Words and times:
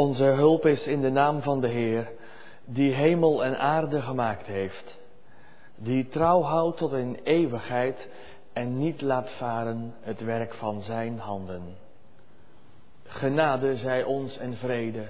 Onze 0.00 0.24
hulp 0.24 0.66
is 0.66 0.86
in 0.86 1.00
de 1.00 1.10
naam 1.10 1.42
van 1.42 1.60
de 1.60 1.68
Heer, 1.68 2.10
die 2.64 2.92
hemel 2.92 3.44
en 3.44 3.58
aarde 3.58 4.02
gemaakt 4.02 4.46
heeft, 4.46 4.98
die 5.76 6.08
trouw 6.08 6.42
houdt 6.42 6.76
tot 6.76 6.92
in 6.92 7.20
eeuwigheid 7.24 8.08
en 8.52 8.78
niet 8.78 9.00
laat 9.00 9.30
varen 9.30 9.94
het 10.00 10.20
werk 10.20 10.54
van 10.54 10.80
Zijn 10.82 11.18
handen. 11.18 11.76
Genade 13.04 13.76
zij 13.76 14.02
ons 14.02 14.36
en 14.36 14.56
vrede 14.56 15.08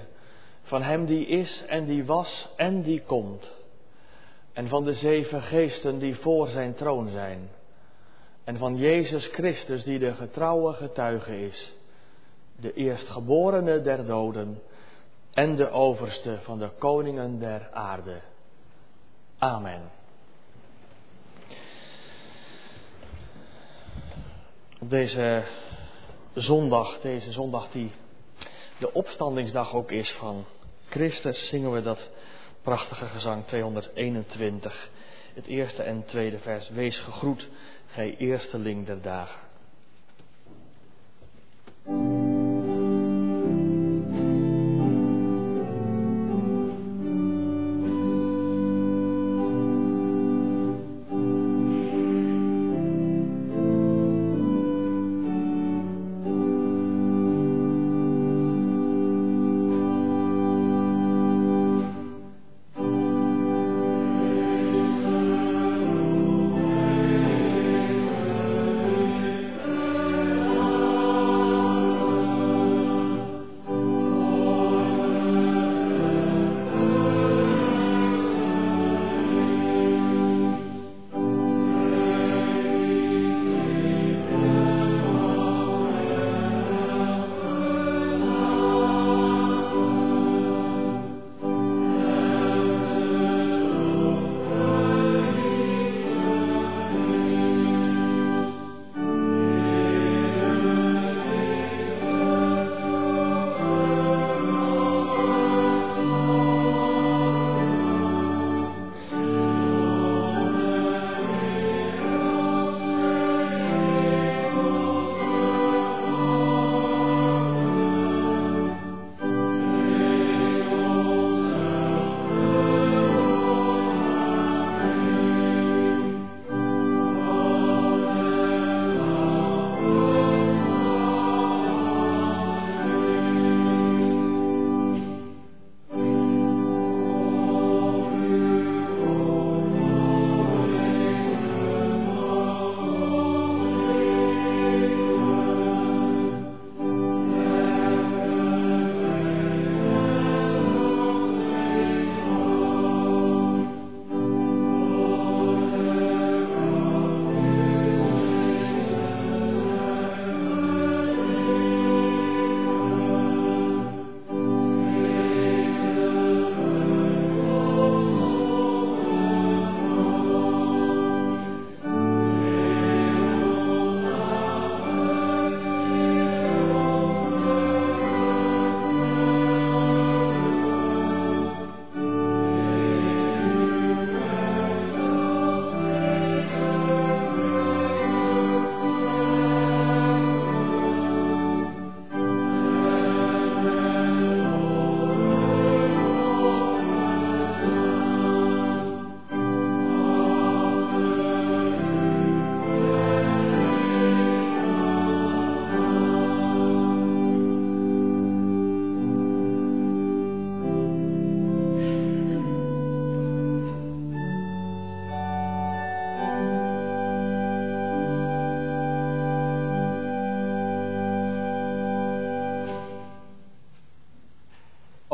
van 0.61 0.81
Hem 0.81 1.05
die 1.05 1.25
is 1.25 1.63
en 1.67 1.85
die 1.85 2.05
was 2.05 2.49
en 2.55 2.81
die 2.81 3.01
komt, 3.01 3.51
en 4.53 4.67
van 4.67 4.83
de 4.83 4.93
zeven 4.93 5.41
geesten 5.41 5.99
die 5.99 6.15
voor 6.15 6.47
Zijn 6.47 6.73
troon 6.73 7.09
zijn, 7.09 7.49
en 8.43 8.57
van 8.57 8.75
Jezus 8.77 9.27
Christus 9.27 9.83
die 9.83 9.99
de 9.99 10.13
getrouwe 10.13 10.73
getuige 10.73 11.45
is, 11.45 11.73
de 12.55 12.73
eerstgeborene 12.73 13.81
der 13.81 14.05
doden 14.05 14.61
en 15.33 15.55
de 15.55 15.69
overste 15.69 16.39
van 16.41 16.59
de 16.59 16.69
koningen 16.79 17.39
der 17.39 17.69
aarde. 17.71 18.21
Amen. 19.37 19.91
Op 24.79 24.89
deze 24.89 25.43
zondag, 26.33 26.99
deze 27.01 27.31
zondag 27.31 27.71
die 27.71 27.91
de 28.79 28.93
opstandingsdag 28.93 29.73
ook 29.73 29.91
is 29.91 30.11
van 30.11 30.45
Christus, 30.89 31.47
zingen 31.49 31.71
we 31.71 31.81
dat 31.81 32.09
prachtige 32.61 33.05
gezang 33.05 33.45
221. 33.45 34.89
Het 35.33 35.45
eerste 35.45 35.83
en 35.83 36.05
tweede 36.05 36.39
vers. 36.39 36.69
Wees 36.69 36.99
gegroet, 36.99 37.47
gij 37.87 38.17
eersteling 38.17 38.85
der 38.85 39.01
dagen. 39.01 39.39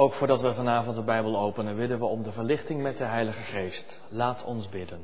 Ook 0.08 0.14
voordat 0.14 0.42
we 0.42 0.54
vanavond 0.54 0.96
de 0.96 1.02
Bijbel 1.02 1.38
openen, 1.38 1.76
bidden 1.76 2.00
we 2.00 2.06
om 2.06 2.24
de 2.24 2.32
verlichting 2.32 2.82
met 2.82 2.98
de 2.98 3.04
Heilige 3.04 3.42
Geest. 3.42 4.00
Laat 4.10 4.44
ons 4.44 4.70
bidden. 4.70 5.00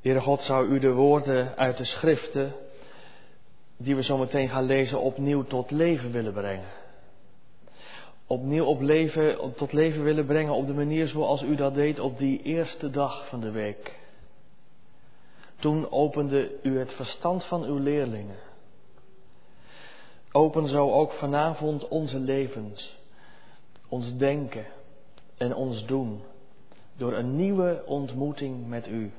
Heere 0.00 0.20
God, 0.20 0.40
zou 0.40 0.68
u 0.68 0.78
de 0.78 0.92
woorden 0.92 1.56
uit 1.56 1.76
de 1.76 1.84
schriften, 1.84 2.52
die 3.76 3.96
we 3.96 4.02
zo 4.02 4.16
meteen 4.16 4.48
gaan 4.48 4.64
lezen, 4.64 5.00
opnieuw 5.00 5.44
tot 5.44 5.70
leven 5.70 6.12
willen 6.12 6.32
brengen. 6.32 6.68
Opnieuw 8.26 8.64
op 8.64 8.80
leven, 8.80 9.54
tot 9.56 9.72
leven 9.72 10.02
willen 10.02 10.26
brengen 10.26 10.54
op 10.54 10.66
de 10.66 10.74
manier 10.74 11.08
zoals 11.08 11.42
u 11.42 11.54
dat 11.54 11.74
deed 11.74 12.00
op 12.00 12.18
die 12.18 12.42
eerste 12.42 12.90
dag 12.90 13.28
van 13.28 13.40
de 13.40 13.50
week. 13.50 13.98
Toen 15.56 15.90
opende 15.90 16.50
u 16.62 16.78
het 16.78 16.92
verstand 16.92 17.44
van 17.44 17.64
uw 17.64 17.78
leerlingen. 17.78 18.47
Open 20.32 20.68
zo 20.68 20.92
ook 20.92 21.12
vanavond 21.12 21.88
onze 21.88 22.18
levens, 22.18 22.96
ons 23.88 24.16
denken 24.16 24.66
en 25.36 25.54
ons 25.54 25.86
doen 25.86 26.22
door 26.96 27.12
een 27.12 27.36
nieuwe 27.36 27.82
ontmoeting 27.86 28.68
met 28.68 28.88
U. 28.88 29.12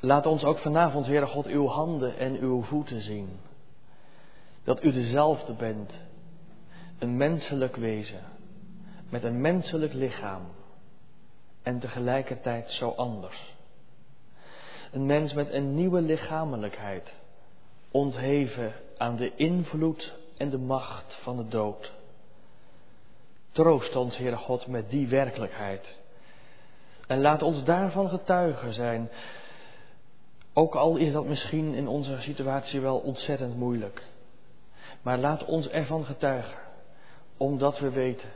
Laat 0.00 0.26
ons 0.26 0.42
ook 0.42 0.58
vanavond, 0.58 1.06
Heere 1.06 1.26
God, 1.26 1.46
uw 1.46 1.66
handen 1.66 2.18
en 2.18 2.38
uw 2.38 2.62
voeten 2.62 3.00
zien. 3.00 3.28
Dat 4.62 4.84
u 4.84 4.92
dezelfde 4.92 5.52
bent, 5.52 5.92
een 6.98 7.16
menselijk 7.16 7.76
wezen, 7.76 8.24
met 9.08 9.24
een 9.24 9.40
menselijk 9.40 9.92
lichaam 9.92 10.42
en 11.62 11.78
tegelijkertijd 11.78 12.70
zo 12.70 12.88
anders. 12.88 13.54
Een 14.92 15.06
mens 15.06 15.32
met 15.32 15.52
een 15.52 15.74
nieuwe 15.74 16.00
lichamelijkheid 16.00 17.12
ontheven 17.90 18.72
aan 19.02 19.16
de 19.16 19.32
invloed 19.34 20.12
en 20.36 20.50
de 20.50 20.58
macht 20.58 21.14
van 21.22 21.36
de 21.36 21.48
dood. 21.48 21.92
Troost 23.52 23.96
ons, 23.96 24.16
Heere 24.16 24.36
God, 24.36 24.66
met 24.66 24.90
die 24.90 25.08
werkelijkheid. 25.08 25.96
En 27.06 27.20
laat 27.20 27.42
ons 27.42 27.64
daarvan 27.64 28.08
getuigen 28.08 28.74
zijn. 28.74 29.10
Ook 30.52 30.74
al 30.74 30.96
is 30.96 31.12
dat 31.12 31.26
misschien 31.26 31.74
in 31.74 31.88
onze 31.88 32.20
situatie 32.20 32.80
wel 32.80 32.98
ontzettend 32.98 33.56
moeilijk. 33.56 34.02
Maar 35.02 35.18
laat 35.18 35.44
ons 35.44 35.68
ervan 35.68 36.04
getuigen. 36.04 36.58
Omdat 37.36 37.78
we 37.78 37.90
weten 37.90 38.30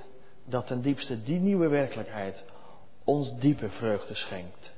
dat 0.45 0.67
ten 0.67 0.81
diepste 0.81 1.23
die 1.23 1.41
nieuwe 1.41 1.69
werkelijkheid 1.69 2.45
ons 3.05 3.39
diepe 3.39 3.69
vreugde 3.69 4.15
schenkt. 4.15 4.73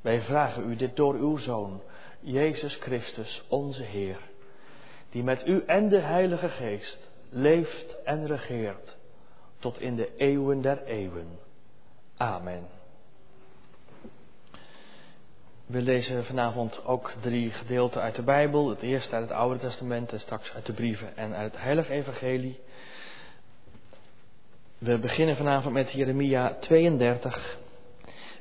Wij 0.00 0.20
vragen 0.20 0.70
u 0.70 0.76
dit 0.76 0.96
door 0.96 1.14
uw 1.14 1.36
Zoon, 1.36 1.80
Jezus 2.20 2.74
Christus, 2.74 3.42
onze 3.48 3.82
Heer, 3.82 4.27
die 5.10 5.22
met 5.22 5.46
u 5.46 5.62
en 5.66 5.88
de 5.88 6.00
Heilige 6.00 6.48
Geest 6.48 7.10
leeft 7.30 8.02
en 8.04 8.26
regeert 8.26 8.96
tot 9.58 9.80
in 9.80 9.96
de 9.96 10.16
eeuwen 10.16 10.60
der 10.60 10.84
eeuwen. 10.84 11.38
Amen. 12.16 12.66
We 15.66 15.82
lezen 15.82 16.24
vanavond 16.24 16.84
ook 16.84 17.12
drie 17.20 17.50
gedeelten 17.50 18.00
uit 18.00 18.14
de 18.14 18.22
Bijbel. 18.22 18.68
Het 18.68 18.82
eerste 18.82 19.14
uit 19.14 19.28
het 19.28 19.38
Oude 19.38 19.58
Testament 19.58 20.12
en 20.12 20.20
straks 20.20 20.52
uit 20.54 20.66
de 20.66 20.72
brieven 20.72 21.16
en 21.16 21.34
uit 21.34 21.52
het 21.52 21.62
Heilige 21.62 21.92
Evangelie. 21.92 22.60
We 24.78 24.98
beginnen 24.98 25.36
vanavond 25.36 25.74
met 25.74 25.92
Jeremia 25.92 26.56
32, 26.60 27.58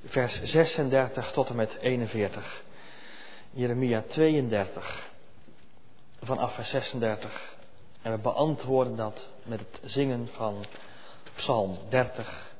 vers 0.06 0.42
36 0.44 1.32
tot 1.32 1.50
en 1.50 1.56
met 1.56 1.78
41. 1.80 2.64
Jeremia 3.52 4.04
32, 4.08 5.10
vanaf 6.22 6.56
vers 6.56 6.70
36. 6.70 7.56
En 8.02 8.12
we 8.12 8.18
beantwoorden 8.18 8.96
dat 8.96 9.28
met 9.44 9.60
het 9.60 9.80
zingen 9.84 10.28
van 10.28 10.66
Psalm 11.36 11.78
30, 11.90 12.56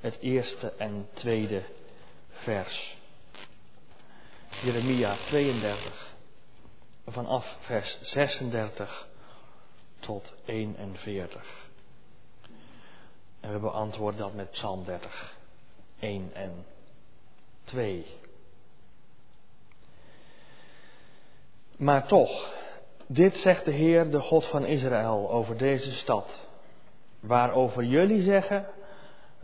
het 0.00 0.18
eerste 0.20 0.72
en 0.78 1.08
tweede 1.12 1.62
vers. 2.30 2.96
Jeremia 4.62 5.16
32, 5.26 6.14
vanaf 7.06 7.56
vers 7.60 7.98
36 8.00 9.06
tot 9.98 10.32
41. 10.44 11.44
En 13.40 13.52
we 13.52 13.58
beantwoorden 13.58 14.20
dat 14.20 14.34
met 14.34 14.50
Psalm 14.50 14.84
30, 14.84 15.34
1 15.98 16.30
en 16.34 16.66
2. 17.64 18.06
Maar 21.76 22.06
toch, 22.06 22.52
dit 23.12 23.34
zegt 23.36 23.64
de 23.64 23.70
Heer, 23.70 24.10
de 24.10 24.20
God 24.20 24.46
van 24.46 24.64
Israël, 24.64 25.30
over 25.30 25.56
deze 25.56 25.92
stad, 25.92 26.28
waarover 27.20 27.84
jullie 27.84 28.22
zeggen, 28.22 28.66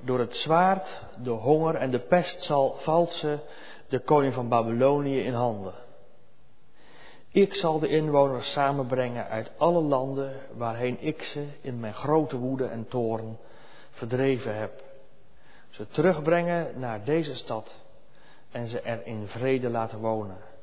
door 0.01 0.19
het 0.19 0.35
zwaard, 0.35 1.03
de 1.23 1.31
honger 1.31 1.75
en 1.75 1.91
de 1.91 1.99
pest 1.99 2.43
zal 2.43 2.77
valt 2.79 3.13
ze 3.13 3.39
de 3.89 3.99
koning 3.99 4.35
van 4.35 4.49
Babylonië 4.49 5.21
in 5.21 5.33
handen. 5.33 5.75
Ik 7.31 7.55
zal 7.55 7.79
de 7.79 7.89
inwoners 7.89 8.53
samenbrengen 8.53 9.29
uit 9.29 9.51
alle 9.57 9.81
landen 9.81 10.33
waarheen 10.53 10.97
ik 11.01 11.23
ze 11.23 11.47
in 11.61 11.81
mijn 11.81 11.95
grote 11.95 12.37
woede 12.37 12.67
en 12.67 12.89
toorn 12.89 13.39
verdreven 13.91 14.57
heb. 14.57 14.83
Ze 15.71 15.87
terugbrengen 15.87 16.79
naar 16.79 17.05
deze 17.05 17.35
stad 17.35 17.75
en 18.51 18.69
ze 18.69 18.81
er 18.81 19.07
in 19.07 19.27
vrede 19.27 19.71
laten 19.71 19.99
wonen. 19.99 20.55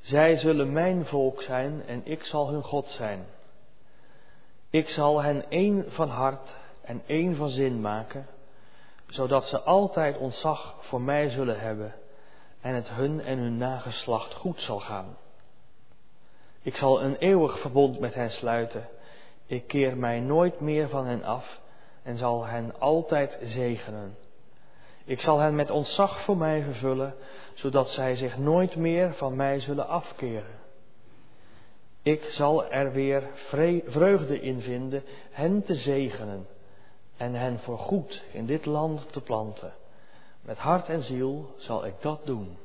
Zij 0.00 0.36
zullen 0.36 0.72
mijn 0.72 1.06
volk 1.06 1.42
zijn 1.42 1.82
en 1.86 2.00
ik 2.04 2.24
zal 2.24 2.48
hun 2.48 2.62
God 2.62 2.86
zijn. 2.86 3.26
Ik 4.70 4.88
zal 4.88 5.22
hen 5.22 5.50
één 5.50 5.84
van 5.88 6.08
hart 6.08 6.48
en 6.80 7.02
één 7.06 7.36
van 7.36 7.48
zin 7.48 7.80
maken, 7.80 8.26
zodat 9.06 9.44
ze 9.44 9.60
altijd 9.60 10.18
ontzag 10.18 10.74
voor 10.80 11.00
mij 11.00 11.30
zullen 11.30 11.60
hebben 11.60 11.94
en 12.60 12.74
het 12.74 12.88
hun 12.88 13.20
en 13.20 13.38
hun 13.38 13.56
nageslacht 13.56 14.34
goed 14.34 14.60
zal 14.60 14.80
gaan. 14.80 15.16
Ik 16.62 16.76
zal 16.76 17.02
een 17.02 17.16
eeuwig 17.16 17.60
verbond 17.60 18.00
met 18.00 18.14
hen 18.14 18.30
sluiten. 18.30 18.88
Ik 19.46 19.66
keer 19.66 19.96
mij 19.96 20.20
nooit 20.20 20.60
meer 20.60 20.88
van 20.88 21.06
hen 21.06 21.22
af 21.22 21.60
en 22.02 22.18
zal 22.18 22.46
hen 22.46 22.80
altijd 22.80 23.38
zegenen. 23.42 24.16
Ik 25.04 25.20
zal 25.20 25.38
hen 25.38 25.54
met 25.54 25.70
ontzag 25.70 26.24
voor 26.24 26.36
mij 26.36 26.62
vervullen, 26.62 27.14
zodat 27.54 27.88
zij 27.88 28.16
zich 28.16 28.38
nooit 28.38 28.76
meer 28.76 29.14
van 29.14 29.36
mij 29.36 29.60
zullen 29.60 29.88
afkeren. 29.88 30.58
Ik 32.02 32.24
zal 32.24 32.64
er 32.64 32.92
weer 32.92 33.28
vreugde 33.86 34.40
in 34.40 34.60
vinden 34.60 35.02
hen 35.30 35.64
te 35.64 35.74
zegenen 35.74 36.46
en 37.16 37.34
hen 37.34 37.58
voor 37.58 37.78
goed 37.78 38.22
in 38.32 38.46
dit 38.46 38.66
land 38.66 39.12
te 39.12 39.20
planten. 39.20 39.72
Met 40.40 40.58
hart 40.58 40.88
en 40.88 41.02
ziel 41.02 41.54
zal 41.56 41.86
ik 41.86 41.94
dat 42.00 42.26
doen. 42.26 42.56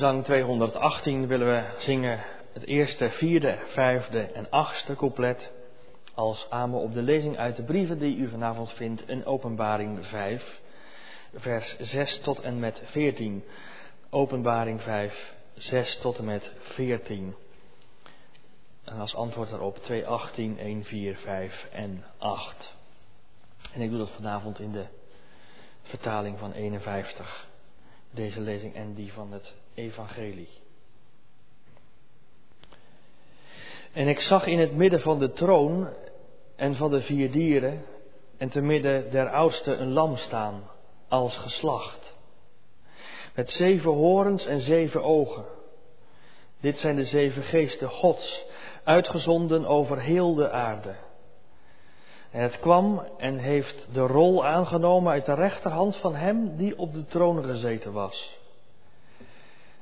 Zang 0.00 0.24
218 0.24 1.26
willen 1.26 1.46
we 1.46 1.64
zingen 1.78 2.24
het 2.52 2.66
eerste, 2.66 3.10
vierde, 3.10 3.58
vijfde 3.66 4.20
en 4.20 4.50
achtste 4.50 4.94
couplet 4.94 5.50
als 6.14 6.46
amen 6.50 6.80
op 6.80 6.94
de 6.94 7.02
lezing 7.02 7.38
uit 7.38 7.56
de 7.56 7.62
brieven 7.62 7.98
die 7.98 8.16
u 8.16 8.28
vanavond 8.28 8.72
vindt 8.72 9.08
in 9.08 9.24
Openbaring 9.24 10.06
5, 10.06 10.60
vers 11.34 11.76
6 11.78 12.20
tot 12.20 12.40
en 12.40 12.58
met 12.58 12.80
14. 12.84 13.44
Openbaring 14.10 14.82
5, 14.82 15.34
6 15.54 15.98
tot 15.98 16.18
en 16.18 16.24
met 16.24 16.50
14. 16.58 17.34
En 18.84 18.98
als 18.98 19.14
antwoord 19.14 19.50
daarop 19.50 19.76
218, 19.76 20.58
1, 20.58 20.84
4, 20.84 21.16
5 21.16 21.68
en 21.72 22.04
8. 22.18 22.74
En 23.72 23.80
ik 23.80 23.90
doe 23.90 23.98
dat 23.98 24.10
vanavond 24.10 24.60
in 24.60 24.72
de 24.72 24.84
vertaling 25.82 26.38
van 26.38 26.52
51. 26.52 27.48
Deze 28.10 28.40
lezing 28.40 28.74
en 28.74 28.94
die 28.94 29.12
van 29.12 29.32
het 29.32 29.54
Evangelie. 29.80 30.48
En 33.92 34.08
ik 34.08 34.20
zag 34.20 34.46
in 34.46 34.58
het 34.58 34.74
midden 34.74 35.00
van 35.00 35.18
de 35.18 35.32
troon 35.32 35.88
en 36.56 36.74
van 36.74 36.90
de 36.90 37.00
vier 37.00 37.30
dieren 37.30 37.84
en 38.38 38.48
te 38.48 38.60
midden 38.60 39.10
der 39.10 39.30
oudste 39.30 39.74
een 39.74 39.92
lam 39.92 40.16
staan 40.16 40.70
als 41.08 41.36
geslacht. 41.36 42.14
Met 43.34 43.50
zeven 43.50 43.90
horens 43.90 44.46
en 44.46 44.60
zeven 44.60 45.02
ogen. 45.02 45.44
Dit 46.60 46.78
zijn 46.78 46.96
de 46.96 47.04
zeven 47.04 47.42
geesten 47.42 47.88
Gods, 47.88 48.44
uitgezonden 48.84 49.66
over 49.66 50.00
heel 50.00 50.34
de 50.34 50.50
aarde. 50.50 50.94
En 52.30 52.42
het 52.42 52.58
kwam 52.58 53.06
en 53.18 53.38
heeft 53.38 53.88
de 53.92 54.00
rol 54.00 54.46
aangenomen 54.46 55.12
uit 55.12 55.26
de 55.26 55.34
rechterhand 55.34 55.96
van 55.96 56.14
hem 56.14 56.56
die 56.56 56.78
op 56.78 56.92
de 56.92 57.04
troon 57.04 57.44
gezeten 57.44 57.92
was. 57.92 58.39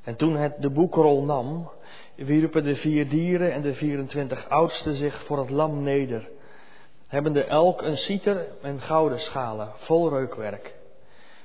En 0.08 0.16
toen 0.16 0.36
het 0.36 0.62
de 0.62 0.70
boekrol 0.70 1.22
nam, 1.22 1.70
wierpen 2.16 2.64
de 2.64 2.76
vier 2.76 3.08
dieren 3.08 3.52
en 3.52 3.62
de 3.62 3.74
24 3.74 4.48
oudsten 4.48 4.94
zich 4.94 5.24
voor 5.24 5.38
het 5.38 5.50
lam 5.50 5.82
neder, 5.82 6.28
hebbende 7.06 7.44
elk 7.44 7.82
een 7.82 7.96
citer 7.96 8.46
en 8.62 8.80
gouden 8.80 9.18
schalen 9.18 9.72
vol 9.76 10.08
reukwerk. 10.08 10.74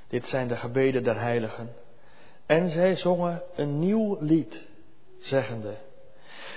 Dit 0.08 0.26
zijn 0.26 0.48
de 0.48 0.56
gebeden 0.56 1.04
der 1.04 1.20
heiligen. 1.20 1.72
En 2.46 2.70
zij 2.70 2.96
zongen 2.96 3.42
een 3.54 3.78
nieuw 3.78 4.16
lied, 4.20 4.62
zeggende, 5.18 5.74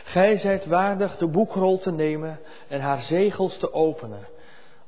Gij 0.04 0.38
zijt 0.38 0.66
waardig 0.66 1.18
de 1.18 1.28
boekrol 1.28 1.80
te 1.80 1.92
nemen 1.92 2.40
en 2.68 2.80
haar 2.80 3.02
zegels 3.02 3.58
te 3.58 3.74
openen, 3.74 4.28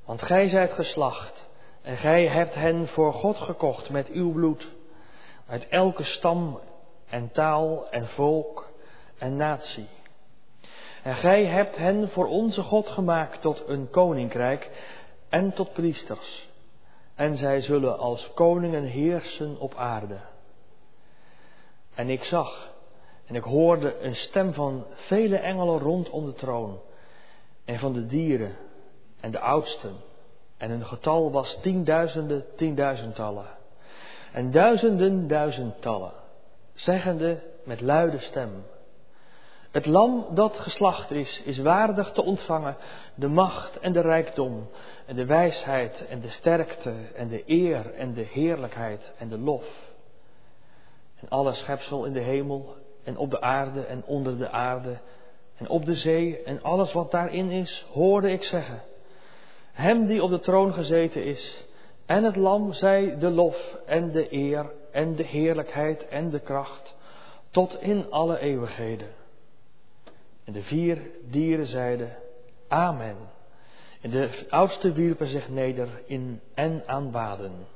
want 0.05 0.21
gij 0.21 0.49
zijt 0.49 0.71
geslacht 0.71 1.47
en 1.81 1.97
gij 1.97 2.27
hebt 2.27 2.53
hen 2.53 2.87
voor 2.87 3.13
God 3.13 3.37
gekocht 3.37 3.89
met 3.89 4.07
uw 4.07 4.31
bloed, 4.31 4.67
uit 5.47 5.67
elke 5.67 6.03
stam 6.03 6.59
en 7.09 7.31
taal 7.31 7.89
en 7.89 8.07
volk 8.07 8.69
en 9.17 9.35
natie. 9.35 9.87
En 11.03 11.15
gij 11.15 11.45
hebt 11.45 11.75
hen 11.75 12.09
voor 12.09 12.27
onze 12.27 12.61
God 12.61 12.89
gemaakt 12.89 13.41
tot 13.41 13.63
een 13.67 13.89
koninkrijk 13.89 14.69
en 15.29 15.53
tot 15.53 15.73
priesters. 15.73 16.47
En 17.15 17.37
zij 17.37 17.61
zullen 17.61 17.97
als 17.97 18.31
koningen 18.33 18.83
heersen 18.83 19.59
op 19.59 19.75
aarde. 19.75 20.17
En 21.95 22.09
ik 22.09 22.23
zag 22.23 22.71
en 23.25 23.35
ik 23.35 23.43
hoorde 23.43 23.99
een 24.01 24.15
stem 24.15 24.53
van 24.53 24.85
vele 24.93 25.37
engelen 25.37 25.79
rondom 25.79 26.25
de 26.25 26.33
troon 26.33 26.79
en 27.65 27.79
van 27.79 27.93
de 27.93 28.05
dieren 28.05 28.55
en 29.19 29.31
de 29.31 29.39
oudsten. 29.39 29.95
En 30.57 30.69
hun 30.69 30.85
getal 30.85 31.31
was 31.31 31.57
tienduizenden, 31.61 32.45
tienduizendtallen. 32.55 33.47
En 34.31 34.51
duizenden, 34.51 35.27
duizendtallen 35.27 36.18
zeggende 36.79 37.39
met 37.63 37.81
luide 37.81 38.19
stem. 38.19 38.65
Het 39.71 39.85
lam 39.85 40.25
dat 40.33 40.57
geslacht 40.57 41.11
is, 41.11 41.41
is 41.45 41.57
waardig 41.57 42.11
te 42.11 42.23
ontvangen 42.23 42.77
de 43.15 43.27
macht 43.27 43.79
en 43.79 43.93
de 43.93 44.01
rijkdom 44.01 44.69
en 45.05 45.15
de 45.15 45.25
wijsheid 45.25 46.05
en 46.07 46.19
de 46.19 46.29
sterkte 46.29 46.93
en 47.15 47.27
de 47.27 47.43
eer 47.45 47.93
en 47.93 48.13
de 48.13 48.21
heerlijkheid 48.21 49.11
en 49.17 49.29
de 49.29 49.37
lof. 49.37 49.65
En 51.19 51.29
alle 51.29 51.53
schepsel 51.53 52.05
in 52.05 52.13
de 52.13 52.19
hemel 52.19 52.75
en 53.03 53.17
op 53.17 53.31
de 53.31 53.41
aarde 53.41 53.85
en 53.85 54.03
onder 54.05 54.37
de 54.37 54.49
aarde 54.49 54.97
en 55.57 55.69
op 55.69 55.85
de 55.85 55.95
zee 55.95 56.43
en 56.43 56.63
alles 56.63 56.93
wat 56.93 57.11
daarin 57.11 57.49
is, 57.49 57.85
hoorde 57.91 58.31
ik 58.31 58.43
zeggen. 58.43 58.81
Hem 59.71 60.05
die 60.05 60.23
op 60.23 60.29
de 60.29 60.39
troon 60.39 60.73
gezeten 60.73 61.23
is 61.23 61.65
en 62.05 62.23
het 62.23 62.35
lam 62.35 62.73
zij 62.73 63.17
de 63.19 63.29
lof 63.29 63.75
en 63.85 64.11
de 64.11 64.33
eer 64.33 64.71
en 64.91 65.15
de 65.15 65.23
heerlijkheid 65.23 66.07
en 66.07 66.29
de 66.29 66.39
kracht 66.39 66.95
tot 67.51 67.81
in 67.81 68.11
alle 68.11 68.39
eeuwigheden. 68.39 69.09
En 70.43 70.53
de 70.53 70.63
vier 70.63 71.01
dieren 71.23 71.67
zeiden 71.67 72.17
Amen. 72.67 73.15
En 74.01 74.09
de 74.09 74.45
oudste 74.49 74.91
wierpen 74.91 75.27
zich 75.27 75.49
neder 75.49 76.01
in 76.05 76.41
en 76.53 76.83
aanbaden. 76.85 77.67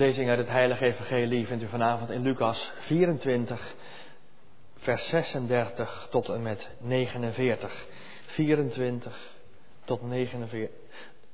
Lezing 0.00 0.28
uit 0.28 0.38
het 0.38 0.48
Heilige 0.48 0.84
Evangelie 0.84 1.46
vindt 1.46 1.62
u 1.62 1.68
vanavond 1.68 2.10
in 2.10 2.22
Lucas 2.22 2.72
24, 2.78 3.74
vers 4.76 5.08
36 5.08 6.06
tot 6.10 6.28
en 6.28 6.42
met 6.42 6.68
49. 6.78 7.86
24 8.26 9.18
tot 9.84 10.02
49. 10.02 10.76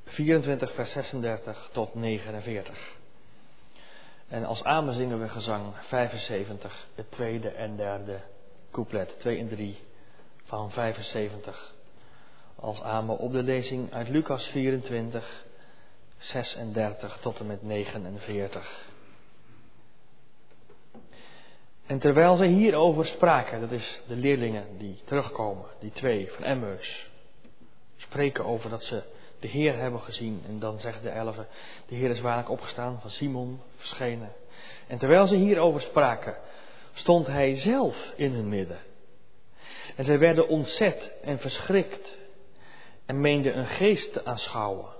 24, 0.05 0.75
vers 0.75 0.91
36 0.91 1.69
tot 1.73 1.95
49. 1.95 2.95
En 4.29 4.45
als 4.45 4.63
amen 4.63 4.95
zingen 4.95 5.21
we 5.21 5.29
gezang 5.29 5.75
75, 5.89 6.87
het 6.95 7.11
tweede 7.11 7.49
en 7.49 7.77
derde 7.77 8.21
couplet, 8.71 9.15
2 9.19 9.39
en 9.39 9.49
3 9.49 9.79
van 10.45 10.71
75. 10.71 11.75
Als 12.57 12.83
amen 12.83 13.19
op 13.19 13.33
de 13.33 13.43
lezing 13.43 13.93
uit 13.93 14.09
Lucas 14.09 14.45
24, 14.45 15.45
36 16.19 17.19
tot 17.21 17.39
en 17.39 17.47
met 17.47 17.63
49. 17.63 18.85
En 21.87 21.99
terwijl 21.99 22.37
ze 22.37 22.45
hierover 22.45 23.07
spraken, 23.07 23.61
dat 23.61 23.71
is 23.71 24.01
de 24.07 24.17
leerlingen 24.17 24.79
die 24.79 25.01
terugkomen, 25.05 25.67
die 25.81 25.91
twee 25.91 26.31
van 26.33 26.45
Emmaus, 26.45 27.11
spreken 27.97 28.45
over 28.45 28.71
dat 28.71 28.85
ze 28.85 29.03
de 29.41 29.49
Heer 29.49 29.77
hebben 29.77 30.01
gezien. 30.01 30.43
En 30.47 30.59
dan 30.59 30.81
zegt 30.81 31.03
de 31.03 31.09
elfen, 31.09 31.47
de 31.87 31.95
Heer 31.95 32.11
is 32.11 32.21
waarlijk 32.21 32.51
opgestaan, 32.51 33.01
van 33.01 33.11
Simon 33.11 33.61
verschenen. 33.77 34.33
En 34.87 34.99
terwijl 34.99 35.27
ze 35.27 35.37
hierover 35.37 35.81
spraken, 35.81 36.37
stond 36.93 37.27
hij 37.27 37.57
zelf 37.57 38.13
in 38.17 38.33
hun 38.33 38.49
midden. 38.49 38.79
En 39.97 40.05
zij 40.05 40.19
werden 40.19 40.49
ontzet 40.49 41.13
en 41.23 41.39
verschrikt 41.39 42.17
en 43.07 43.21
meenden 43.21 43.59
een 43.59 43.67
geest 43.67 44.13
te 44.13 44.25
aanschouwen. 44.25 44.96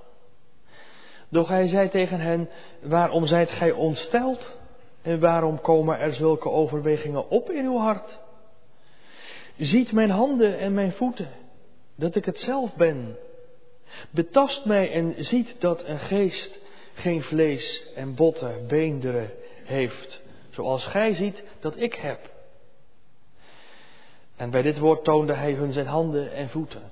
Doch 1.29 1.49
hij 1.49 1.67
zei 1.67 1.89
tegen 1.89 2.21
hen, 2.21 2.49
waarom 2.83 3.27
zijt 3.27 3.51
gij 3.51 3.71
ontsteld? 3.71 4.55
En 5.03 5.21
waarom 5.21 5.61
komen 5.61 5.99
er 5.99 6.15
zulke 6.15 6.51
overwegingen 6.51 7.29
op 7.29 7.51
in 7.51 7.65
uw 7.65 7.79
hart? 7.79 8.19
Ziet 9.57 9.93
mijn 9.93 10.11
handen 10.11 10.59
en 10.59 10.75
mijn 10.75 10.93
voeten, 10.93 11.29
dat 11.95 12.15
ik 12.15 12.25
het 12.25 12.39
zelf 12.39 12.75
ben. 12.75 13.17
Betast 14.11 14.65
mij 14.65 14.93
en 14.93 15.15
ziet 15.25 15.61
dat 15.61 15.85
een 15.85 15.99
geest 15.99 16.59
geen 16.95 17.23
vlees 17.23 17.93
en 17.95 18.15
botten, 18.15 18.67
beenderen 18.67 19.31
heeft, 19.65 20.21
zoals 20.51 20.87
gij 20.87 21.15
ziet 21.15 21.43
dat 21.61 21.81
ik 21.81 21.95
heb. 21.95 22.31
En 24.37 24.51
bij 24.51 24.63
dit 24.63 24.79
woord 24.79 25.05
toonde 25.05 25.35
hij 25.35 25.53
hun 25.53 25.73
zijn 25.73 25.87
handen 25.87 26.33
en 26.33 26.49
voeten. 26.49 26.83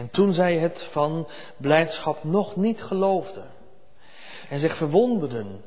En 0.00 0.10
toen 0.10 0.32
zij 0.32 0.58
het 0.58 0.88
van 0.90 1.28
blijdschap 1.56 2.24
nog 2.24 2.56
niet 2.56 2.82
geloofden 2.82 3.50
en 4.48 4.58
zich 4.58 4.76
verwonderden, 4.76 5.62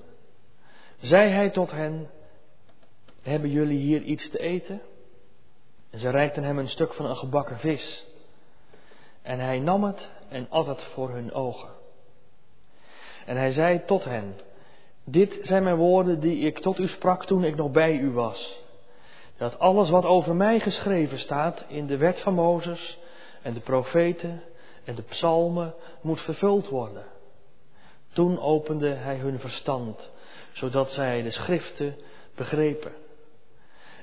zei 0.98 1.30
hij 1.30 1.50
tot 1.50 1.72
hen, 1.72 2.10
hebben 3.22 3.50
jullie 3.50 3.78
hier 3.78 4.02
iets 4.02 4.30
te 4.30 4.40
eten? 4.40 4.82
En 5.90 6.00
ze 6.00 6.10
reikten 6.10 6.44
hem 6.44 6.58
een 6.60 6.70
stuk 6.70 6.94
van 6.94 7.06
een 7.06 7.16
gebakken 7.16 7.60
vis. 7.60 8.06
En 9.22 9.40
hij 9.40 9.60
nam 9.60 9.84
het 9.84 10.10
en 10.30 10.48
at 10.50 10.66
het 10.66 10.84
voor 10.84 11.10
hun 11.10 11.34
ogen. 11.34 11.70
En 13.26 13.38
hij 13.38 13.52
zei 13.52 13.86
tot 13.86 14.04
hen, 14.04 14.36
dit 15.04 15.40
zijn 15.42 15.64
mijn 15.64 15.76
woorden 15.76 16.20
die 16.20 16.46
ik 16.46 16.60
tot 16.60 16.78
u 16.80 16.88
sprak 16.88 17.26
toen 17.26 17.44
ik 17.44 17.56
nog 17.56 17.72
bij 17.72 17.98
u 17.98 18.12
was. 18.12 18.62
Dat 19.38 19.60
alles 19.60 19.90
wat 19.90 20.06
over 20.06 20.36
mij 20.36 20.60
geschreven 20.60 21.20
staat 21.20 21.64
in 21.68 21.88
de 21.88 21.98
wet 21.98 22.20
van 22.20 22.34
Mozes 22.34 23.02
en 23.44 23.54
de 23.54 23.60
profeten 23.60 24.42
en 24.84 24.96
de 24.96 25.02
psalmen 25.02 25.74
moet 26.02 26.22
vervuld 26.22 26.70
worden. 26.70 27.04
Toen 28.14 28.40
opende 28.40 28.94
hij 28.94 29.16
hun 29.16 29.40
verstand, 29.40 30.12
zodat 30.54 30.92
zij 30.92 31.22
de 31.22 31.32
schriften 31.32 31.96
begrepen. 32.36 32.92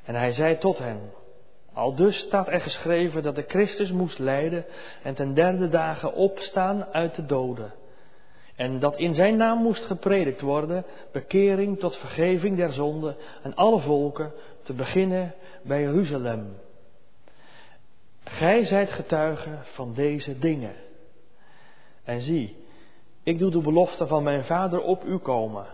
En 0.04 0.14
hij 0.14 0.32
zei 0.32 0.58
tot 0.58 0.78
hen, 0.78 1.12
al 1.72 1.94
dus 1.94 2.16
staat 2.16 2.48
er 2.48 2.60
geschreven 2.60 3.22
dat 3.22 3.34
de 3.34 3.44
Christus 3.48 3.90
moest 3.90 4.18
lijden 4.18 4.64
en 5.02 5.14
ten 5.14 5.34
derde 5.34 5.68
dagen 5.68 6.14
opstaan 6.14 6.84
uit 6.84 7.14
de 7.14 7.26
doden. 7.26 7.72
En 8.56 8.78
dat 8.78 8.96
in 8.96 9.14
zijn 9.14 9.36
naam 9.36 9.62
moest 9.62 9.84
gepredikt 9.84 10.40
worden, 10.40 10.84
bekering 11.12 11.78
tot 11.78 11.96
vergeving 11.96 12.56
der 12.56 12.72
zonden 12.72 13.16
aan 13.42 13.54
alle 13.54 13.80
volken, 13.80 14.32
te 14.62 14.72
beginnen 14.72 15.34
bij 15.62 15.80
Jeruzalem. 15.80 16.56
Gij 18.30 18.64
zijt 18.64 18.90
getuige 18.90 19.58
van 19.62 19.94
deze 19.94 20.38
dingen. 20.38 20.74
En 22.04 22.20
zie, 22.20 22.64
ik 23.22 23.38
doe 23.38 23.50
de 23.50 23.60
belofte 23.60 24.06
van 24.06 24.22
mijn 24.22 24.44
vader 24.44 24.82
op 24.82 25.04
u 25.04 25.18
komen, 25.18 25.66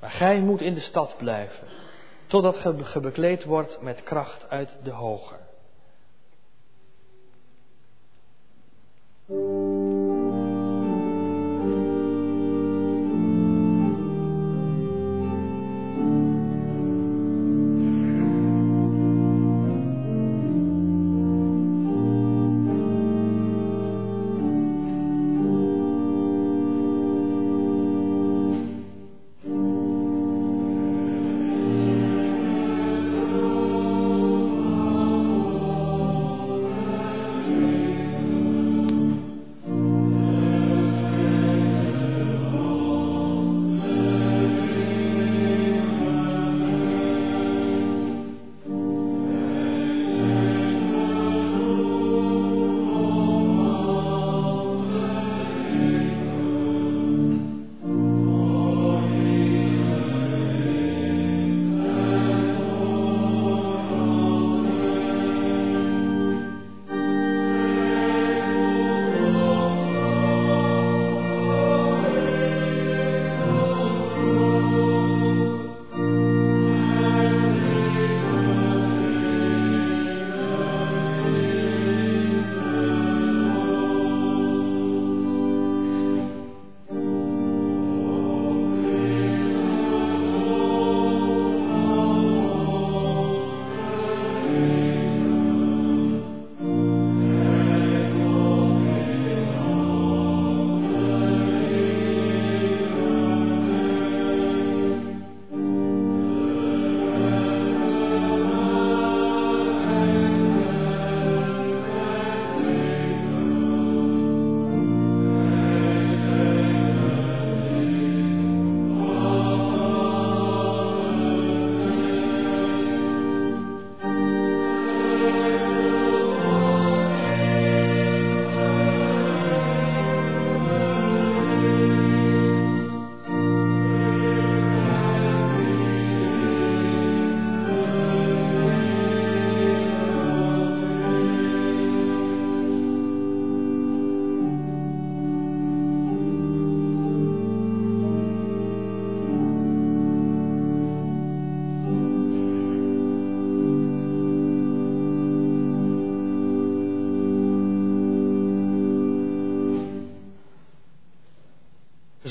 maar 0.00 0.10
gij 0.10 0.40
moet 0.40 0.60
in 0.60 0.74
de 0.74 0.80
stad 0.80 1.16
blijven, 1.16 1.68
totdat 2.26 2.56
ge 2.56 3.00
bekleed 3.00 3.44
wordt 3.44 3.80
met 3.80 4.02
kracht 4.02 4.48
uit 4.48 4.76
de 4.82 4.90
hoge. 4.90 5.36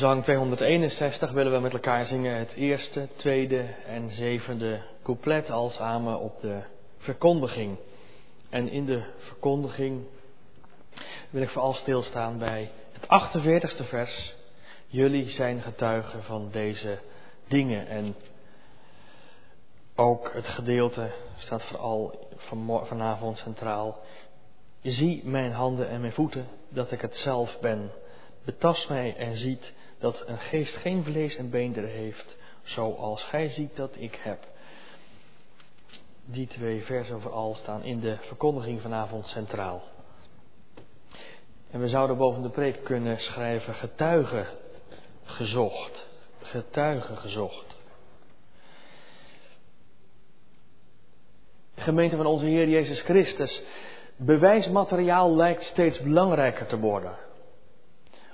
Zang 0.08 0.24
261 0.24 1.32
willen 1.32 1.52
we 1.52 1.60
met 1.60 1.74
elkaar 1.74 2.06
zingen 2.06 2.38
het 2.38 2.54
eerste, 2.54 3.08
tweede 3.16 3.66
en 3.86 4.10
zevende 4.10 4.82
couplet 5.04 5.50
al 5.50 5.70
samen 5.70 6.20
op 6.20 6.42
de 6.42 6.60
verkondiging. 6.98 7.78
En 8.50 8.70
in 8.70 8.86
de 8.86 9.04
verkondiging 9.18 10.06
wil 11.30 11.42
ik 11.42 11.50
vooral 11.50 11.74
stilstaan 11.74 12.38
bij 12.38 12.72
het 12.92 13.04
48ste 13.04 13.88
vers. 13.88 14.34
Jullie 14.88 15.30
zijn 15.30 15.62
getuigen 15.62 16.24
van 16.24 16.50
deze 16.52 17.00
dingen. 17.48 17.88
En 17.88 18.16
ook 19.96 20.34
het 20.34 20.48
gedeelte 20.48 21.12
staat 21.38 21.64
vooral 21.64 22.28
vanavond 22.84 23.38
centraal. 23.38 24.00
Zie 24.82 25.22
mijn 25.26 25.52
handen 25.52 25.90
en 25.90 26.02
mijn 26.02 26.14
voeten, 26.14 26.48
dat 26.70 26.92
ik 26.92 27.02
het 27.02 27.16
zelf 27.16 27.60
ben. 27.60 27.92
Betast 28.46 28.90
mij 28.90 29.16
en 29.16 29.38
ziet 29.38 29.74
dat 30.00 30.24
een 30.26 30.40
geest 30.40 30.76
geen 30.76 31.04
vlees 31.04 31.36
en 31.36 31.50
beenderen 31.50 31.90
heeft, 31.90 32.36
zoals 32.64 33.24
gij 33.24 33.50
ziet 33.50 33.76
dat 33.76 33.96
ik 33.98 34.20
heb. 34.22 34.48
Die 36.26 36.48
twee 36.48 36.84
versen 36.84 37.22
vooral 37.22 37.56
staan 37.56 37.84
in 37.84 38.00
de 38.00 38.18
verkondiging 38.22 38.82
vanavond 38.82 39.26
centraal. 39.26 39.84
En 41.72 41.80
we 41.80 41.88
zouden 41.88 42.18
boven 42.18 42.42
de 42.42 42.50
preek 42.50 42.84
kunnen 42.84 43.20
schrijven 43.20 43.74
getuigen 43.74 44.48
gezocht. 45.24 46.08
Getuigen 46.42 47.18
gezocht. 47.18 47.76
Gemeente 51.76 52.16
van 52.16 52.26
onze 52.26 52.46
Heer 52.46 52.70
Jezus 52.70 53.02
Christus. 53.02 53.62
Bewijsmateriaal 54.16 55.36
lijkt 55.36 55.64
steeds 55.64 56.02
belangrijker 56.02 56.66
te 56.68 56.80
worden. 56.80 57.27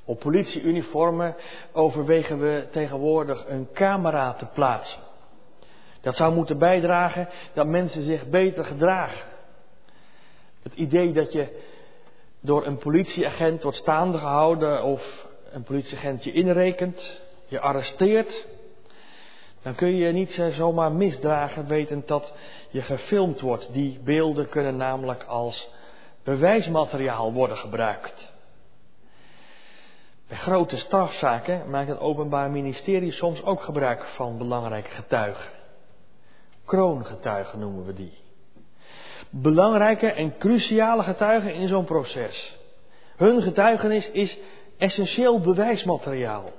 Op 0.05 0.19
politieuniformen 0.19 1.35
overwegen 1.71 2.39
we 2.39 2.67
tegenwoordig 2.71 3.45
een 3.47 3.67
camera 3.73 4.33
te 4.33 4.45
plaatsen. 4.45 4.99
Dat 6.01 6.15
zou 6.15 6.33
moeten 6.33 6.57
bijdragen 6.57 7.29
dat 7.53 7.67
mensen 7.67 8.01
zich 8.01 8.27
beter 8.27 8.65
gedragen. 8.65 9.25
Het 10.63 10.73
idee 10.73 11.13
dat 11.13 11.33
je 11.33 11.47
door 12.41 12.65
een 12.65 12.77
politieagent 12.77 13.63
wordt 13.63 13.77
staande 13.77 14.17
gehouden 14.17 14.83
of 14.83 15.25
een 15.51 15.63
politieagent 15.63 16.23
je 16.23 16.31
inrekent, 16.31 17.21
je 17.47 17.59
arresteert, 17.59 18.45
dan 19.61 19.75
kun 19.75 19.95
je 19.95 20.11
niet 20.11 20.41
zomaar 20.51 20.91
misdragen 20.91 21.67
wetend 21.67 22.07
dat 22.07 22.33
je 22.69 22.81
gefilmd 22.81 23.41
wordt. 23.41 23.73
Die 23.73 23.99
beelden 24.03 24.49
kunnen 24.49 24.77
namelijk 24.77 25.23
als 25.23 25.69
bewijsmateriaal 26.23 27.33
worden 27.33 27.57
gebruikt. 27.57 28.32
Bij 30.33 30.41
grote 30.41 30.77
strafzaken 30.77 31.69
maakt 31.69 31.87
het 31.87 31.99
Openbaar 31.99 32.51
Ministerie 32.51 33.11
soms 33.11 33.43
ook 33.43 33.61
gebruik 33.61 34.05
van 34.05 34.37
belangrijke 34.37 34.89
getuigen. 34.89 35.49
Kroongetuigen 36.65 37.59
noemen 37.59 37.85
we 37.85 37.93
die. 37.93 38.13
Belangrijke 39.29 40.11
en 40.11 40.37
cruciale 40.37 41.03
getuigen 41.03 41.53
in 41.53 41.67
zo'n 41.67 41.85
proces. 41.85 42.57
Hun 43.15 43.41
getuigenis 43.41 44.09
is 44.09 44.37
essentieel 44.77 45.39
bewijsmateriaal. 45.39 46.51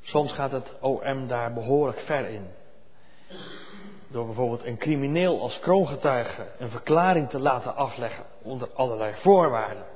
Soms 0.00 0.32
gaat 0.32 0.52
het 0.52 0.72
OM 0.80 1.26
daar 1.26 1.52
behoorlijk 1.52 1.98
ver 1.98 2.28
in. 2.28 2.46
Door 4.08 4.26
bijvoorbeeld 4.26 4.64
een 4.64 4.78
crimineel 4.78 5.40
als 5.40 5.58
kroongetuige 5.58 6.46
een 6.58 6.70
verklaring 6.70 7.30
te 7.30 7.38
laten 7.38 7.76
afleggen 7.76 8.24
onder 8.42 8.68
allerlei 8.74 9.14
voorwaarden. 9.14 9.91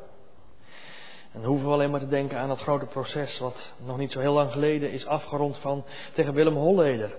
En 1.36 1.42
dan 1.42 1.50
hoeven 1.50 1.68
we 1.68 1.74
alleen 1.74 1.90
maar 1.90 2.00
te 2.00 2.08
denken 2.08 2.38
aan 2.38 2.48
dat 2.48 2.60
grote 2.60 2.86
proces 2.86 3.38
wat 3.38 3.56
nog 3.84 3.98
niet 3.98 4.12
zo 4.12 4.20
heel 4.20 4.32
lang 4.32 4.52
geleden 4.52 4.90
is 4.90 5.06
afgerond 5.06 5.58
van 5.58 5.84
tegen 6.12 6.34
Willem 6.34 6.54
Holleder. 6.54 7.16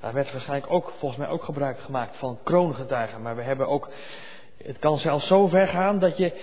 Daar 0.00 0.12
werd 0.12 0.32
waarschijnlijk 0.32 0.72
ook, 0.72 0.92
volgens 0.98 1.20
mij 1.20 1.28
ook 1.28 1.42
gebruik 1.42 1.80
gemaakt 1.80 2.16
van 2.16 2.38
kroongetuigen. 2.42 3.22
Maar 3.22 3.36
we 3.36 3.42
hebben 3.42 3.68
ook, 3.68 3.90
het 4.56 4.78
kan 4.78 4.98
zelfs 4.98 5.26
zo 5.26 5.46
ver 5.46 5.68
gaan 5.68 5.98
dat 5.98 6.16
je 6.16 6.40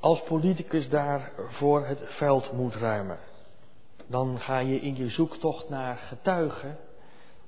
als 0.00 0.22
politicus 0.22 0.88
daar 0.88 1.32
voor 1.48 1.86
het 1.86 2.00
veld 2.06 2.52
moet 2.52 2.74
ruimen. 2.74 3.18
Dan 4.06 4.40
ga 4.40 4.58
je 4.58 4.80
in 4.80 4.96
je 4.96 5.08
zoektocht 5.08 5.68
naar 5.68 5.96
getuigen 5.96 6.78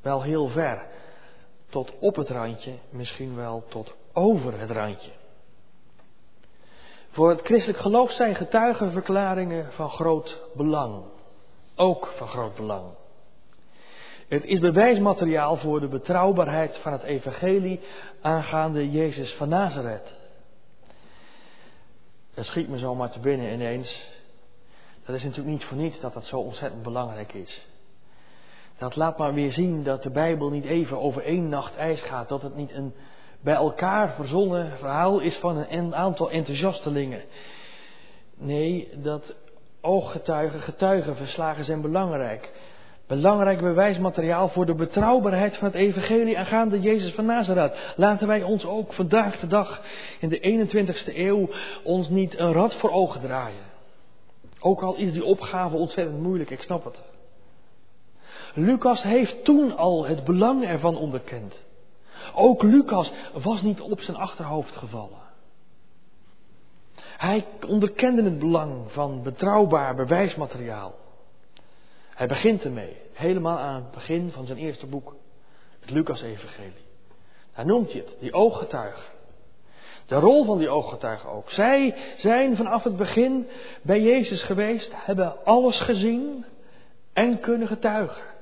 wel 0.03 0.23
heel 0.23 0.49
ver. 0.49 0.87
Tot 1.69 1.93
op 1.99 2.17
het 2.17 2.29
randje, 2.31 2.73
misschien 2.91 3.37
wel 3.37 3.65
tot 3.69 3.95
over 4.12 4.61
het 4.61 4.71
randje. 4.71 5.11
Voor 7.16 7.29
het 7.29 7.40
christelijk 7.40 7.79
geloof 7.79 8.12
zijn 8.12 8.35
getuigenverklaringen 8.35 9.72
van 9.72 9.90
groot 9.90 10.40
belang. 10.55 11.02
Ook 11.74 12.12
van 12.16 12.29
groot 12.29 12.55
belang. 12.55 12.85
Het 14.29 14.44
is 14.44 14.59
bewijsmateriaal 14.59 15.57
voor 15.57 15.81
de 15.81 15.88
betrouwbaarheid 15.88 16.76
van 16.76 16.92
het 16.92 17.02
evangelie 17.02 17.81
aangaande 18.20 18.90
Jezus 18.90 19.33
van 19.33 19.48
Nazareth. 19.48 20.14
Dat 22.35 22.46
schiet 22.46 22.68
me 22.68 22.79
zomaar 22.79 23.11
te 23.11 23.20
binnen 23.20 23.52
ineens. 23.52 24.09
Dat 25.05 25.16
is 25.16 25.22
natuurlijk 25.22 25.50
niet 25.50 25.64
voor 25.64 25.76
niets 25.76 26.00
dat 26.00 26.12
dat 26.14 26.24
zo 26.24 26.38
ontzettend 26.38 26.83
belangrijk 26.83 27.33
is. 27.33 27.66
Dat 28.79 28.96
laat 28.96 29.18
maar 29.18 29.35
weer 29.35 29.52
zien 29.52 29.83
dat 29.83 30.02
de 30.02 30.11
Bijbel 30.11 30.50
niet 30.50 30.64
even 30.64 31.00
over 31.00 31.22
één 31.22 31.48
nacht 31.48 31.76
ijs 31.76 32.02
gaat. 32.02 32.29
Dat 32.29 32.42
het 32.42 32.57
niet 32.57 32.72
een 32.72 32.94
bij 33.40 33.55
elkaar 33.55 34.14
verzonnen 34.14 34.70
verhaal 34.79 35.20
is 35.20 35.37
van 35.37 35.66
een 35.68 35.94
aantal 35.94 36.31
enthousiastelingen. 36.31 37.22
Nee, 38.38 38.88
dat 38.94 39.35
ooggetuigen, 39.81 40.61
getuigenverslagen 40.61 41.64
zijn 41.64 41.81
belangrijk. 41.81 42.53
Belangrijk 43.07 43.61
bewijsmateriaal 43.61 44.49
voor 44.49 44.66
de 44.66 44.75
betrouwbaarheid 44.75 45.57
van 45.57 45.66
het 45.66 45.77
evangelie 45.77 46.38
aangaande 46.38 46.81
Jezus 46.81 47.12
van 47.14 47.27
Nazareth. 47.27 47.92
Laten 47.96 48.27
wij 48.27 48.42
ons 48.42 48.64
ook 48.64 48.92
vandaag 48.92 49.40
de 49.40 49.46
dag 49.46 49.83
in 50.20 50.29
de 50.29 50.68
21ste 50.68 51.16
eeuw 51.16 51.49
ons 51.83 52.09
niet 52.09 52.38
een 52.38 52.53
rad 52.53 52.75
voor 52.75 52.90
ogen 52.90 53.20
draaien. 53.20 53.64
Ook 54.61 54.83
al 54.83 54.96
is 54.96 55.12
die 55.12 55.25
opgave 55.25 55.77
ontzettend 55.77 56.22
moeilijk, 56.22 56.51
ik 56.51 56.62
snap 56.62 56.85
het. 56.85 57.03
Lucas 58.55 59.03
heeft 59.03 59.44
toen 59.44 59.77
al 59.77 60.07
het 60.07 60.25
belang 60.25 60.64
ervan 60.64 60.96
onderkend. 60.96 61.65
Ook 62.35 62.62
Lucas 62.62 63.12
was 63.33 63.62
niet 63.62 63.81
op 63.81 64.01
zijn 64.01 64.17
achterhoofd 64.17 64.77
gevallen. 64.77 65.25
Hij 67.17 67.47
onderkende 67.67 68.23
het 68.23 68.39
belang 68.39 68.93
van 68.93 69.23
betrouwbaar 69.23 69.95
bewijsmateriaal. 69.95 70.95
Hij 72.15 72.27
begint 72.27 72.65
ermee, 72.65 72.97
helemaal 73.12 73.59
aan 73.59 73.75
het 73.75 73.91
begin 73.91 74.31
van 74.31 74.47
zijn 74.47 74.59
eerste 74.59 74.87
boek, 74.87 75.15
het 75.81 75.91
Lucas-evangelie. 75.91 76.85
Daar 77.55 77.67
noemt 77.67 77.93
hij 77.93 78.01
het, 78.01 78.17
die 78.21 78.33
ooggetuigen. 78.33 79.15
De 80.07 80.15
rol 80.15 80.45
van 80.45 80.59
die 80.59 80.69
ooggetuigen 80.69 81.31
ook. 81.31 81.51
Zij 81.51 81.97
zijn 82.17 82.57
vanaf 82.57 82.85
het 82.85 82.97
begin 82.97 83.49
bij 83.83 84.01
Jezus 84.01 84.43
geweest, 84.43 84.91
hebben 84.95 85.45
alles 85.45 85.81
gezien 85.81 86.45
en 87.12 87.41
kunnen 87.41 87.69
getuigen. 87.69 88.36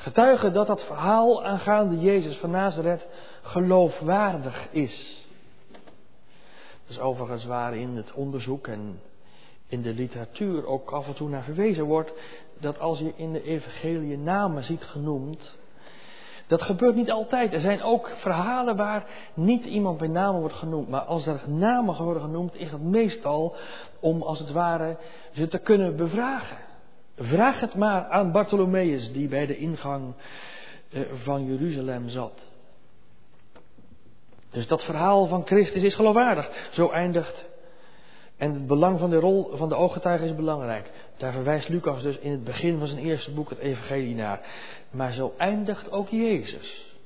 Getuigen 0.00 0.52
dat 0.52 0.66
dat 0.66 0.82
verhaal 0.82 1.44
aangaande 1.44 2.00
Jezus 2.00 2.36
van 2.36 2.50
Nazareth 2.50 3.06
geloofwaardig 3.42 4.68
is. 4.70 5.24
Dat 6.86 6.96
is 6.96 6.98
overigens 6.98 7.44
waar 7.44 7.76
in 7.76 7.96
het 7.96 8.12
onderzoek 8.12 8.66
en 8.66 9.00
in 9.66 9.82
de 9.82 9.94
literatuur 9.94 10.66
ook 10.66 10.90
af 10.90 11.06
en 11.06 11.14
toe 11.14 11.28
naar 11.28 11.42
verwezen 11.42 11.84
wordt, 11.84 12.12
dat 12.60 12.78
als 12.80 12.98
je 12.98 13.12
in 13.16 13.32
de 13.32 13.42
evangelie 13.42 14.18
namen 14.18 14.64
ziet 14.64 14.84
genoemd, 14.84 15.56
dat 16.46 16.62
gebeurt 16.62 16.94
niet 16.94 17.10
altijd. 17.10 17.52
Er 17.52 17.60
zijn 17.60 17.82
ook 17.82 18.12
verhalen 18.16 18.76
waar 18.76 19.04
niet 19.34 19.64
iemand 19.64 19.98
bij 19.98 20.08
naam 20.08 20.36
wordt 20.40 20.54
genoemd. 20.54 20.88
Maar 20.88 21.00
als 21.00 21.26
er 21.26 21.40
namen 21.46 22.02
worden 22.02 22.22
genoemd, 22.22 22.54
is 22.54 22.70
dat 22.70 22.80
meestal 22.80 23.56
om 24.00 24.22
als 24.22 24.38
het 24.38 24.52
ware 24.52 24.96
ze 25.32 25.48
te 25.48 25.58
kunnen 25.58 25.96
bevragen. 25.96 26.67
Vraag 27.18 27.60
het 27.60 27.74
maar 27.74 28.08
aan 28.08 28.32
Bartholomeus, 28.32 29.12
die 29.12 29.28
bij 29.28 29.46
de 29.46 29.56
ingang 29.56 30.14
eh, 30.90 31.00
van 31.22 31.46
Jeruzalem 31.46 32.08
zat. 32.08 32.46
Dus 34.50 34.66
dat 34.66 34.84
verhaal 34.84 35.26
van 35.26 35.46
Christus 35.46 35.82
is 35.82 35.94
geloofwaardig. 35.94 36.68
Zo 36.72 36.90
eindigt. 36.90 37.44
En 38.36 38.54
het 38.54 38.66
belang 38.66 38.98
van 38.98 39.10
de 39.10 39.16
rol 39.16 39.56
van 39.56 39.68
de 39.68 39.74
ooggetuige 39.74 40.24
is 40.24 40.34
belangrijk. 40.34 40.90
Daar 41.16 41.32
verwijst 41.32 41.68
Lucas 41.68 42.02
dus 42.02 42.18
in 42.18 42.30
het 42.30 42.44
begin 42.44 42.78
van 42.78 42.88
zijn 42.88 43.04
eerste 43.04 43.30
boek 43.30 43.50
het 43.50 43.58
Evangelie 43.58 44.14
naar. 44.14 44.40
Maar 44.90 45.12
zo 45.12 45.34
eindigt 45.36 45.90
ook 45.90 46.08
Jezus. 46.08 46.96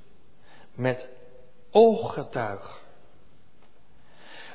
Met 0.75 1.09
ooggetuig. 1.70 2.81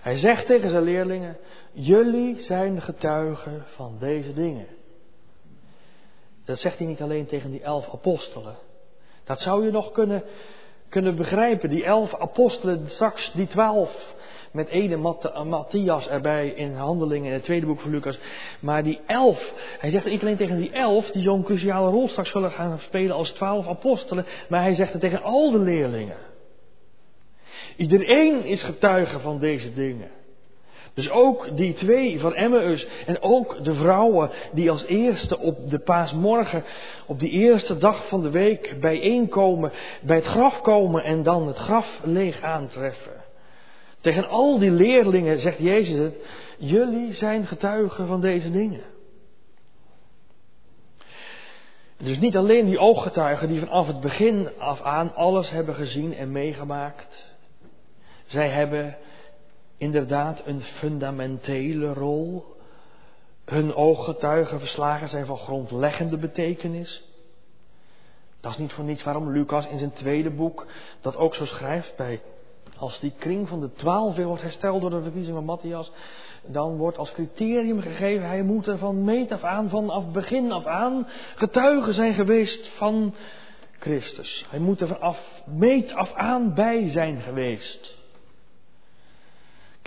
Hij 0.02 0.17
zegt 0.17 0.46
tegen 0.46 0.70
zijn 0.70 0.84
leerlingen: 0.84 1.38
Jullie 1.72 2.41
zijn 2.41 2.82
getuigen 2.82 3.63
van 3.76 3.98
deze 4.00 4.34
dingen. 4.34 4.77
Dat 6.47 6.60
zegt 6.60 6.77
hij 6.77 6.88
niet 6.88 7.01
alleen 7.01 7.25
tegen 7.25 7.51
die 7.51 7.62
elf 7.62 7.89
apostelen. 7.93 8.55
Dat 9.23 9.39
zou 9.39 9.65
je 9.65 9.71
nog 9.71 9.91
kunnen, 9.91 10.23
kunnen 10.89 11.15
begrijpen. 11.15 11.69
Die 11.69 11.83
elf 11.83 12.15
apostelen, 12.15 12.89
straks 12.89 13.31
die 13.33 13.47
twaalf, 13.47 14.15
met 14.51 14.67
ene 14.67 14.97
Matthias 15.43 16.07
erbij 16.07 16.47
in 16.49 16.73
Handelingen 16.73 17.27
in 17.27 17.33
het 17.33 17.43
tweede 17.43 17.65
boek 17.65 17.81
van 17.81 17.91
Lucas. 17.91 18.19
Maar 18.60 18.83
die 18.83 18.99
elf, 19.05 19.53
hij 19.79 19.89
zegt 19.89 20.05
niet 20.05 20.21
alleen 20.21 20.38
tegen 20.38 20.57
die 20.57 20.71
elf, 20.71 21.12
die 21.12 21.23
zo'n 21.23 21.43
cruciale 21.43 21.89
rol 21.89 22.07
straks 22.07 22.31
zullen 22.31 22.51
gaan 22.51 22.79
spelen 22.79 23.15
als 23.15 23.31
twaalf 23.31 23.67
apostelen, 23.67 24.25
maar 24.49 24.62
hij 24.62 24.75
zegt 24.75 24.91
het 24.91 25.01
tegen 25.01 25.21
al 25.21 25.51
de 25.51 25.60
leerlingen. 25.60 26.17
Iedereen 27.75 28.43
is 28.43 28.63
getuige 28.63 29.19
van 29.19 29.39
deze 29.39 29.73
dingen. 29.73 30.16
Dus 30.97 31.10
ook 31.10 31.57
die 31.57 31.73
twee 31.73 32.19
van 32.19 32.36
Emmaus 32.36 32.88
en 33.05 33.21
ook 33.21 33.63
de 33.63 33.73
vrouwen 33.73 34.29
die 34.51 34.71
als 34.71 34.86
eerste 34.86 35.39
op 35.39 35.69
de 35.69 35.79
paasmorgen, 35.79 36.63
op 37.05 37.19
die 37.19 37.29
eerste 37.29 37.77
dag 37.77 38.07
van 38.07 38.21
de 38.21 38.29
week 38.29 38.77
bijeenkomen, 38.79 39.71
bij 40.01 40.15
het 40.15 40.25
graf 40.25 40.62
komen 40.62 41.03
en 41.03 41.23
dan 41.23 41.47
het 41.47 41.57
graf 41.57 41.99
leeg 42.03 42.41
aantreffen. 42.41 43.12
Tegen 44.01 44.27
al 44.27 44.60
die 44.60 44.71
leerlingen 44.71 45.39
zegt 45.39 45.57
Jezus 45.57 45.99
het, 45.99 46.15
jullie 46.57 47.13
zijn 47.13 47.47
getuigen 47.47 48.07
van 48.07 48.21
deze 48.21 48.51
dingen. 48.51 48.83
Dus 51.97 52.19
niet 52.19 52.38
alleen 52.38 52.65
die 52.65 52.79
ooggetuigen 52.79 53.47
die 53.47 53.60
vanaf 53.60 53.88
het 53.88 54.01
begin 54.01 54.49
af 54.57 54.81
aan 54.81 55.15
alles 55.15 55.49
hebben 55.49 55.75
gezien 55.75 56.15
en 56.15 56.31
meegemaakt. 56.31 57.25
Zij 58.25 58.49
hebben 58.49 58.97
inderdaad 59.78 60.42
een 60.46 60.62
fundamentele 60.62 61.94
rol. 61.94 62.56
Hun 63.46 63.76
ooggetuigen 63.76 64.60
verslagen 64.60 65.10
zijn 65.10 65.26
van 65.26 65.38
grondleggende 65.38 66.18
betekenis. 66.18 67.04
Dat 68.42 68.52
is 68.52 68.58
niet 68.58 68.74
voor 68.74 68.84
niets 68.84 69.04
waarom 69.04 69.32
Lucas 69.32 69.68
in 69.68 69.78
zijn 69.78 69.94
tweede 69.94 70.30
boek 70.30 70.68
dat 71.02 71.16
ook 71.16 71.36
zo 71.36 71.46
schrijft 71.46 71.96
bij 71.96 72.22
als 72.78 73.00
die 73.00 73.13
kring 73.20 73.48
van 73.48 73.60
de 73.60 73.72
twaalf 73.72 74.16
weer 74.16 74.26
wordt 74.26 74.42
hersteld 74.42 74.82
door 74.82 74.90
de 74.90 75.02
verkiezing 75.02 75.36
van 75.36 75.46
Matthias, 75.46 75.92
dan 76.46 76.78
wordt 76.78 76.98
als 76.98 77.12
criterium 77.12 77.82
gegeven, 77.82 78.28
hij 78.28 78.42
moet 78.42 78.68
er 78.68 78.78
van 78.78 79.04
meet 79.04 79.32
af 79.32 79.44
aan, 79.44 79.70
vanaf 79.70 80.12
begin 80.12 80.52
af 80.52 80.66
aan, 80.66 81.08
getuige 81.36 81.94
zijn 81.94 82.13
geweest 82.13 82.68
van 82.68 83.13
Christus. 83.80 84.46
Hij 84.50 84.60
moet 84.60 84.82
er 84.82 84.88
vanaf 84.88 85.20
meet 85.46 85.94
af 85.94 86.13
aan 86.13 86.54
bij 86.54 86.90
zijn 86.90 87.22
geweest. 87.22 87.96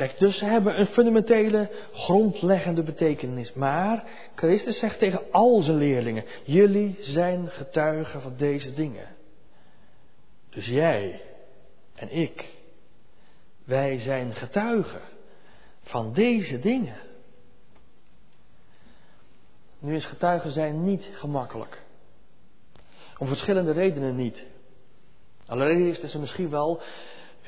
Kijk, 0.01 0.19
dus 0.19 0.39
ze 0.39 0.45
hebben 0.45 0.81
een 0.81 0.87
fundamentele, 0.87 1.71
grondleggende 1.93 2.83
betekenis. 2.83 3.53
Maar 3.53 4.05
Christus 4.35 4.79
zegt 4.79 4.99
tegen 4.99 5.23
al 5.31 5.61
zijn 5.61 5.77
leerlingen: 5.77 6.25
Jullie 6.45 6.97
zijn 7.01 7.49
getuigen 7.49 8.23
van 8.23 8.37
deze 8.37 8.75
dingen. 8.75 9.09
Dus 10.51 10.67
jij 10.67 11.21
en 11.95 12.11
ik, 12.11 12.49
wij 13.65 13.99
zijn 13.99 14.35
getuigen 14.35 15.01
van 15.83 16.13
deze 16.13 16.59
dingen. 16.59 16.97
Nu 19.79 19.97
is 19.97 20.07
getuigen 20.07 20.51
zijn 20.51 20.85
niet 20.85 21.05
gemakkelijk. 21.13 21.83
Om 23.19 23.27
verschillende 23.27 23.73
redenen 23.73 24.17
niet. 24.17 24.45
Allereerst 25.47 26.03
is 26.03 26.15
er 26.15 26.21
misschien 26.21 26.51
wel 26.51 26.83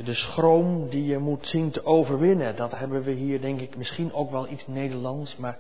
de 0.04 0.14
schroom 0.14 0.88
die 0.88 1.04
je 1.04 1.18
moet 1.18 1.46
zien 1.46 1.70
te 1.70 1.84
overwinnen. 1.84 2.56
Dat 2.56 2.78
hebben 2.78 3.02
we 3.02 3.10
hier 3.10 3.40
denk 3.40 3.60
ik 3.60 3.76
misschien 3.76 4.12
ook 4.12 4.30
wel 4.30 4.48
iets 4.48 4.66
Nederlands, 4.66 5.36
maar 5.36 5.58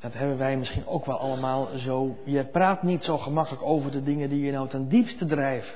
dat 0.00 0.12
hebben 0.12 0.38
wij 0.38 0.56
misschien 0.56 0.86
ook 0.86 1.06
wel 1.06 1.18
allemaal 1.18 1.68
zo. 1.76 2.16
Je 2.24 2.44
praat 2.44 2.82
niet 2.82 3.04
zo 3.04 3.18
gemakkelijk 3.18 3.62
over 3.62 3.90
de 3.90 4.02
dingen 4.02 4.28
die 4.28 4.44
je 4.44 4.52
nou 4.52 4.68
ten 4.68 4.88
diepste 4.88 5.26
drijven. 5.26 5.74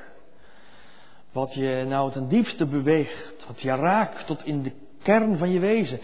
Wat 1.33 1.55
je 1.55 1.85
nou 1.89 2.13
ten 2.13 2.29
diepste 2.29 2.67
beweegt, 2.67 3.45
wat 3.47 3.61
je 3.61 3.71
raakt 3.71 4.27
tot 4.27 4.45
in 4.45 4.63
de 4.63 4.73
kern 5.03 5.39
van 5.39 5.51
je 5.51 5.59
wezen. 5.59 6.01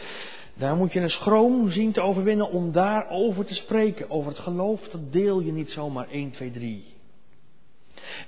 Daar 0.54 0.76
moet 0.76 0.92
je 0.92 1.00
een 1.00 1.10
schroom 1.10 1.70
zien 1.70 1.92
te 1.92 2.00
overwinnen 2.00 2.50
om 2.50 2.72
daarover 2.72 3.44
te 3.44 3.54
spreken. 3.54 4.10
Over 4.10 4.30
het 4.30 4.40
geloof, 4.40 4.88
dat 4.88 5.12
deel 5.12 5.40
je 5.40 5.52
niet 5.52 5.70
zomaar 5.70 6.08
1, 6.08 6.30
2, 6.30 6.50
3. 6.50 6.84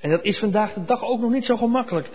En 0.00 0.10
dat 0.10 0.24
is 0.24 0.38
vandaag 0.38 0.72
de 0.72 0.84
dag 0.84 1.04
ook 1.04 1.20
nog 1.20 1.30
niet 1.30 1.44
zo 1.44 1.56
gemakkelijk. 1.56 2.10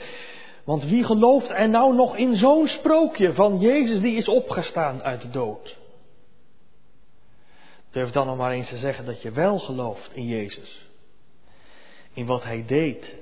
Want 0.63 0.83
wie 0.83 1.03
gelooft 1.03 1.49
er 1.49 1.69
nou 1.69 1.95
nog 1.95 2.17
in 2.17 2.35
zo'n 2.35 2.67
sprookje 2.67 3.33
van 3.33 3.59
Jezus 3.59 4.01
die 4.01 4.15
is 4.15 4.27
opgestaan 4.27 5.03
uit 5.03 5.21
de 5.21 5.29
dood? 5.29 5.77
Durf 7.89 8.11
dan 8.11 8.27
nog 8.27 8.37
maar 8.37 8.51
eens 8.51 8.69
te 8.69 8.77
zeggen 8.77 9.05
dat 9.05 9.21
je 9.21 9.31
wel 9.31 9.59
gelooft 9.59 10.13
in 10.13 10.27
Jezus. 10.27 10.87
In 12.13 12.25
wat 12.25 12.43
hij 12.43 12.63
deed. 12.67 13.15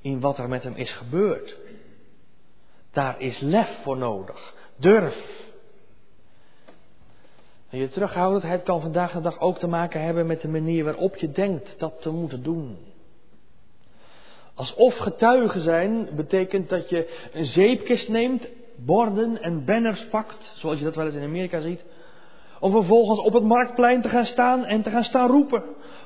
In 0.00 0.20
wat 0.20 0.38
er 0.38 0.48
met 0.48 0.62
hem 0.62 0.74
is 0.74 0.90
gebeurd. 0.90 1.56
Daar 2.90 3.20
is 3.20 3.38
lef 3.38 3.82
voor 3.82 3.96
nodig. 3.96 4.54
Durf. 4.76 5.50
En 7.70 7.78
je 7.78 7.88
terughoudendheid 7.88 8.62
kan 8.62 8.80
vandaag 8.80 9.12
de 9.12 9.20
dag 9.20 9.40
ook 9.40 9.58
te 9.58 9.66
maken 9.66 10.02
hebben 10.02 10.26
met 10.26 10.40
de 10.40 10.48
manier 10.48 10.84
waarop 10.84 11.16
je 11.16 11.30
denkt 11.30 11.74
dat 11.78 12.00
te 12.00 12.10
moeten 12.10 12.42
doen. 12.42 12.91
Alsof 14.54 14.96
getuigen 14.96 15.60
zijn 15.60 16.08
betekent 16.16 16.68
dat 16.68 16.88
je 16.88 17.28
een 17.32 17.46
zeepkist 17.46 18.08
neemt, 18.08 18.48
borden 18.76 19.42
en 19.42 19.64
banners 19.64 20.06
pakt, 20.08 20.52
zoals 20.54 20.78
je 20.78 20.84
dat 20.84 20.94
wel 20.94 21.06
eens 21.06 21.14
in 21.14 21.22
Amerika 21.22 21.60
ziet, 21.60 21.84
om 22.60 22.72
vervolgens 22.72 23.20
op 23.20 23.32
het 23.32 23.44
marktplein 23.44 24.02
te 24.02 24.08
gaan 24.08 24.26
staan 24.26 24.64
en 24.64 24.82
te 24.82 24.90
gaan 24.90 25.04
staan 25.04 25.28
roepen, 25.28 25.62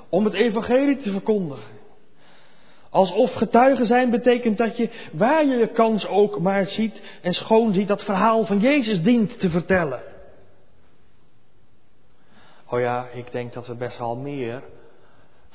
om 0.09 0.25
het 0.25 0.35
evangelie 0.35 0.97
te 0.97 1.11
verkondigen. 1.11 1.75
Alsof 2.91 3.33
getuigen 3.33 3.87
zijn 3.87 4.11
betekent 4.11 4.59
dat 4.59 4.77
je, 4.77 4.91
waar 5.13 5.47
je 5.47 5.57
je 5.57 5.69
kans 5.69 6.07
ook 6.07 6.39
maar 6.41 6.67
ziet 6.67 7.01
en 7.23 7.33
schoon 7.33 7.73
ziet, 7.73 7.89
dat 7.89 8.05
verhaal 8.05 8.45
van 8.45 8.59
Jezus 8.59 9.03
dient 9.03 9.39
te 9.39 9.51
vertellen. 9.51 10.01
Oh 12.71 12.81
ja, 12.81 13.07
ik 13.13 13.33
denk 13.33 13.53
dat 13.53 13.67
we 13.67 13.75
best 13.75 13.99
wel 13.99 14.17
meer 14.17 14.63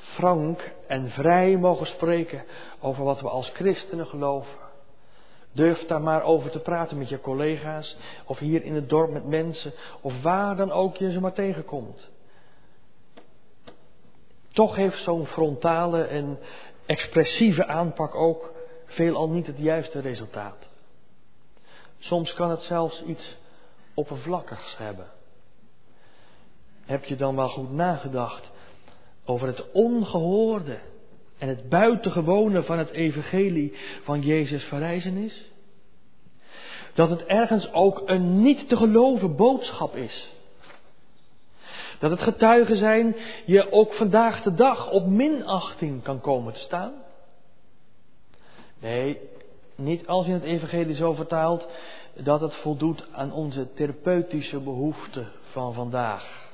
frank 0.02 0.72
en 0.88 1.10
vrij 1.10 1.58
mogen 1.58 1.88
spreken 1.88 2.44
over 2.80 3.04
wat 3.04 3.22
we 3.22 3.30
als 3.30 3.50
christenen 3.50 4.08
geloven. 4.08 4.60
Durf 5.52 5.86
daar 5.86 6.02
maar 6.02 6.24
over 6.24 6.52
te 6.52 6.60
praten 6.60 6.98
met 6.98 7.10
je 7.10 7.20
collega's, 7.20 7.98
of 8.26 8.38
hier 8.38 8.64
in 8.64 8.76
het 8.76 8.90
dorp 8.90 9.12
met 9.12 9.26
mensen, 9.26 9.74
of 10.02 10.22
waar 10.22 10.56
dan 10.56 10.72
ook 10.72 10.96
je 10.98 11.12
ze 11.12 11.20
maar 11.20 11.34
tegenkomt. 11.34 12.10
Toch 14.54 14.76
heeft 14.76 15.04
zo'n 15.04 15.26
frontale 15.26 16.04
en 16.04 16.40
expressieve 16.86 17.66
aanpak 17.66 18.16
ook 18.16 18.54
veelal 18.86 19.30
niet 19.30 19.48
het 19.48 19.58
juiste 19.58 20.00
resultaat. 20.00 20.68
Soms 22.00 22.34
kan 22.34 22.50
het 22.50 22.62
zelfs 22.62 23.04
iets 23.04 23.36
oppervlakkigs 23.94 24.78
hebben. 24.78 25.08
Heb 26.86 27.04
je 27.04 27.16
dan 27.16 27.36
wel 27.36 27.50
goed 27.50 27.72
nagedacht 27.72 28.52
over 29.26 29.48
het 29.48 29.72
ongehoorde 29.72 30.78
en 31.38 31.48
het 31.48 31.70
buitengewone 31.70 32.64
van 32.64 32.78
het 32.78 32.90
evangelie 32.90 33.74
van 34.04 34.22
Jezus 34.22 34.64
verrijzenis? 34.64 35.50
Dat 36.94 37.10
het 37.10 37.26
ergens 37.26 37.74
ook 37.74 38.02
een 38.06 38.42
niet 38.42 38.70
te 38.70 38.76
geloven 38.78 39.36
boodschap 39.36 39.96
is. 39.96 40.30
Dat 42.00 42.12
het 42.12 42.22
getuigen 42.22 42.78
zijn 42.78 43.16
je 43.46 43.72
ook 43.72 43.94
vandaag 43.94 44.44
de 44.44 44.54
dag 44.54 44.92
op 44.92 45.06
minachting 45.06 46.04
kan 46.04 46.22
komen 46.22 46.54
te 46.54 46.60
staan. 46.60 46.94
Nee, 48.80 49.18
niet 49.76 50.08
als 50.08 50.26
je 50.26 50.32
het 50.32 50.44
evangelie 50.44 50.96
zo 50.96 51.14
vertaalt 51.14 51.68
dat 52.16 52.42
het 52.42 52.54
voldoet 52.54 53.08
aan 53.12 53.34
onze 53.34 53.74
therapeutische 53.74 54.60
behoeften 54.60 55.32
van 55.52 55.74
vandaag. 55.74 56.51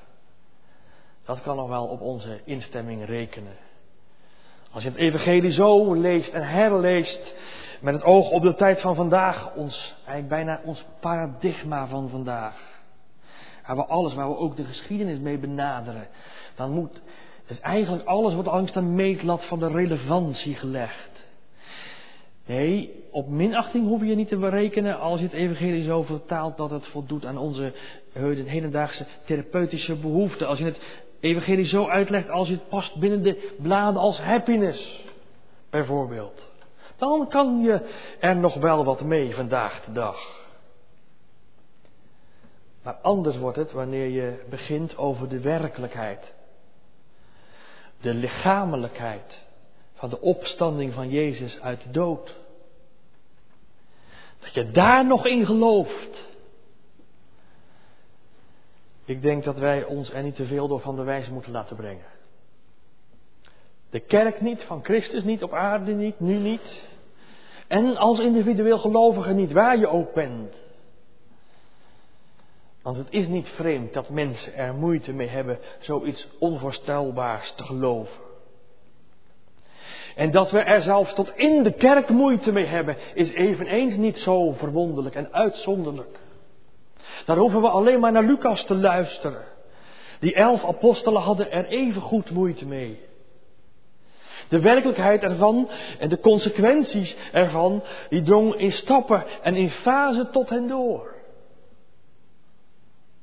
Dat 1.28 1.42
kan 1.42 1.56
nog 1.56 1.68
wel 1.68 1.86
op 1.86 2.02
onze 2.02 2.42
instemming 2.44 3.06
rekenen. 3.06 3.56
Als 4.72 4.84
je 4.84 4.90
het 4.90 4.98
evangelie 4.98 5.52
zo 5.52 5.94
leest 5.94 6.34
en 6.34 6.48
herleest 6.48 7.34
met 7.82 7.94
het 7.94 8.04
oog 8.04 8.30
op 8.30 8.42
de 8.42 8.56
tijd 8.56 8.82
van 8.82 8.96
vandaag, 8.96 9.56
ons, 9.56 9.96
eigenlijk 9.98 10.28
bijna 10.28 10.62
ons 10.64 10.86
paradigma 11.00 11.88
van 11.88 12.10
vandaag. 12.10 12.82
Waar 13.66 13.76
we 13.76 13.86
alles, 13.86 14.14
waar 14.14 14.30
we 14.30 14.38
ook 14.38 14.56
de 14.56 14.64
geschiedenis 14.64 15.20
mee 15.20 15.38
benaderen, 15.38 16.08
dan 16.56 16.72
moet, 16.72 17.02
dus 17.48 17.60
eigenlijk 17.60 18.06
alles 18.06 18.34
wordt 18.34 18.50
langs 18.50 18.72
de 18.72 18.82
meetlat 18.82 19.46
van 19.46 19.60
de 19.60 19.68
relevantie 19.68 20.56
gelegd. 20.56 21.26
Nee, 22.46 23.04
op 23.12 23.28
minachting 23.28 23.88
hoef 23.88 24.04
je 24.04 24.16
niet 24.16 24.28
te 24.28 24.38
berekenen 24.38 25.00
als 25.00 25.20
je 25.20 25.26
het 25.26 25.36
evangelie 25.36 25.84
zo 25.84 26.04
vertaalt 26.04 26.58
dat 26.58 26.70
het 26.70 26.88
voldoet 26.88 27.26
aan 27.26 27.38
onze 27.38 27.74
hedendaagse 28.46 29.06
therapeutische 29.26 29.96
behoeften. 29.96 30.48
Als 30.48 30.60
je 30.60 30.66
het 30.66 30.80
evangelie 31.20 31.66
zo 31.66 31.88
uitlegt 31.88 32.30
als 32.30 32.50
het 32.50 32.70
past 32.70 32.96
binnen 32.96 33.24
de 33.24 33.56
bladen 33.62 34.02
als 34.02 34.20
happiness, 34.20 35.06
bijvoorbeeld. 35.70 36.42
Dan 36.98 37.28
kan 37.30 37.62
je 37.62 37.82
er 38.20 38.36
nog 38.36 38.56
wel 38.56 38.84
wat 38.84 39.02
mee 39.02 39.36
vandaag 39.36 39.86
de 39.86 39.92
dag. 39.92 40.46
Maar 42.84 42.94
anders 43.02 43.38
wordt 43.38 43.58
het 43.58 43.72
wanneer 43.72 44.08
je 44.08 44.44
begint 44.50 44.98
over 44.98 45.30
de 45.30 45.40
werkelijkheid. 45.40 46.34
De 48.02 48.14
lichamelijkheid 48.14 49.40
van 49.94 50.10
de 50.10 50.22
opstanding 50.22 50.94
van 50.94 51.10
Jezus 51.10 51.60
uit 51.62 51.84
de 51.84 51.92
dood. 51.92 52.36
Dat 54.40 54.54
je 54.54 54.72
daar 54.72 55.06
nog 55.06 55.26
in 55.26 55.46
gelooft. 55.46 56.26
Ik 59.08 59.22
denk 59.22 59.44
dat 59.44 59.58
wij 59.58 59.84
ons 59.84 60.12
er 60.12 60.24
niet 60.24 60.36
te 60.36 60.46
veel 60.46 60.68
door 60.68 60.80
van 60.80 60.96
de 60.96 61.04
wijze 61.04 61.34
moeten 61.34 61.52
laten 61.52 61.76
brengen. 61.76 62.06
De 63.90 64.00
kerk 64.00 64.42
niet, 64.42 64.64
van 64.64 64.84
Christus 64.84 65.24
niet, 65.24 65.44
op 65.44 65.54
aarde 65.54 65.92
niet, 65.92 66.20
nu 66.20 66.36
niet. 66.36 66.82
En 67.68 67.98
als 67.98 68.20
individueel 68.20 68.78
gelovige 68.78 69.34
niet, 69.34 69.52
waar 69.52 69.78
je 69.78 69.88
ook 69.88 70.14
bent. 70.14 70.56
Want 72.82 72.98
het 72.98 73.08
is 73.10 73.28
niet 73.28 73.48
vreemd 73.48 73.94
dat 73.94 74.10
mensen 74.10 74.56
er 74.56 74.74
moeite 74.74 75.14
mee 75.14 75.28
hebben 75.28 75.60
zoiets 75.80 76.28
onvoorstelbaars 76.40 77.54
te 77.56 77.64
geloven. 77.64 78.26
En 80.16 80.32
dat 80.32 80.52
we 80.52 80.60
er 80.60 80.82
zelfs 80.82 81.14
tot 81.14 81.32
in 81.36 81.64
de 81.64 81.74
kerk 81.74 82.10
moeite 82.10 82.52
mee 82.52 82.66
hebben, 82.66 82.98
is 83.14 83.34
eveneens 83.34 83.96
niet 83.96 84.18
zo 84.18 84.52
verwonderlijk 84.52 85.16
en 85.16 85.34
uitzonderlijk. 85.34 86.20
Daar 87.26 87.38
hoeven 87.38 87.62
we 87.62 87.70
alleen 87.70 88.00
maar 88.00 88.12
naar 88.12 88.24
Lucas 88.24 88.66
te 88.66 88.76
luisteren. 88.76 89.44
Die 90.20 90.34
elf 90.34 90.66
apostelen 90.66 91.22
hadden 91.22 91.52
er 91.52 91.66
even 91.66 92.02
goed 92.02 92.32
moeite 92.32 92.66
mee. 92.66 93.00
De 94.50 94.60
werkelijkheid 94.60 95.24
ervan 95.24 95.70
en 96.00 96.10
de 96.10 96.20
consequenties 96.20 97.16
ervan, 97.32 97.84
die 98.10 98.22
drong 98.22 98.56
in 98.56 98.72
stappen 98.72 99.24
en 99.42 99.56
in 99.56 99.70
fasen 99.70 100.32
tot 100.32 100.50
hen 100.50 100.68
door. 100.68 101.16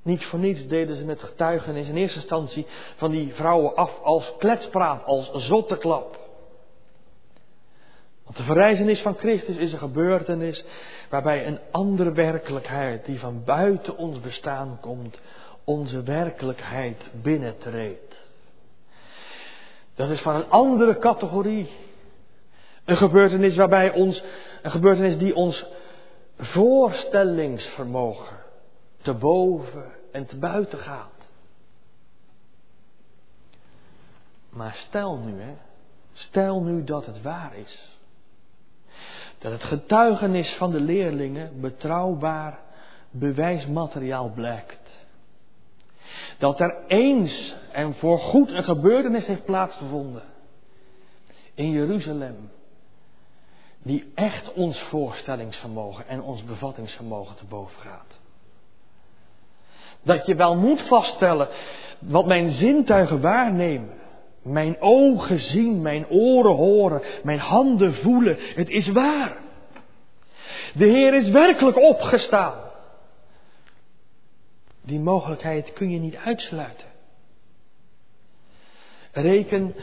Niet 0.03 0.25
voor 0.25 0.39
niets 0.39 0.67
deden 0.67 0.97
ze 0.97 1.05
het 1.05 1.23
getuigenis 1.23 1.89
in 1.89 1.97
eerste 1.97 2.19
instantie 2.19 2.67
van 2.97 3.11
die 3.11 3.35
vrouwen 3.35 3.75
af 3.75 4.01
als 4.03 4.33
kletspraat, 4.39 5.05
als 5.05 5.31
zotteklap. 5.33 6.24
Want 8.25 8.37
de 8.37 8.43
verrijzenis 8.43 9.01
van 9.01 9.15
Christus 9.15 9.57
is 9.57 9.73
een 9.73 9.79
gebeurtenis 9.79 10.65
waarbij 11.11 11.47
een 11.47 11.59
andere 11.71 12.13
werkelijkheid 12.13 13.05
die 13.05 13.19
van 13.19 13.45
buiten 13.45 13.97
ons 13.97 14.21
bestaan 14.21 14.79
komt, 14.81 15.21
onze 15.65 16.03
werkelijkheid 16.03 17.11
binnentreedt. 17.23 18.23
Dat 19.95 20.11
is 20.11 20.21
van 20.21 20.35
een 20.35 20.51
andere 20.51 20.99
categorie. 20.99 21.71
Een 22.85 22.97
gebeurtenis 22.97 23.57
waarbij 23.57 23.93
ons, 23.93 24.23
een 24.63 24.71
gebeurtenis 24.71 25.19
die 25.19 25.35
ons 25.35 25.65
voorstellingsvermogen 26.39 28.37
te 29.03 29.15
boven 29.15 29.93
en 30.13 30.27
te 30.27 30.37
buiten 30.37 30.79
gaat. 30.79 31.29
Maar 34.51 34.75
stel 34.89 35.19
nu, 35.19 35.41
hè, 35.41 35.55
stel 36.13 36.63
nu 36.63 36.85
dat 36.85 37.07
het 37.07 37.23
waar 37.23 37.57
is. 37.57 37.94
Dat 39.45 39.53
het 39.53 39.65
getuigenis 39.65 40.53
van 40.53 40.71
de 40.71 40.81
leerlingen 40.81 41.61
betrouwbaar 41.61 42.59
bewijsmateriaal 43.11 44.31
blijkt. 44.31 44.91
Dat 46.39 46.61
er 46.61 46.77
eens 46.87 47.55
en 47.73 47.95
voorgoed 47.95 48.51
een 48.51 48.65
gebeurtenis 48.65 49.27
heeft 49.27 49.45
plaatsgevonden 49.45 50.23
in 51.55 51.71
Jeruzalem. 51.71 52.51
Die 53.83 54.13
echt 54.15 54.53
ons 54.53 54.81
voorstellingsvermogen 54.81 56.09
en 56.09 56.23
ons 56.23 56.45
bevattingsvermogen 56.45 57.37
te 57.37 57.45
boven 57.45 57.81
gaat. 57.81 58.19
Dat 60.03 60.27
je 60.27 60.35
wel 60.35 60.57
moet 60.57 60.81
vaststellen 60.81 61.49
wat 61.99 62.27
mijn 62.27 62.51
zintuigen 62.51 63.21
waarnemen. 63.21 64.04
Mijn 64.45 64.81
ogen 64.81 65.39
zien, 65.39 65.83
mijn 65.83 66.09
oren 66.09 66.55
horen, 66.55 67.03
mijn 67.23 67.39
handen 67.39 67.95
voelen. 67.95 68.37
Het 68.55 68.69
is 68.69 68.89
waar. 68.89 69.37
De 70.75 70.87
Heer 70.87 71.15
is 71.15 71.29
werkelijk 71.29 71.77
opgestaan. 71.77 72.59
Die 74.83 75.01
mogelijkheid 75.01 75.73
kun 75.73 75.91
je 75.91 75.99
niet 75.99 76.17
uitsluiten. 76.17 76.87
Reken, 79.13 79.75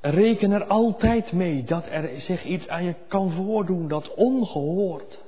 reken 0.00 0.50
er 0.50 0.64
altijd 0.64 1.32
mee 1.32 1.64
dat 1.64 1.86
er 1.86 2.20
zich 2.20 2.44
iets 2.44 2.68
aan 2.68 2.84
je 2.84 2.94
kan 3.08 3.32
voordoen 3.32 3.88
dat 3.88 4.14
ongehoord, 4.14 5.18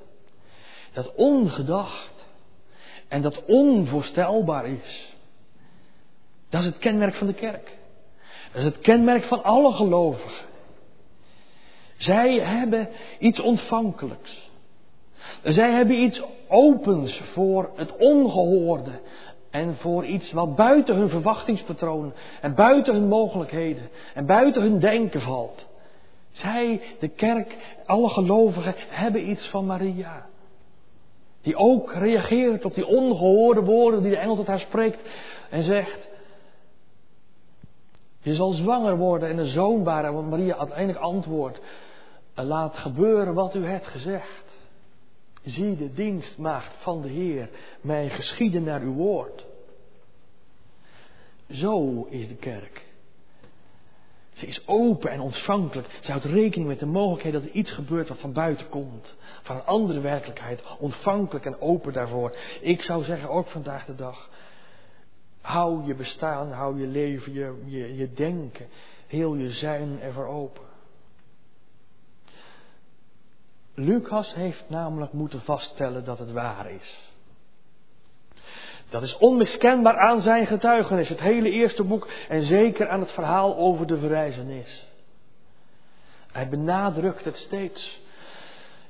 dat 0.92 1.14
ongedacht 1.14 2.26
en 3.08 3.22
dat 3.22 3.44
onvoorstelbaar 3.44 4.66
is. 4.66 5.14
Dat 6.48 6.60
is 6.60 6.66
het 6.66 6.78
kenmerk 6.78 7.14
van 7.14 7.26
de 7.26 7.34
kerk. 7.34 7.78
Dat 8.52 8.62
is 8.62 8.64
het 8.64 8.80
kenmerk 8.80 9.24
van 9.24 9.42
alle 9.42 9.72
gelovigen. 9.72 10.48
Zij 11.96 12.38
hebben 12.38 12.88
iets 13.18 13.40
ontvankelijks. 13.40 14.50
Zij 15.42 15.70
hebben 15.72 16.02
iets 16.02 16.22
opens 16.48 17.20
voor 17.32 17.70
het 17.74 17.96
ongehoorde 17.96 19.00
en 19.50 19.76
voor 19.76 20.04
iets 20.04 20.32
wat 20.32 20.56
buiten 20.56 20.94
hun 20.96 21.08
verwachtingspatroon 21.08 22.12
en 22.40 22.54
buiten 22.54 22.94
hun 22.94 23.08
mogelijkheden 23.08 23.88
en 24.14 24.26
buiten 24.26 24.62
hun 24.62 24.78
denken 24.78 25.20
valt. 25.20 25.66
Zij, 26.30 26.80
de 26.98 27.08
kerk, 27.08 27.56
alle 27.86 28.08
gelovigen 28.08 28.74
hebben 28.88 29.30
iets 29.30 29.46
van 29.46 29.66
Maria. 29.66 30.26
Die 31.42 31.56
ook 31.56 31.92
reageert 31.92 32.64
op 32.64 32.74
die 32.74 32.86
ongehoorde 32.86 33.62
woorden 33.62 34.02
die 34.02 34.10
de 34.10 34.16
engel 34.16 34.36
tot 34.36 34.46
haar 34.46 34.60
spreekt 34.60 35.08
en 35.50 35.62
zegt: 35.62 36.08
Je 38.22 38.34
zal 38.34 38.52
zwanger 38.52 38.96
worden 38.96 39.28
en 39.28 39.38
een 39.38 39.50
zoon 39.50 39.82
baren. 39.82 40.14
Want 40.14 40.30
Maria 40.30 40.56
uiteindelijk 40.56 40.98
antwoordt: 40.98 41.60
Laat 42.34 42.76
gebeuren 42.76 43.34
wat 43.34 43.54
u 43.54 43.66
hebt 43.66 43.86
gezegd. 43.86 44.44
Zie 45.44 45.76
de 45.76 45.92
dienstmaagd 45.92 46.74
van 46.78 47.02
de 47.02 47.08
Heer 47.08 47.50
mij 47.80 48.08
geschieden 48.08 48.62
naar 48.62 48.80
uw 48.80 48.92
woord. 48.92 49.46
Zo 51.50 52.06
is 52.10 52.28
de 52.28 52.34
kerk. 52.34 52.88
Ze 54.32 54.46
is 54.46 54.66
open 54.66 55.10
en 55.10 55.20
ontvankelijk. 55.20 55.98
Ze 56.00 56.10
houdt 56.10 56.24
rekening 56.24 56.68
met 56.68 56.78
de 56.78 56.86
mogelijkheid 56.86 57.34
dat 57.34 57.42
er 57.42 57.50
iets 57.50 57.70
gebeurt 57.70 58.08
wat 58.08 58.18
van 58.18 58.32
buiten 58.32 58.68
komt. 58.68 59.14
Van 59.42 59.56
een 59.56 59.64
andere 59.64 60.00
werkelijkheid. 60.00 60.62
Ontvankelijk 60.78 61.44
en 61.44 61.60
open 61.60 61.92
daarvoor. 61.92 62.36
Ik 62.60 62.82
zou 62.82 63.04
zeggen 63.04 63.28
ook 63.28 63.46
vandaag 63.46 63.84
de 63.84 63.94
dag. 63.94 64.28
Hou 65.40 65.84
je 65.86 65.94
bestaan, 65.94 66.52
hou 66.52 66.80
je 66.80 66.86
leven, 66.86 67.32
je, 67.32 67.62
je, 67.64 67.96
je 67.96 68.12
denken, 68.12 68.68
heel 69.06 69.34
je 69.34 69.50
zijn 69.50 70.00
ervoor 70.00 70.26
open. 70.26 70.62
Lucas 73.74 74.34
heeft 74.34 74.64
namelijk 74.68 75.12
moeten 75.12 75.40
vaststellen 75.40 76.04
dat 76.04 76.18
het 76.18 76.32
waar 76.32 76.70
is. 76.70 77.10
Dat 78.88 79.02
is 79.02 79.16
onmiskenbaar 79.16 79.98
aan 79.98 80.20
zijn 80.20 80.46
getuigenis, 80.46 81.08
het 81.08 81.20
hele 81.20 81.50
eerste 81.50 81.84
boek 81.84 82.08
en 82.28 82.42
zeker 82.42 82.88
aan 82.88 83.00
het 83.00 83.12
verhaal 83.12 83.56
over 83.56 83.86
de 83.86 83.98
verrijzenis. 83.98 84.88
Hij 86.32 86.48
benadrukt 86.48 87.24
het 87.24 87.36
steeds. 87.36 88.00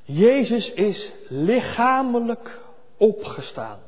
Jezus 0.02 0.72
is 0.72 1.12
lichamelijk 1.28 2.60
opgestaan. 2.96 3.78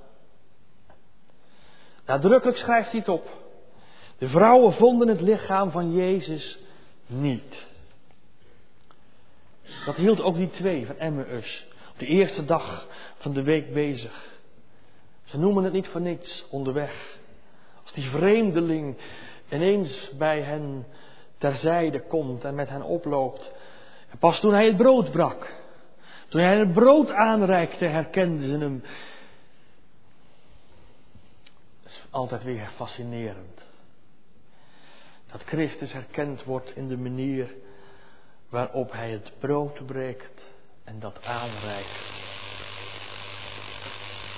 Nadrukkelijk 2.06 2.58
schrijft 2.58 2.90
hij 2.90 2.98
het 3.00 3.08
op. 3.08 3.28
De 4.18 4.28
vrouwen 4.28 4.72
vonden 4.72 5.08
het 5.08 5.20
lichaam 5.20 5.70
van 5.70 5.92
Jezus 5.92 6.58
niet. 7.06 7.66
Dat 9.84 9.96
hield 9.96 10.20
ook 10.20 10.36
die 10.36 10.50
twee 10.50 10.86
van 10.86 10.98
Emmaus. 10.98 11.66
Op 11.92 11.98
de 11.98 12.06
eerste 12.06 12.44
dag 12.44 12.86
van 13.16 13.32
de 13.32 13.42
week 13.42 13.72
bezig. 13.72 14.30
Ze 15.24 15.38
noemen 15.38 15.64
het 15.64 15.72
niet 15.72 15.88
voor 15.88 16.00
niets 16.00 16.44
onderweg. 16.50 17.18
Als 17.82 17.92
die 17.92 18.10
vreemdeling 18.10 18.96
ineens 19.50 20.10
bij 20.18 20.40
hen 20.40 20.86
terzijde 21.38 22.06
komt 22.06 22.44
en 22.44 22.54
met 22.54 22.68
hen 22.68 22.82
oploopt. 22.82 23.52
En 24.10 24.18
pas 24.18 24.40
toen 24.40 24.52
hij 24.52 24.66
het 24.66 24.76
brood 24.76 25.10
brak, 25.10 25.62
toen 26.28 26.40
hij 26.40 26.58
het 26.58 26.72
brood 26.72 27.10
aanreikte, 27.10 27.84
herkenden 27.84 28.48
ze 28.48 28.58
hem. 28.58 28.82
Is 31.92 32.02
altijd 32.10 32.42
weer 32.42 32.70
fascinerend. 32.76 33.62
Dat 35.32 35.42
Christus 35.42 35.92
herkend 35.92 36.44
wordt 36.44 36.76
in 36.76 36.88
de 36.88 36.96
manier 36.96 37.54
waarop 38.48 38.92
hij 38.92 39.10
het 39.10 39.32
brood 39.38 39.86
breekt 39.86 40.42
en 40.84 41.00
dat 41.00 41.24
aanreikt. 41.24 42.00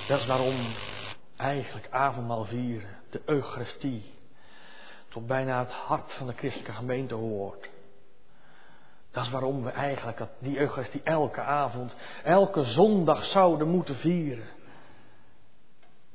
Dat 0.07 0.19
is 0.19 0.25
waarom 0.25 0.73
eigenlijk 1.35 1.87
avondmaal 1.89 2.45
vieren, 2.45 2.97
de 3.09 3.21
Eucharistie, 3.25 4.13
tot 5.07 5.27
bijna 5.27 5.59
het 5.59 5.71
hart 5.71 6.13
van 6.13 6.27
de 6.27 6.33
christelijke 6.33 6.73
gemeente 6.73 7.15
hoort. 7.15 7.69
Dat 9.11 9.25
is 9.25 9.31
waarom 9.31 9.63
we 9.63 9.69
eigenlijk 9.69 10.21
die 10.39 10.57
Eucharistie 10.57 11.01
elke 11.03 11.41
avond, 11.41 11.95
elke 12.23 12.63
zondag 12.63 13.25
zouden 13.25 13.67
moeten 13.67 13.95
vieren. 13.95 14.54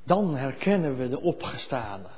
Dan 0.04 0.36
herkennen 0.36 0.96
we 0.96 1.08
de 1.08 1.20
opgestane. 1.20 2.08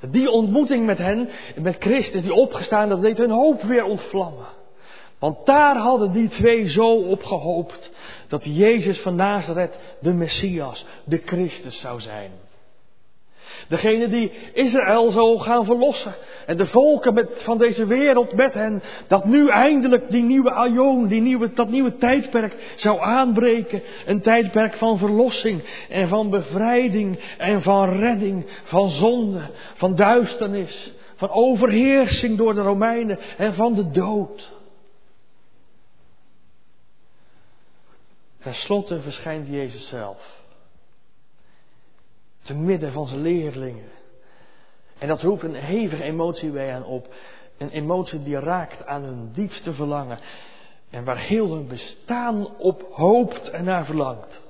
Die 0.00 0.30
ontmoeting 0.30 0.86
met 0.86 0.98
hen, 0.98 1.28
met 1.56 1.76
Christus, 1.78 2.22
die 2.22 2.34
opgestaan, 2.34 2.88
dat 2.88 3.00
deed 3.00 3.16
hun 3.16 3.30
hoop 3.30 3.62
weer 3.62 3.84
ontvlammen. 3.84 4.46
Want 5.18 5.46
daar 5.46 5.76
hadden 5.76 6.12
die 6.12 6.28
twee 6.28 6.68
zo 6.68 6.92
op 6.92 7.24
gehoopt 7.24 7.90
dat 8.28 8.44
Jezus 8.44 9.00
van 9.00 9.14
Nazareth 9.14 9.78
de 10.00 10.12
Messias, 10.12 10.84
de 11.04 11.22
Christus 11.24 11.80
zou 11.80 12.00
zijn. 12.00 12.30
Degene 13.68 14.08
die 14.08 14.32
Israël 14.52 15.10
zou 15.10 15.38
gaan 15.38 15.64
verlossen. 15.64 16.14
En 16.46 16.56
de 16.56 16.66
volken 16.66 17.14
met, 17.14 17.42
van 17.42 17.58
deze 17.58 17.86
wereld 17.86 18.32
met 18.32 18.54
hen. 18.54 18.82
Dat 19.06 19.24
nu 19.24 19.48
eindelijk 19.48 20.10
die 20.10 20.22
nieuwe 20.22 20.50
aion, 20.50 21.06
die 21.06 21.20
nieuwe, 21.20 21.52
dat 21.52 21.68
nieuwe 21.68 21.96
tijdperk 21.96 22.74
zou 22.76 23.00
aanbreken. 23.00 23.82
Een 24.06 24.20
tijdperk 24.20 24.74
van 24.74 24.98
verlossing 24.98 25.62
en 25.88 26.08
van 26.08 26.30
bevrijding 26.30 27.18
en 27.38 27.62
van 27.62 27.98
redding. 27.98 28.46
Van 28.62 28.90
zonde, 28.90 29.40
van 29.74 29.94
duisternis, 29.94 30.92
van 31.16 31.30
overheersing 31.30 32.38
door 32.38 32.54
de 32.54 32.62
Romeinen 32.62 33.18
en 33.36 33.54
van 33.54 33.74
de 33.74 33.90
dood. 33.90 34.52
Ten 38.42 38.54
slotte 38.54 39.00
verschijnt 39.00 39.46
Jezus 39.48 39.88
zelf 39.88 40.39
te 42.50 42.56
midden 42.56 42.92
van 42.92 43.06
zijn 43.06 43.20
leerlingen. 43.20 43.88
En 44.98 45.08
dat 45.08 45.22
roept 45.22 45.42
een 45.42 45.54
hevige 45.54 46.02
emotie 46.02 46.50
bij 46.50 46.68
hen 46.68 46.84
op. 46.84 47.14
Een 47.58 47.70
emotie 47.70 48.22
die 48.22 48.38
raakt 48.38 48.86
aan 48.86 49.02
hun 49.02 49.32
diepste 49.32 49.72
verlangen. 49.72 50.18
En 50.90 51.04
waar 51.04 51.18
heel 51.18 51.52
hun 51.52 51.68
bestaan 51.68 52.56
op 52.58 52.86
hoopt 52.90 53.50
en 53.50 53.64
naar 53.64 53.84
verlangt. 53.84 54.40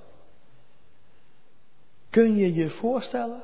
Kun 2.10 2.36
je 2.36 2.54
je 2.54 2.70
voorstellen? 2.70 3.42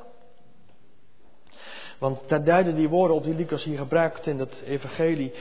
Want 1.98 2.28
daar 2.28 2.44
duiden 2.44 2.74
die 2.74 2.88
woorden 2.88 3.16
op 3.16 3.24
die 3.24 3.34
Lucas 3.34 3.64
hier 3.64 3.78
gebruikt 3.78 4.26
in 4.26 4.38
het 4.38 4.62
evangelie. 4.64 5.32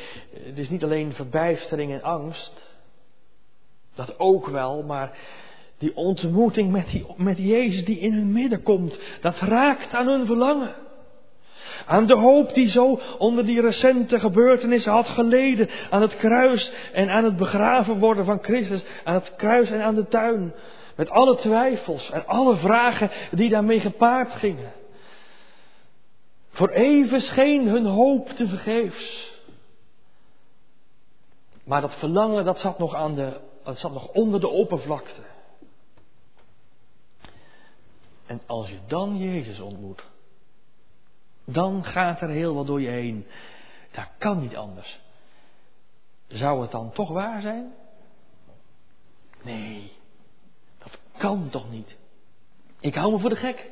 Het 0.43 0.57
is 0.57 0.69
niet 0.69 0.83
alleen 0.83 1.13
verbijstering 1.13 1.91
en 1.91 2.03
angst. 2.03 2.63
Dat 3.93 4.19
ook 4.19 4.47
wel, 4.47 4.83
maar 4.83 5.17
die 5.77 5.95
ontmoeting 5.95 6.71
met, 6.71 6.89
die, 6.89 7.05
met 7.17 7.37
Jezus 7.37 7.85
die 7.85 7.99
in 7.99 8.13
hun 8.13 8.31
midden 8.31 8.63
komt, 8.63 8.99
dat 9.21 9.39
raakt 9.39 9.93
aan 9.93 10.07
hun 10.07 10.25
verlangen. 10.25 10.75
Aan 11.85 12.05
de 12.05 12.15
hoop 12.15 12.53
die 12.53 12.69
zo 12.69 12.99
onder 13.17 13.45
die 13.45 13.61
recente 13.61 14.19
gebeurtenissen 14.19 14.91
had 14.91 15.07
geleden. 15.07 15.69
Aan 15.89 16.01
het 16.01 16.17
kruis 16.17 16.71
en 16.93 17.09
aan 17.09 17.23
het 17.23 17.37
begraven 17.37 17.99
worden 17.99 18.25
van 18.25 18.39
Christus. 18.41 18.83
Aan 19.03 19.13
het 19.13 19.35
kruis 19.35 19.69
en 19.69 19.81
aan 19.81 19.95
de 19.95 20.07
tuin. 20.07 20.53
Met 20.95 21.09
alle 21.09 21.35
twijfels 21.35 22.11
en 22.11 22.27
alle 22.27 22.55
vragen 22.55 23.09
die 23.31 23.49
daarmee 23.49 23.79
gepaard 23.79 24.31
gingen. 24.31 24.71
Voor 26.49 26.69
even 26.69 27.21
scheen 27.21 27.67
hun 27.67 27.85
hoop 27.85 28.29
te 28.29 28.47
vergeefs. 28.47 29.33
Maar 31.63 31.81
dat 31.81 31.95
verlangen 31.95 32.45
dat 32.45 32.59
zat 32.59 32.79
nog, 32.79 32.95
aan 32.95 33.15
de, 33.15 33.39
dat 33.63 33.77
zat 33.77 33.93
nog 33.93 34.07
onder 34.07 34.39
de 34.39 34.47
oppervlakte. 34.47 35.21
En 38.35 38.41
als 38.45 38.69
je 38.69 38.79
dan 38.87 39.17
Jezus 39.17 39.59
ontmoet, 39.59 40.03
dan 41.45 41.83
gaat 41.83 42.21
er 42.21 42.29
heel 42.29 42.53
wat 42.53 42.67
door 42.67 42.81
je 42.81 42.89
heen. 42.89 43.25
Dat 43.91 44.07
kan 44.17 44.39
niet 44.39 44.55
anders. 44.55 44.99
Zou 46.27 46.61
het 46.61 46.71
dan 46.71 46.91
toch 46.91 47.09
waar 47.09 47.41
zijn? 47.41 47.73
Nee, 49.41 49.91
dat 50.77 50.97
kan 51.17 51.49
toch 51.49 51.71
niet. 51.71 51.97
Ik 52.79 52.95
hou 52.95 53.11
me 53.11 53.19
voor 53.19 53.29
de 53.29 53.35
gek. 53.35 53.71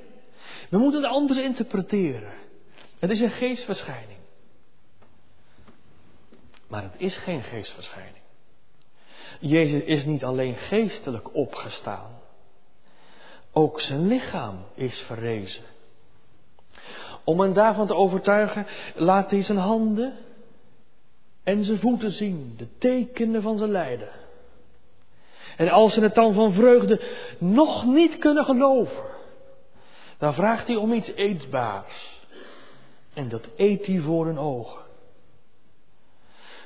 We 0.69 0.77
moeten 0.77 1.01
het 1.01 1.11
anders 1.11 1.39
interpreteren. 1.39 2.33
Het 2.99 3.09
is 3.09 3.19
een 3.19 3.31
geestverschijning. 3.31 4.19
Maar 6.67 6.83
het 6.83 6.95
is 6.97 7.17
geen 7.17 7.43
geestverschijning. 7.43 8.23
Jezus 9.39 9.83
is 9.83 10.05
niet 10.05 10.23
alleen 10.23 10.55
geestelijk 10.55 11.35
opgestaan. 11.35 12.12
Ook 13.53 13.81
zijn 13.81 14.07
lichaam 14.07 14.55
is 14.73 14.99
verrezen. 14.99 15.63
Om 17.23 17.39
hen 17.39 17.53
daarvan 17.53 17.87
te 17.87 17.95
overtuigen, 17.95 18.67
laat 18.95 19.31
hij 19.31 19.43
zijn 19.43 19.57
handen 19.57 20.13
en 21.43 21.63
zijn 21.63 21.79
voeten 21.79 22.11
zien, 22.11 22.53
de 22.57 22.67
tekenen 22.77 23.41
van 23.41 23.57
zijn 23.57 23.71
lijden. 23.71 24.09
En 25.57 25.69
als 25.69 25.93
ze 25.93 26.01
het 26.01 26.15
dan 26.15 26.33
van 26.33 26.53
vreugde 26.53 27.01
nog 27.37 27.85
niet 27.85 28.17
kunnen 28.17 28.45
geloven, 28.45 29.03
dan 30.17 30.33
vraagt 30.33 30.67
hij 30.67 30.75
om 30.75 30.93
iets 30.93 31.11
eetbaars. 31.15 32.21
En 33.13 33.29
dat 33.29 33.47
eet 33.55 33.85
hij 33.85 33.99
voor 33.99 34.25
hun 34.25 34.39
ogen. 34.39 34.81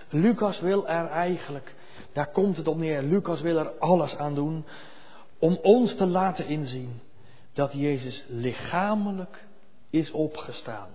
Lucas 0.09 0.59
wil 0.59 0.88
er 0.88 1.07
eigenlijk, 1.07 1.75
daar 2.13 2.31
komt 2.31 2.57
het 2.57 2.67
op 2.67 2.77
neer, 2.77 3.01
Lucas 3.01 3.41
wil 3.41 3.57
er 3.57 3.71
alles 3.79 4.15
aan 4.15 4.35
doen 4.35 4.65
om 5.39 5.59
ons 5.61 5.95
te 5.95 6.05
laten 6.05 6.47
inzien 6.47 7.01
dat 7.53 7.73
Jezus 7.73 8.23
lichamelijk 8.27 9.45
is 9.89 10.11
opgestaan. 10.11 10.89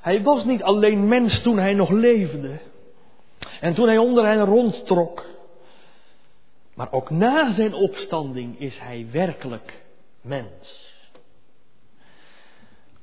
Hij 0.00 0.22
was 0.22 0.44
niet 0.44 0.62
alleen 0.62 1.08
mens 1.08 1.40
toen 1.40 1.58
hij 1.58 1.72
nog 1.72 1.90
leefde 1.90 2.60
en 3.60 3.74
toen 3.74 3.86
hij 3.86 3.98
onder 3.98 4.26
hen 4.26 4.44
rondtrok, 4.44 5.24
maar 6.74 6.92
ook 6.92 7.10
na 7.10 7.52
zijn 7.52 7.74
opstanding 7.74 8.60
is 8.60 8.78
hij 8.78 9.06
werkelijk 9.10 9.82
mens. 10.20 10.88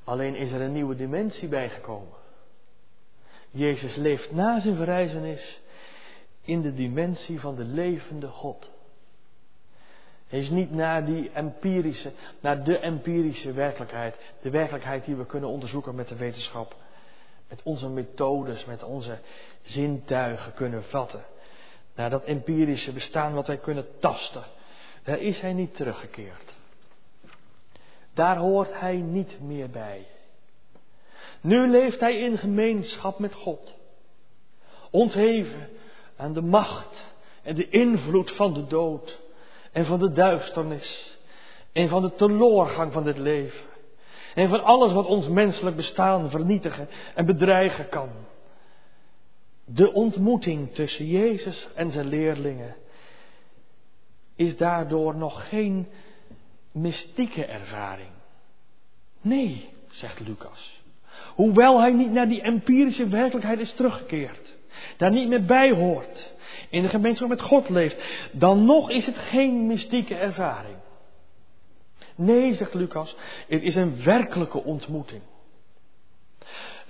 Alleen 0.03 0.35
is 0.35 0.51
er 0.51 0.61
een 0.61 0.73
nieuwe 0.73 0.95
dimensie 0.95 1.47
bijgekomen. 1.47 2.15
Jezus 3.49 3.95
leeft 3.95 4.31
na 4.31 4.59
zijn 4.59 4.75
verrijzenis 4.75 5.61
in 6.41 6.61
de 6.61 6.73
dimensie 6.73 7.39
van 7.39 7.55
de 7.55 7.63
levende 7.63 8.27
God. 8.27 8.69
Is 10.29 10.49
niet 10.49 10.71
naar 10.71 11.05
die 11.05 11.31
empirische, 11.33 12.11
naar 12.39 12.63
de 12.63 12.77
empirische 12.77 13.51
werkelijkheid. 13.51 14.17
De 14.41 14.49
werkelijkheid 14.49 15.05
die 15.05 15.15
we 15.15 15.25
kunnen 15.25 15.49
onderzoeken 15.49 15.95
met 15.95 16.07
de 16.07 16.15
wetenschap. 16.15 16.75
Met 17.49 17.61
onze 17.63 17.89
methodes, 17.89 18.65
met 18.65 18.83
onze 18.83 19.17
zintuigen 19.61 20.53
kunnen 20.53 20.83
vatten. 20.83 21.23
Naar 21.95 22.09
dat 22.09 22.23
empirische 22.23 22.93
bestaan 22.93 23.33
wat 23.33 23.47
wij 23.47 23.57
kunnen 23.57 23.85
tasten. 23.99 24.43
Daar 25.03 25.19
is 25.19 25.39
hij 25.39 25.53
niet 25.53 25.75
teruggekeerd. 25.75 26.55
Daar 28.13 28.37
hoort 28.37 28.79
hij 28.79 28.95
niet 28.95 29.41
meer 29.41 29.69
bij. 29.69 30.05
Nu 31.41 31.69
leeft 31.69 31.99
hij 31.99 32.19
in 32.19 32.37
gemeenschap 32.37 33.19
met 33.19 33.33
God. 33.33 33.75
Ontheven 34.91 35.69
aan 36.15 36.33
de 36.33 36.41
macht 36.41 37.05
en 37.43 37.55
de 37.55 37.69
invloed 37.69 38.31
van 38.31 38.53
de 38.53 38.67
dood 38.67 39.19
en 39.77 39.85
van 39.85 39.99
de 39.99 40.11
duisternis 40.11 41.17
en 41.71 41.89
van 41.89 42.01
de 42.01 42.15
teloorgang 42.15 42.93
van 42.93 43.03
dit 43.03 43.17
leven 43.17 43.65
en 44.35 44.49
van 44.49 44.63
alles 44.63 44.91
wat 44.93 45.05
ons 45.05 45.27
menselijk 45.27 45.75
bestaan 45.75 46.29
vernietigen 46.29 46.87
en 47.15 47.25
bedreigen 47.25 47.89
kan. 47.89 48.09
De 49.65 49.93
ontmoeting 49.93 50.73
tussen 50.73 51.05
Jezus 51.05 51.67
en 51.75 51.91
zijn 51.91 52.07
leerlingen 52.07 52.75
is 54.35 54.57
daardoor 54.57 55.15
nog 55.15 55.49
geen 55.49 55.87
mystieke 56.71 57.45
ervaring. 57.45 58.11
Nee, 59.21 59.69
zegt 59.87 60.19
Lucas. 60.19 60.81
Hoewel 61.35 61.79
hij 61.79 61.91
niet 61.91 62.11
naar 62.11 62.27
die 62.27 62.41
empirische 62.41 63.07
werkelijkheid 63.07 63.59
is 63.59 63.73
teruggekeerd, 63.73 64.56
daar 64.97 65.11
niet 65.11 65.27
meer 65.27 65.45
bij 65.45 65.71
hoort, 65.71 66.33
in 66.69 66.81
de 66.81 66.89
gemeenschap 66.89 67.29
met 67.29 67.41
God 67.41 67.69
leeft, 67.69 67.97
dan 68.31 68.65
nog 68.65 68.89
is 68.89 69.05
het 69.05 69.17
geen 69.17 69.67
mystieke 69.67 70.15
ervaring. 70.15 70.75
Nee, 72.15 72.53
zegt 72.53 72.73
Lucas, 72.73 73.15
het 73.47 73.61
is 73.61 73.75
een 73.75 74.03
werkelijke 74.03 74.63
ontmoeting. 74.63 75.21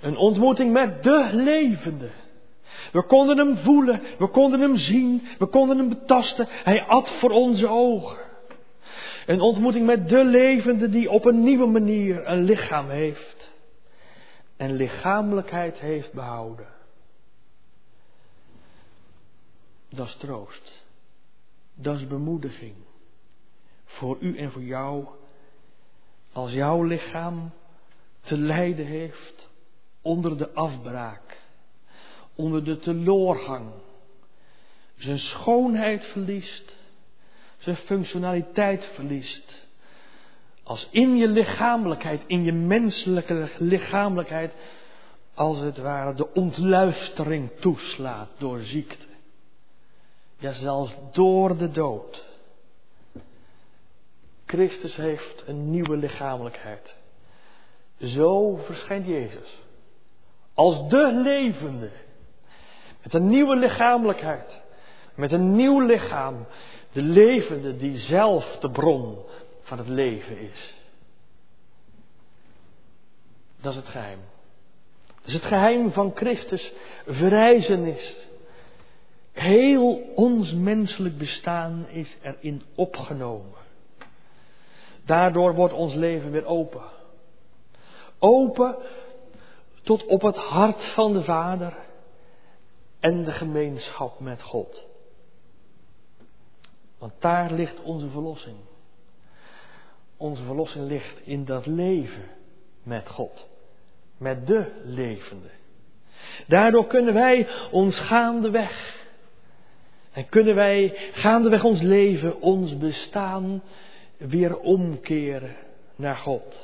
Een 0.00 0.16
ontmoeting 0.16 0.72
met 0.72 1.02
de 1.02 1.28
levende. 1.32 2.10
We 2.92 3.02
konden 3.02 3.38
hem 3.38 3.56
voelen, 3.56 4.00
we 4.18 4.28
konden 4.28 4.60
hem 4.60 4.76
zien, 4.76 5.28
we 5.38 5.46
konden 5.46 5.78
hem 5.78 5.88
betasten. 5.88 6.46
Hij 6.48 6.82
at 6.82 7.10
voor 7.20 7.30
onze 7.30 7.68
ogen. 7.68 8.18
Een 9.26 9.40
ontmoeting 9.40 9.86
met 9.86 10.08
de 10.08 10.24
levende 10.24 10.88
die 10.88 11.10
op 11.10 11.24
een 11.24 11.42
nieuwe 11.42 11.66
manier 11.66 12.28
een 12.28 12.44
lichaam 12.44 12.90
heeft. 12.90 13.50
En 14.56 14.72
lichamelijkheid 14.72 15.78
heeft 15.78 16.12
behouden. 16.12 16.77
Dat 19.88 20.06
is 20.06 20.16
troost. 20.16 20.84
Dat 21.74 21.96
is 21.96 22.06
bemoediging. 22.06 22.74
Voor 23.84 24.16
u 24.20 24.38
en 24.38 24.52
voor 24.52 24.62
jou. 24.62 25.06
Als 26.32 26.52
jouw 26.52 26.82
lichaam 26.82 27.50
te 28.20 28.38
lijden 28.38 28.86
heeft 28.86 29.48
onder 30.02 30.38
de 30.38 30.52
afbraak, 30.52 31.38
onder 32.34 32.64
de 32.64 32.78
teloorgang, 32.78 33.70
zijn 34.96 35.18
schoonheid 35.18 36.04
verliest, 36.04 36.74
zijn 37.58 37.76
functionaliteit 37.76 38.84
verliest. 38.94 39.66
Als 40.62 40.88
in 40.90 41.16
je 41.16 41.28
lichamelijkheid, 41.28 42.22
in 42.26 42.44
je 42.44 42.52
menselijke 42.52 43.50
lichamelijkheid, 43.58 44.52
als 45.34 45.58
het 45.58 45.78
ware 45.78 46.14
de 46.14 46.32
ontluistering 46.32 47.50
toeslaat 47.60 48.28
door 48.38 48.62
ziekte. 48.62 49.07
Ja, 50.38 50.52
zelfs 50.52 50.94
door 51.12 51.56
de 51.56 51.70
dood. 51.70 52.26
Christus 54.46 54.96
heeft 54.96 55.42
een 55.46 55.70
nieuwe 55.70 55.96
lichamelijkheid. 55.96 56.94
Zo 57.98 58.56
verschijnt 58.56 59.06
Jezus. 59.06 59.60
Als 60.54 60.88
de 60.88 61.12
levende. 61.12 61.90
Met 63.02 63.14
een 63.14 63.28
nieuwe 63.28 63.56
lichamelijkheid. 63.56 64.60
Met 65.14 65.32
een 65.32 65.52
nieuw 65.52 65.80
lichaam. 65.80 66.46
De 66.92 67.02
levende 67.02 67.76
die 67.76 67.98
zelf 67.98 68.56
de 68.60 68.70
bron 68.70 69.18
van 69.62 69.78
het 69.78 69.88
leven 69.88 70.38
is. 70.38 70.74
Dat 73.60 73.72
is 73.72 73.78
het 73.78 73.88
geheim. 73.88 74.20
Dat 75.06 75.26
is 75.26 75.34
het 75.34 75.44
geheim 75.44 75.92
van 75.92 76.12
Christus 76.14 76.72
verrijzenis. 77.06 78.27
Heel 79.38 80.12
ons 80.14 80.52
menselijk 80.52 81.18
bestaan 81.18 81.88
is 81.88 82.16
erin 82.22 82.62
opgenomen. 82.74 83.58
Daardoor 85.04 85.54
wordt 85.54 85.74
ons 85.74 85.94
leven 85.94 86.30
weer 86.30 86.44
open. 86.44 86.82
Open 88.18 88.76
tot 89.82 90.06
op 90.06 90.22
het 90.22 90.36
hart 90.36 90.84
van 90.84 91.12
de 91.12 91.24
Vader 91.24 91.76
en 93.00 93.24
de 93.24 93.32
gemeenschap 93.32 94.20
met 94.20 94.42
God. 94.42 94.84
Want 96.98 97.12
daar 97.18 97.52
ligt 97.52 97.82
onze 97.82 98.08
verlossing. 98.08 98.56
Onze 100.16 100.42
verlossing 100.42 100.88
ligt 100.88 101.20
in 101.24 101.44
dat 101.44 101.66
leven 101.66 102.24
met 102.82 103.08
God. 103.08 103.46
Met 104.16 104.46
de 104.46 104.82
levende. 104.84 105.50
Daardoor 106.46 106.86
kunnen 106.86 107.14
wij 107.14 107.48
ons 107.70 107.98
gaandeweg. 107.98 108.96
En 110.18 110.28
kunnen 110.28 110.54
wij 110.54 110.98
gaandeweg 111.12 111.64
ons 111.64 111.80
leven, 111.80 112.40
ons 112.40 112.78
bestaan 112.78 113.62
weer 114.16 114.58
omkeren 114.58 115.56
naar 115.96 116.16
God. 116.16 116.56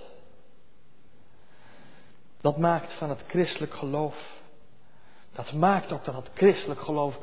Dat 2.40 2.58
maakt 2.58 2.92
van 2.92 3.08
het 3.08 3.24
christelijk 3.26 3.74
geloof, 3.74 4.16
dat 5.32 5.52
maakt 5.52 5.92
ook 5.92 6.04
dat 6.04 6.14
het 6.14 6.30
christelijk 6.34 6.80
geloof 6.80 7.18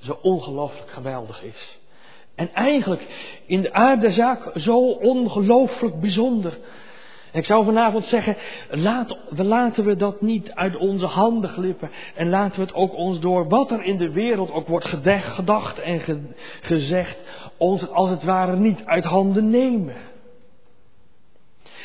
zo 0.00 0.18
ongelooflijk 0.22 0.90
geweldig 0.90 1.42
is. 1.42 1.78
En 2.34 2.52
eigenlijk 2.52 3.06
in 3.46 3.62
de 3.62 3.72
aard 3.72 4.14
zaak 4.14 4.50
zo 4.54 4.90
ongelooflijk 4.90 6.00
bijzonder. 6.00 6.58
Ik 7.38 7.44
zou 7.44 7.64
vanavond 7.64 8.04
zeggen, 8.04 8.36
laat, 8.70 9.16
laten 9.28 9.84
we 9.84 9.96
dat 9.96 10.20
niet 10.20 10.50
uit 10.50 10.76
onze 10.76 11.06
handen 11.06 11.50
glippen. 11.50 11.90
En 12.14 12.28
laten 12.28 12.60
we 12.60 12.66
het 12.66 12.74
ook 12.74 12.94
ons 12.94 13.20
door 13.20 13.48
wat 13.48 13.70
er 13.70 13.82
in 13.82 13.96
de 13.96 14.12
wereld 14.12 14.52
ook 14.52 14.68
wordt 14.68 14.88
gedacht 15.18 15.78
en 15.78 16.00
gezegd, 16.60 17.18
ons 17.56 17.88
als 17.88 18.10
het 18.10 18.22
ware 18.22 18.56
niet 18.56 18.82
uit 18.84 19.04
handen 19.04 19.50
nemen. 19.50 19.94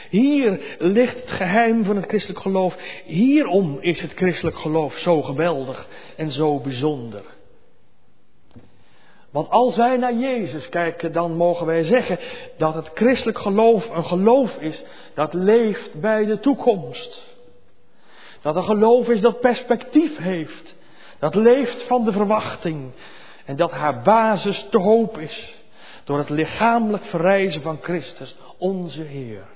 Hier 0.10 0.76
ligt 0.80 1.16
het 1.16 1.32
geheim 1.32 1.84
van 1.84 1.96
het 1.96 2.06
christelijk 2.06 2.40
geloof. 2.40 2.76
Hierom 3.06 3.78
is 3.80 4.02
het 4.02 4.12
christelijk 4.14 4.58
geloof 4.58 4.98
zo 4.98 5.22
geweldig 5.22 5.88
en 6.16 6.32
zo 6.32 6.60
bijzonder. 6.60 7.24
Want 9.34 9.50
als 9.50 9.76
wij 9.76 9.98
naar 9.98 10.14
Jezus 10.14 10.70
kijken, 10.70 11.12
dan 11.12 11.36
mogen 11.36 11.66
wij 11.66 11.84
zeggen 11.84 12.20
dat 12.58 12.74
het 12.74 12.92
christelijk 12.94 13.38
geloof 13.38 13.90
een 13.90 14.06
geloof 14.06 14.56
is 14.56 14.84
dat 15.14 15.34
leeft 15.34 16.02
bij 16.02 16.26
de 16.26 16.40
toekomst. 16.40 17.24
Dat 18.42 18.56
een 18.56 18.64
geloof 18.64 19.08
is 19.08 19.22
dat 19.22 19.40
perspectief 19.40 20.18
heeft. 20.18 20.76
Dat 21.20 21.36
leeft 21.36 21.88
van 21.88 22.06
de 22.06 22.12
verwachting. 22.12 22.92
En 23.46 23.56
dat 23.56 23.72
haar 23.72 24.02
basis 24.02 24.68
te 24.70 24.78
hoop 24.78 25.18
is. 25.18 25.54
Door 26.04 26.18
het 26.18 26.30
lichamelijk 26.30 27.04
verrijzen 27.04 27.62
van 27.62 27.78
Christus, 27.82 28.36
onze 28.58 29.02
Heer. 29.02 29.48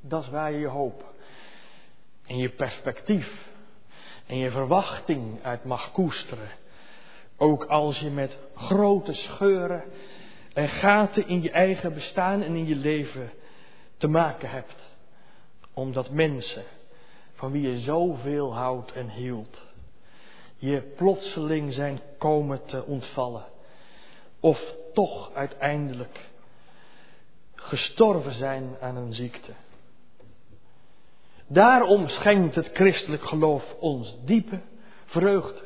Dat 0.00 0.22
is 0.22 0.30
waar 0.30 0.52
je 0.52 0.58
je 0.58 0.66
hoop 0.66 1.04
en 2.26 2.36
je 2.36 2.48
perspectief 2.48 3.47
en 4.28 4.36
je 4.36 4.50
verwachting 4.50 5.42
uit 5.42 5.64
mag 5.64 5.92
koesteren. 5.92 6.48
Ook 7.36 7.64
als 7.64 7.98
je 7.98 8.10
met 8.10 8.38
grote 8.54 9.14
scheuren 9.14 9.84
en 10.52 10.68
gaten 10.68 11.28
in 11.28 11.42
je 11.42 11.50
eigen 11.50 11.94
bestaan 11.94 12.42
en 12.42 12.54
in 12.54 12.66
je 12.66 12.76
leven 12.76 13.30
te 13.96 14.08
maken 14.08 14.50
hebt. 14.50 14.76
Omdat 15.72 16.10
mensen 16.10 16.64
van 17.34 17.52
wie 17.52 17.70
je 17.70 17.78
zoveel 17.78 18.54
houdt 18.54 18.92
en 18.92 19.08
hield, 19.08 19.62
je 20.56 20.80
plotseling 20.96 21.72
zijn 21.72 22.00
komen 22.18 22.64
te 22.64 22.84
ontvallen. 22.84 23.44
Of 24.40 24.74
toch 24.92 25.30
uiteindelijk 25.34 26.28
gestorven 27.54 28.34
zijn 28.34 28.76
aan 28.80 28.96
een 28.96 29.12
ziekte. 29.12 29.52
Daarom 31.48 32.08
schenkt 32.08 32.54
het 32.54 32.70
christelijk 32.72 33.22
geloof 33.22 33.74
ons 33.78 34.16
diepe 34.24 34.60
vreugde. 35.04 35.60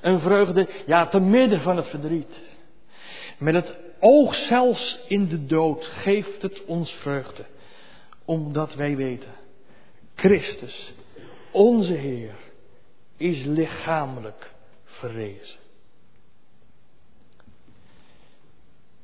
Een 0.00 0.20
vreugde, 0.20 0.68
ja, 0.86 1.06
te 1.06 1.20
midden 1.20 1.60
van 1.60 1.76
het 1.76 1.88
verdriet. 1.88 2.40
Met 3.38 3.54
het 3.54 3.76
oog 4.00 4.34
zelfs 4.34 5.00
in 5.08 5.28
de 5.28 5.46
dood 5.46 5.84
geeft 5.84 6.42
het 6.42 6.64
ons 6.64 6.90
vreugde. 6.90 7.44
Omdat 8.24 8.74
wij 8.74 8.96
weten, 8.96 9.32
Christus, 10.14 10.92
onze 11.50 11.92
Heer, 11.92 12.34
is 13.16 13.44
lichamelijk 13.44 14.50
verrezen. 14.84 15.60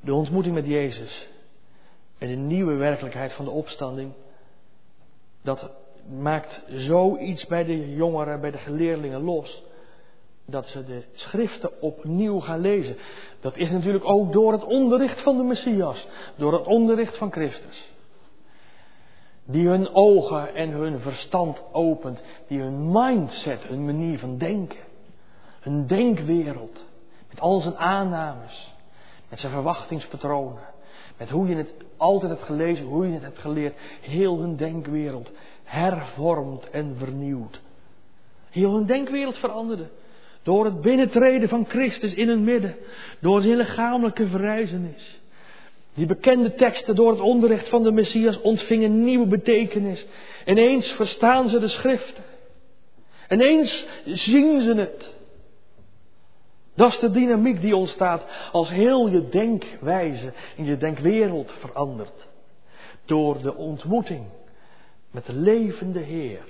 De 0.01 0.13
ontmoeting 0.13 0.55
met 0.55 0.65
Jezus 0.65 1.27
en 2.17 2.27
de 2.27 2.35
nieuwe 2.35 2.73
werkelijkheid 2.73 3.33
van 3.33 3.45
de 3.45 3.51
opstanding, 3.51 4.13
dat 5.41 5.71
maakt 6.19 6.63
zoiets 6.67 7.45
bij 7.45 7.63
de 7.63 7.95
jongeren, 7.95 8.41
bij 8.41 8.51
de 8.51 8.57
geleerlingen 8.57 9.21
los. 9.21 9.63
Dat 10.45 10.67
ze 10.67 10.83
de 10.83 11.03
schriften 11.13 11.81
opnieuw 11.81 12.39
gaan 12.39 12.59
lezen. 12.59 12.97
Dat 13.39 13.57
is 13.57 13.69
natuurlijk 13.69 14.05
ook 14.05 14.33
door 14.33 14.51
het 14.51 14.63
onderricht 14.63 15.21
van 15.21 15.37
de 15.37 15.43
Messias. 15.43 16.07
Door 16.35 16.53
het 16.53 16.65
onderricht 16.65 17.17
van 17.17 17.31
Christus. 17.31 17.91
Die 19.45 19.67
hun 19.67 19.93
ogen 19.93 20.55
en 20.55 20.69
hun 20.69 20.99
verstand 20.99 21.61
opent. 21.71 22.21
Die 22.47 22.59
hun 22.59 22.91
mindset, 22.91 23.63
hun 23.63 23.85
manier 23.85 24.19
van 24.19 24.37
denken. 24.37 24.79
Hun 25.59 25.87
denkwereld. 25.87 26.85
Met 27.29 27.39
al 27.39 27.61
zijn 27.61 27.77
aannames. 27.77 28.75
Met 29.29 29.39
zijn 29.39 29.51
verwachtingspatronen. 29.51 30.63
Met 31.19 31.29
hoe 31.29 31.47
je 31.47 31.55
het 31.55 31.73
altijd 31.97 32.31
hebt 32.31 32.43
gelezen, 32.43 32.85
hoe 32.85 33.07
je 33.07 33.13
het 33.13 33.23
hebt 33.23 33.39
geleerd. 33.39 33.75
Heel 34.01 34.39
hun 34.39 34.55
denkwereld 34.55 35.31
hervormd 35.63 36.69
en 36.69 36.95
vernieuwd. 36.97 37.61
Heel 38.49 38.73
hun 38.73 38.85
denkwereld 38.85 39.37
veranderde. 39.37 39.87
Door 40.43 40.65
het 40.65 40.81
binnentreden 40.81 41.49
van 41.49 41.65
Christus 41.65 42.13
in 42.13 42.27
hun 42.27 42.43
midden. 42.43 42.75
Door 43.19 43.41
zijn 43.41 43.57
lichamelijke 43.57 44.27
verrijzenis. 44.27 45.19
Die 45.93 46.05
bekende 46.05 46.53
teksten 46.53 46.95
door 46.95 47.11
het 47.11 47.19
onderricht 47.19 47.69
van 47.69 47.83
de 47.83 47.91
Messias 47.91 48.41
ontvingen 48.41 49.03
nieuwe 49.03 49.27
betekenis. 49.27 50.05
Ineens 50.45 50.91
verstaan 50.91 51.49
ze 51.49 51.59
de 51.59 51.67
schriften. 51.67 52.23
Ineens 53.29 53.85
zien 54.05 54.61
ze 54.61 54.73
het. 54.73 55.18
Dat 56.79 56.93
is 56.93 56.99
de 56.99 57.11
dynamiek 57.11 57.61
die 57.61 57.75
ontstaat 57.75 58.25
als 58.51 58.69
heel 58.69 59.09
je 59.09 59.29
denkwijze 59.29 60.33
en 60.57 60.65
je 60.65 60.77
denkwereld 60.77 61.51
verandert. 61.59 62.27
Door 63.05 63.41
de 63.41 63.55
ontmoeting 63.55 64.23
met 65.11 65.25
de 65.25 65.33
levende 65.33 65.99
Heer. 65.99 66.41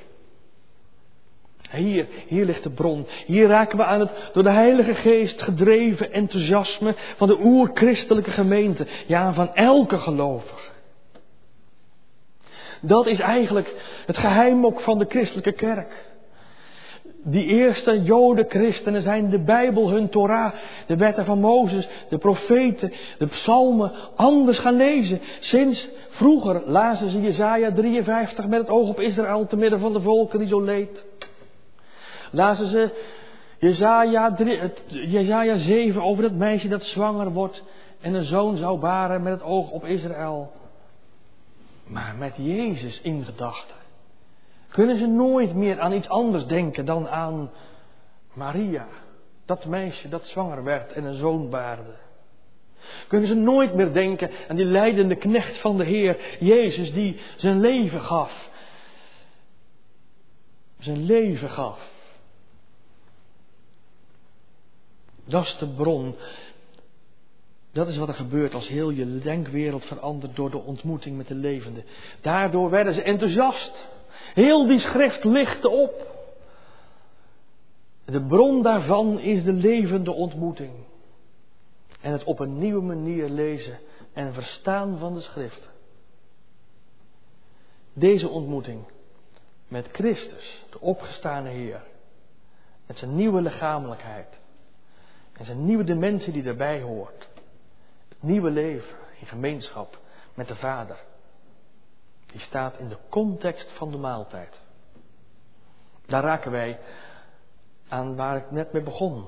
Hier, 1.72 2.08
hier 2.28 2.46
ligt 2.46 2.64
de 2.64 2.70
bron. 2.70 3.08
Hier 3.26 3.48
raken 3.48 3.78
we 3.78 3.84
aan 3.84 4.00
het 4.00 4.30
door 4.34 4.44
de 4.44 4.52
Heilige 4.52 4.94
Geest 4.94 5.42
gedreven 5.42 6.12
enthousiasme 6.12 6.96
van 7.16 7.28
de 7.28 7.40
oerchristelijke 7.44 8.32
gemeente. 8.32 8.88
Ja, 9.08 9.34
van 9.34 9.54
elke 9.54 9.98
gelovige. 9.98 10.72
Dat 12.82 13.08
is 13.08 13.20
eigenlijk 13.20 14.02
het 14.06 14.18
geheim 14.18 14.66
ook 14.66 14.82
van 14.82 14.98
de 14.98 15.06
christelijke 15.10 15.54
kerk. 15.54 16.09
Die 17.30 17.46
eerste 17.46 18.02
Joden-christenen 18.04 19.02
zijn 19.02 19.30
de 19.30 19.40
Bijbel, 19.40 19.90
hun 19.90 20.10
Torah, 20.10 20.54
de 20.88 20.96
wetten 20.96 21.26
van 21.26 21.40
Mozes, 21.40 21.88
de 22.10 22.18
profeten, 22.18 22.94
de 23.18 23.28
psalmen 23.28 23.92
anders 24.16 24.60
gaan 24.60 24.76
lezen. 24.76 25.22
Sinds 25.40 25.88
vroeger 26.10 26.62
lazen 26.66 27.10
ze 27.10 27.22
Jezaja 27.22 27.72
53 27.72 28.48
met 28.48 28.60
het 28.60 28.70
oog 28.70 28.90
op 28.90 29.00
Israël 29.00 29.48
te 29.48 29.56
midden 29.56 29.80
van 29.80 29.94
de 29.94 30.02
volken 30.02 30.40
die 30.40 30.48
zo 30.48 30.62
leed. 30.62 31.04
Lazen 32.32 32.68
ze 32.68 32.90
Jezaja, 33.60 34.34
3, 34.34 34.60
Jezaja 34.88 35.58
7 35.58 36.02
over 36.02 36.24
dat 36.24 36.34
meisje 36.34 36.68
dat 36.68 36.84
zwanger 36.84 37.32
wordt 37.32 37.64
en 38.02 38.14
een 38.14 38.26
zoon 38.26 38.58
zou 38.58 38.80
baren 38.80 39.24
met 39.24 39.34
het 39.34 39.44
oog 39.44 39.72
op 39.72 39.86
Israël. 39.86 40.52
Maar 41.88 42.16
met 42.18 42.34
Jezus 42.36 43.02
in 43.02 43.26
gedachten 43.26 43.79
Kunnen 44.72 44.98
ze 44.98 45.06
nooit 45.06 45.56
meer 45.56 45.80
aan 45.80 45.94
iets 45.94 46.10
anders 46.10 46.46
denken 46.46 46.86
dan 46.86 47.08
aan 47.08 47.52
Maria, 48.34 48.88
dat 49.46 49.66
meisje 49.66 50.10
dat 50.10 50.26
zwanger 50.26 50.64
werd 50.64 50.92
en 50.92 51.04
een 51.04 51.18
zoon 51.18 51.50
baarde? 51.50 51.96
Kunnen 53.08 53.28
ze 53.28 53.34
nooit 53.34 53.74
meer 53.74 53.94
denken 53.94 54.32
aan 54.48 54.56
die 54.56 54.66
leidende 54.66 55.16
knecht 55.16 55.62
van 55.62 55.78
de 55.78 55.84
Heer, 55.84 56.38
Jezus, 56.40 56.94
die 56.94 57.20
zijn 57.36 57.60
leven 57.60 58.02
gaf? 58.02 58.50
Zijn 60.80 61.06
leven 61.06 61.50
gaf. 61.50 61.90
Dat 65.26 65.46
is 65.46 65.58
de 65.60 65.68
bron. 65.68 66.16
Dat 67.72 67.88
is 67.88 67.98
wat 67.98 68.08
er 68.08 68.14
gebeurt 68.14 68.54
als 68.54 68.68
heel 68.68 68.90
je 68.90 69.20
denkwereld 69.20 69.86
verandert 69.86 70.36
door 70.36 70.52
de 70.52 70.58
ontmoeting 70.58 71.18
met 71.18 71.28
de 71.28 71.36
levende. 71.36 71.84
Daardoor 72.22 72.70
werden 72.70 72.94
ze 72.94 73.02
enthousiast. 73.02 73.88
Heel 74.34 74.68
die 74.68 74.80
schrift 74.80 75.24
lichtte 75.24 75.70
op. 75.70 76.08
De 78.06 78.26
bron 78.26 78.62
daarvan 78.62 79.20
is 79.20 79.44
de 79.44 79.54
levende 79.54 80.12
ontmoeting. 80.12 80.72
En 82.02 82.12
het 82.12 82.24
op 82.24 82.40
een 82.40 82.58
nieuwe 82.58 82.82
manier 82.82 83.30
lezen 83.30 83.80
en 84.14 84.34
verstaan 84.34 84.98
van 84.98 85.14
de 85.14 85.22
schriften. 85.22 85.70
Deze 87.94 88.30
ontmoeting 88.30 88.84
met 89.68 89.88
Christus, 89.92 90.66
de 90.70 90.80
opgestane 90.80 91.50
Heer, 91.50 91.84
met 92.86 92.98
zijn 92.98 93.16
nieuwe 93.16 93.42
lichamelijkheid 93.42 94.40
en 95.34 95.46
zijn 95.46 95.66
nieuwe 95.66 95.84
dimensie 95.84 96.34
die 96.34 96.44
daarbij 96.44 96.82
hoort. 96.82 97.28
Het 98.10 98.24
nieuwe 98.24 98.50
leven 98.50 98.98
in 99.20 99.28
gemeenschap 99.28 100.00
met 100.34 100.48
de 100.48 100.56
Vader. 100.56 100.98
Die 102.32 102.42
staat 102.42 102.78
in 102.78 102.88
de 102.88 102.98
context 103.10 103.72
van 103.72 103.92
de 103.92 103.98
maaltijd. 103.98 104.60
Daar 106.06 106.24
raken 106.24 106.52
wij 106.52 106.80
aan 107.88 108.16
waar 108.16 108.38
ik 108.38 108.52
net 108.52 108.74
mee 108.74 108.84
begon. 108.84 109.28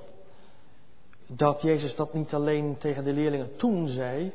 Dat 1.28 1.62
Jezus 1.62 1.96
dat 1.96 2.14
niet 2.14 2.34
alleen 2.34 2.78
tegen 2.78 3.04
de 3.04 3.14
leerlingen 3.14 3.56
toen 3.56 3.88
zei, 3.88 4.34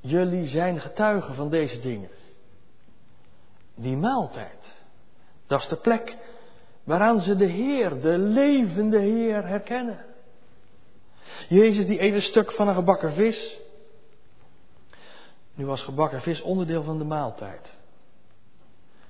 jullie 0.00 0.46
zijn 0.46 0.80
getuigen 0.80 1.34
van 1.34 1.50
deze 1.50 1.80
dingen. 1.80 2.10
Die 3.74 3.96
maaltijd, 3.96 4.74
dat 5.46 5.60
is 5.60 5.68
de 5.68 5.76
plek 5.76 6.16
waaraan 6.84 7.20
ze 7.20 7.36
de 7.36 7.46
Heer, 7.46 8.00
de 8.00 8.18
levende 8.18 8.98
Heer, 8.98 9.46
herkennen. 9.46 10.04
Jezus 11.48 11.86
die 11.86 12.02
een 12.02 12.22
stuk 12.22 12.52
van 12.52 12.68
een 12.68 12.74
gebakken 12.74 13.12
vis. 13.12 13.58
Nu 15.54 15.66
was 15.66 15.82
gebakken 15.82 16.20
vis 16.20 16.40
onderdeel 16.40 16.82
van 16.82 16.98
de 16.98 17.04
maaltijd. 17.04 17.72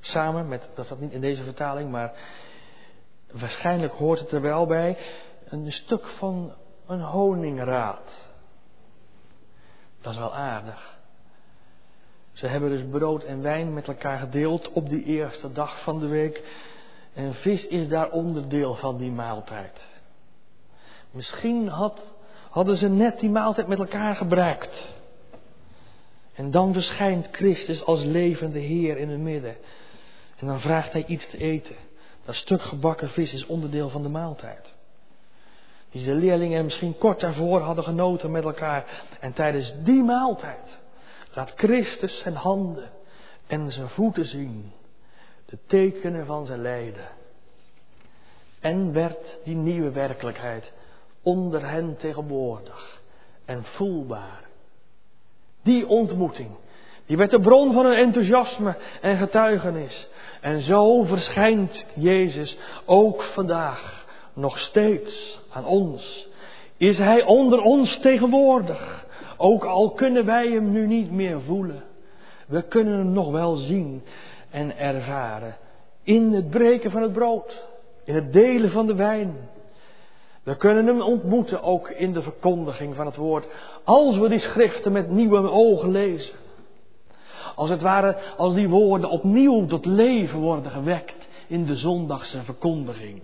Samen 0.04 0.48
met, 0.48 0.68
dat 0.74 0.84
staat 0.84 1.00
niet 1.00 1.12
in 1.12 1.20
deze 1.20 1.42
vertaling, 1.42 1.90
maar 1.90 2.12
waarschijnlijk 3.32 3.92
hoort 3.92 4.20
het 4.20 4.32
er 4.32 4.40
wel 4.40 4.66
bij, 4.66 4.98
een 5.44 5.72
stuk 5.72 6.06
van 6.06 6.52
een 6.86 7.00
honingraad. 7.00 8.10
Dat 10.00 10.12
is 10.12 10.18
wel 10.18 10.34
aardig. 10.34 10.98
Ze 12.32 12.46
hebben 12.46 12.70
dus 12.70 12.84
brood 12.90 13.24
en 13.24 13.42
wijn 13.42 13.74
met 13.74 13.88
elkaar 13.88 14.18
gedeeld 14.18 14.72
op 14.72 14.88
die 14.88 15.04
eerste 15.04 15.52
dag 15.52 15.82
van 15.82 15.98
de 15.98 16.06
week. 16.06 16.44
En 17.14 17.34
vis 17.34 17.66
is 17.66 17.88
daar 17.88 18.10
onderdeel 18.10 18.74
van 18.74 18.96
die 18.96 19.10
maaltijd. 19.10 19.80
Misschien 21.10 21.68
had, 21.68 22.02
hadden 22.50 22.76
ze 22.76 22.88
net 22.88 23.20
die 23.20 23.30
maaltijd 23.30 23.66
met 23.66 23.78
elkaar 23.78 24.14
gebruikt. 24.16 24.88
En 26.34 26.50
dan 26.50 26.72
verschijnt 26.72 27.28
Christus 27.30 27.84
als 27.84 28.02
levende 28.02 28.58
Heer 28.58 28.96
in 28.96 29.08
het 29.08 29.20
midden. 29.20 29.56
En 30.42 30.48
dan 30.48 30.60
vraagt 30.60 30.92
hij 30.92 31.04
iets 31.06 31.30
te 31.30 31.38
eten. 31.38 31.76
Dat 32.24 32.34
stuk 32.34 32.62
gebakken 32.62 33.08
vis 33.08 33.32
is 33.32 33.46
onderdeel 33.46 33.88
van 33.88 34.02
de 34.02 34.08
maaltijd. 34.08 34.74
Die 35.90 36.04
de 36.04 36.14
leerlingen 36.14 36.64
misschien 36.64 36.98
kort 36.98 37.20
daarvoor 37.20 37.60
hadden 37.60 37.84
genoten 37.84 38.30
met 38.30 38.44
elkaar. 38.44 39.04
En 39.20 39.32
tijdens 39.32 39.74
die 39.84 40.02
maaltijd 40.02 40.78
laat 41.32 41.52
Christus 41.56 42.18
zijn 42.18 42.34
handen 42.34 42.90
en 43.46 43.70
zijn 43.70 43.88
voeten 43.88 44.24
zien. 44.24 44.72
De 45.46 45.58
tekenen 45.66 46.26
van 46.26 46.46
zijn 46.46 46.62
lijden. 46.62 47.08
En 48.60 48.92
werd 48.92 49.38
die 49.44 49.56
nieuwe 49.56 49.90
werkelijkheid 49.90 50.72
onder 51.22 51.68
hen 51.68 51.96
tegenwoordig 51.96 53.00
en 53.44 53.64
voelbaar. 53.64 54.44
Die 55.62 55.86
ontmoeting, 55.86 56.50
die 57.06 57.16
werd 57.16 57.30
de 57.30 57.40
bron 57.40 57.72
van 57.72 57.84
hun 57.84 57.96
enthousiasme 57.96 58.76
en 59.00 59.16
getuigenis. 59.16 60.08
En 60.40 60.60
zo 60.60 61.02
verschijnt 61.02 61.86
Jezus 61.94 62.58
ook 62.84 63.22
vandaag 63.22 64.06
nog 64.34 64.58
steeds 64.58 65.40
aan 65.50 65.64
ons. 65.64 66.28
Is 66.76 66.98
Hij 66.98 67.22
onder 67.22 67.60
ons 67.60 67.98
tegenwoordig, 67.98 69.06
ook 69.36 69.64
al 69.64 69.90
kunnen 69.90 70.24
wij 70.24 70.50
Hem 70.50 70.70
nu 70.70 70.86
niet 70.86 71.10
meer 71.10 71.40
voelen. 71.40 71.82
We 72.46 72.62
kunnen 72.62 72.98
Hem 72.98 73.12
nog 73.12 73.30
wel 73.30 73.56
zien 73.56 74.02
en 74.50 74.78
ervaren 74.78 75.56
in 76.02 76.32
het 76.32 76.50
breken 76.50 76.90
van 76.90 77.02
het 77.02 77.12
brood, 77.12 77.66
in 78.04 78.14
het 78.14 78.32
delen 78.32 78.70
van 78.70 78.86
de 78.86 78.94
wijn, 78.94 79.36
we 80.42 80.56
kunnen 80.56 80.86
hem 80.86 81.00
ontmoeten 81.00 81.62
ook 81.62 81.90
in 81.90 82.12
de 82.12 82.22
verkondiging 82.22 82.94
van 82.94 83.06
het 83.06 83.16
woord. 83.16 83.46
Als 83.84 84.18
we 84.18 84.28
die 84.28 84.38
schriften 84.38 84.92
met 84.92 85.10
nieuwe 85.10 85.50
ogen 85.50 85.90
lezen. 85.90 86.34
Als 87.54 87.70
het 87.70 87.80
ware, 87.80 88.16
als 88.36 88.54
die 88.54 88.68
woorden 88.68 89.10
opnieuw 89.10 89.66
tot 89.66 89.86
leven 89.86 90.38
worden 90.38 90.72
gewekt 90.72 91.28
in 91.46 91.64
de 91.64 91.76
zondagse 91.76 92.42
verkondiging. 92.42 93.22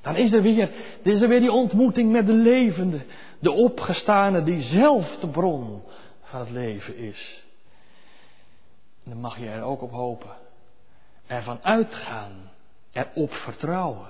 Dan 0.00 0.16
is 0.16 0.32
er 0.32 0.42
weer, 0.42 0.70
is 1.02 1.20
er 1.20 1.28
weer 1.28 1.40
die 1.40 1.52
ontmoeting 1.52 2.10
met 2.10 2.26
de 2.26 2.32
levende, 2.32 3.00
de 3.38 3.52
opgestane, 3.52 4.42
die 4.42 4.62
zelf 4.62 5.18
de 5.20 5.28
bron 5.28 5.82
van 6.22 6.40
het 6.40 6.50
leven 6.50 6.96
is. 6.96 7.44
En 9.04 9.10
dan 9.10 9.20
mag 9.20 9.38
je 9.38 9.48
er 9.48 9.62
ook 9.62 9.82
op 9.82 9.90
hopen. 9.90 10.30
Ervan 11.26 11.58
uitgaan. 11.62 12.32
Erop 12.92 13.32
vertrouwen 13.32 14.08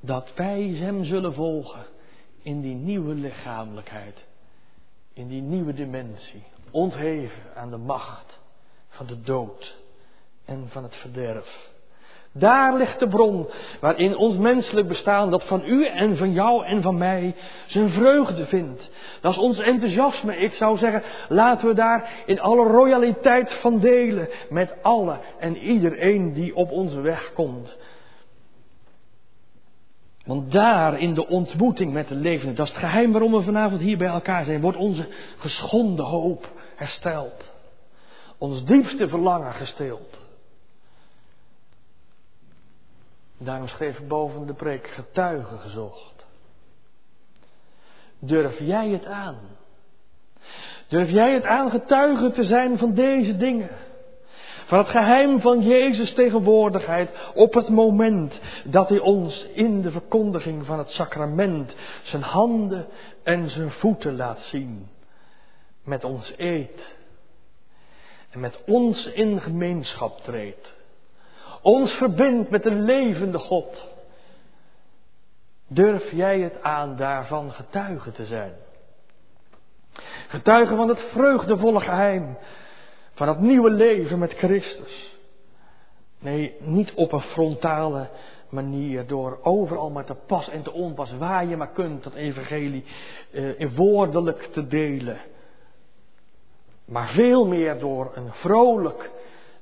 dat 0.00 0.34
wij 0.34 0.62
Hem 0.62 1.04
zullen 1.04 1.34
volgen 1.34 1.86
in 2.42 2.60
die 2.60 2.74
nieuwe 2.74 3.14
lichamelijkheid, 3.14 4.24
in 5.12 5.28
die 5.28 5.42
nieuwe 5.42 5.72
dimensie, 5.72 6.42
ontheven 6.70 7.42
aan 7.54 7.70
de 7.70 7.76
macht 7.76 8.38
van 8.88 9.06
de 9.06 9.20
dood 9.20 9.76
en 10.44 10.68
van 10.68 10.82
het 10.82 10.94
verderf. 10.94 11.70
Daar 12.32 12.76
ligt 12.76 12.98
de 12.98 13.08
bron 13.08 13.48
waarin 13.80 14.16
ons 14.16 14.36
menselijk 14.36 14.88
bestaan, 14.88 15.30
dat 15.30 15.44
van 15.44 15.62
u 15.64 15.86
en 15.86 16.16
van 16.16 16.32
jou 16.32 16.64
en 16.64 16.82
van 16.82 16.98
mij, 16.98 17.34
zijn 17.66 17.90
vreugde 17.90 18.46
vindt. 18.46 18.90
Dat 19.20 19.32
is 19.32 19.38
ons 19.38 19.58
enthousiasme. 19.58 20.36
Ik 20.36 20.52
zou 20.52 20.78
zeggen, 20.78 21.02
laten 21.28 21.68
we 21.68 21.74
daar 21.74 22.10
in 22.26 22.40
alle 22.40 22.66
royaliteit 22.66 23.54
van 23.54 23.78
delen 23.78 24.28
met 24.48 24.74
alle 24.82 25.18
en 25.38 25.56
iedereen 25.56 26.32
die 26.32 26.56
op 26.56 26.70
onze 26.70 27.00
weg 27.00 27.32
komt. 27.32 27.76
Want 30.24 30.52
daar 30.52 30.98
in 30.98 31.14
de 31.14 31.28
ontmoeting 31.28 31.92
met 31.92 32.08
de 32.08 32.14
levende, 32.14 32.54
dat 32.54 32.66
is 32.66 32.72
het 32.72 32.82
geheim 32.82 33.12
waarom 33.12 33.32
we 33.32 33.42
vanavond 33.42 33.80
hier 33.80 33.98
bij 33.98 34.08
elkaar 34.08 34.44
zijn, 34.44 34.60
wordt 34.60 34.78
onze 34.78 35.08
geschonden 35.36 36.04
hoop 36.04 36.48
hersteld. 36.80 37.52
Ons 38.38 38.64
diepste 38.64 39.08
verlangen 39.08 39.54
gesteeld. 39.54 40.18
Daarom 43.38 43.68
schreef 43.68 43.98
ik 43.98 44.08
boven 44.08 44.46
de 44.46 44.54
preek 44.54 44.86
getuigen 44.86 45.58
gezocht. 45.58 46.26
Durf 48.18 48.58
jij 48.58 48.88
het 48.88 49.06
aan? 49.06 49.38
Durf 50.88 51.10
jij 51.10 51.34
het 51.34 51.44
aan 51.44 51.70
getuige 51.70 52.30
te 52.30 52.44
zijn 52.44 52.78
van 52.78 52.94
deze 52.94 53.36
dingen? 53.36 53.70
Van 54.66 54.78
het 54.78 54.88
geheim 54.88 55.40
van 55.40 55.62
Jezus 55.62 56.14
tegenwoordigheid 56.14 57.10
op 57.34 57.54
het 57.54 57.68
moment 57.68 58.40
dat 58.64 58.88
Hij 58.88 58.98
ons 58.98 59.46
in 59.54 59.82
de 59.82 59.90
verkondiging 59.90 60.66
van 60.66 60.78
het 60.78 60.88
sacrament 60.88 61.74
zijn 62.02 62.22
handen 62.22 62.86
en 63.22 63.50
zijn 63.50 63.70
voeten 63.70 64.16
laat 64.16 64.40
zien. 64.40 64.88
Met 65.90 66.04
ons 66.04 66.32
eet. 66.36 66.94
En 68.30 68.40
met 68.40 68.58
ons 68.66 69.06
in 69.06 69.40
gemeenschap 69.40 70.20
treedt. 70.20 70.74
Ons 71.62 71.92
verbindt 71.92 72.50
met 72.50 72.62
de 72.62 72.70
levende 72.70 73.38
God. 73.38 73.88
Durf 75.66 76.10
jij 76.10 76.40
het 76.40 76.62
aan 76.62 76.96
daarvan 76.96 77.52
getuige 77.52 78.12
te 78.12 78.26
zijn? 78.26 78.52
Getuige 80.28 80.76
van 80.76 80.88
het 80.88 81.00
vreugdevolle 81.12 81.80
geheim 81.80 82.38
van 83.14 83.26
dat 83.26 83.40
nieuwe 83.40 83.70
leven 83.70 84.18
met 84.18 84.32
Christus. 84.32 85.16
Nee, 86.18 86.56
niet 86.60 86.92
op 86.94 87.12
een 87.12 87.20
frontale 87.20 88.08
manier 88.48 89.06
door 89.06 89.38
overal 89.42 89.90
maar 89.90 90.04
te 90.04 90.16
pas 90.26 90.48
en 90.48 90.62
te 90.62 90.72
onpas 90.72 91.12
waar 91.12 91.46
je 91.46 91.56
maar 91.56 91.72
kunt 91.72 92.02
dat 92.02 92.14
evangelie 92.14 92.84
eh, 93.32 93.60
in 93.60 93.74
woordelijk 93.74 94.48
te 94.52 94.66
delen. 94.66 95.18
Maar 96.90 97.08
veel 97.08 97.46
meer 97.46 97.78
door 97.78 98.12
een 98.14 98.32
vrolijk 98.32 99.10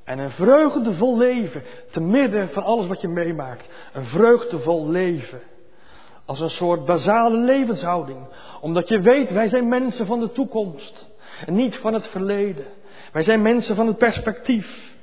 En 0.04 0.18
een 0.18 0.30
vreugdevol 0.30 1.16
leven, 1.18 1.62
te 1.90 2.00
midden 2.00 2.48
van 2.48 2.62
alles 2.62 2.86
wat 2.86 3.00
je 3.00 3.08
meemaakt. 3.08 3.68
Een 3.92 4.04
vreugdevol 4.04 4.88
leven. 4.88 5.40
Als 6.24 6.40
een 6.40 6.50
soort 6.50 6.84
basale 6.84 7.36
levenshouding. 7.36 8.18
Omdat 8.60 8.88
je 8.88 9.00
weet, 9.00 9.30
wij 9.30 9.48
zijn 9.48 9.68
mensen 9.68 10.06
van 10.06 10.20
de 10.20 10.32
toekomst. 10.32 11.06
En 11.46 11.54
niet 11.54 11.76
van 11.76 11.94
het 11.94 12.06
verleden. 12.06 12.64
Wij 13.12 13.22
zijn 13.22 13.42
mensen 13.42 13.76
van 13.76 13.86
het 13.86 13.98
perspectief. 13.98 14.96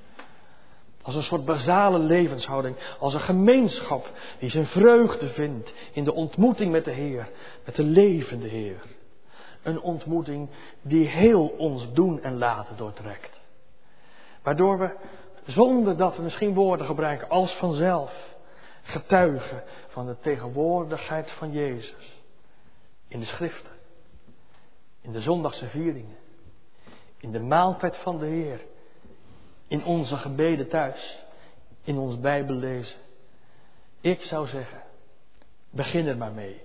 Als 1.01 1.15
een 1.15 1.23
soort 1.23 1.45
basale 1.45 1.99
levenshouding. 1.99 2.75
Als 2.99 3.13
een 3.13 3.19
gemeenschap 3.19 4.09
die 4.39 4.49
zijn 4.49 4.67
vreugde 4.67 5.27
vindt 5.27 5.73
in 5.93 6.03
de 6.03 6.13
ontmoeting 6.13 6.71
met 6.71 6.85
de 6.85 6.91
Heer. 6.91 7.27
Met 7.65 7.75
de 7.75 7.83
levende 7.83 8.47
Heer. 8.47 8.94
Een 9.65 9.81
ontmoeting 9.81 10.49
die 10.81 11.07
heel 11.07 11.47
ons 11.47 11.93
doen 11.93 12.21
en 12.23 12.37
laten 12.37 12.77
doortrekt. 12.77 13.39
Waardoor 14.43 14.79
we, 14.79 14.95
zonder 15.45 15.97
dat 15.97 16.15
we 16.15 16.21
misschien 16.21 16.53
woorden 16.53 16.85
gebruiken, 16.85 17.29
als 17.29 17.53
vanzelf 17.53 18.33
getuigen 18.83 19.63
van 19.87 20.05
de 20.05 20.15
tegenwoordigheid 20.19 21.31
van 21.31 21.51
Jezus. 21.51 22.21
In 23.07 23.19
de 23.19 23.25
schriften. 23.25 23.71
In 25.01 25.11
de 25.11 25.21
zondagse 25.21 25.67
vieringen. 25.67 26.17
In 27.17 27.31
de 27.31 27.39
maaltijd 27.39 27.97
van 27.97 28.19
de 28.19 28.25
Heer. 28.25 28.61
In 29.67 29.85
onze 29.85 30.17
gebeden 30.17 30.69
thuis. 30.69 31.23
In 31.83 31.97
ons 31.97 32.19
Bijbellezen. 32.19 32.97
Ik 34.01 34.21
zou 34.21 34.47
zeggen, 34.47 34.81
begin 35.69 36.07
er 36.07 36.17
maar 36.17 36.31
mee. 36.31 36.64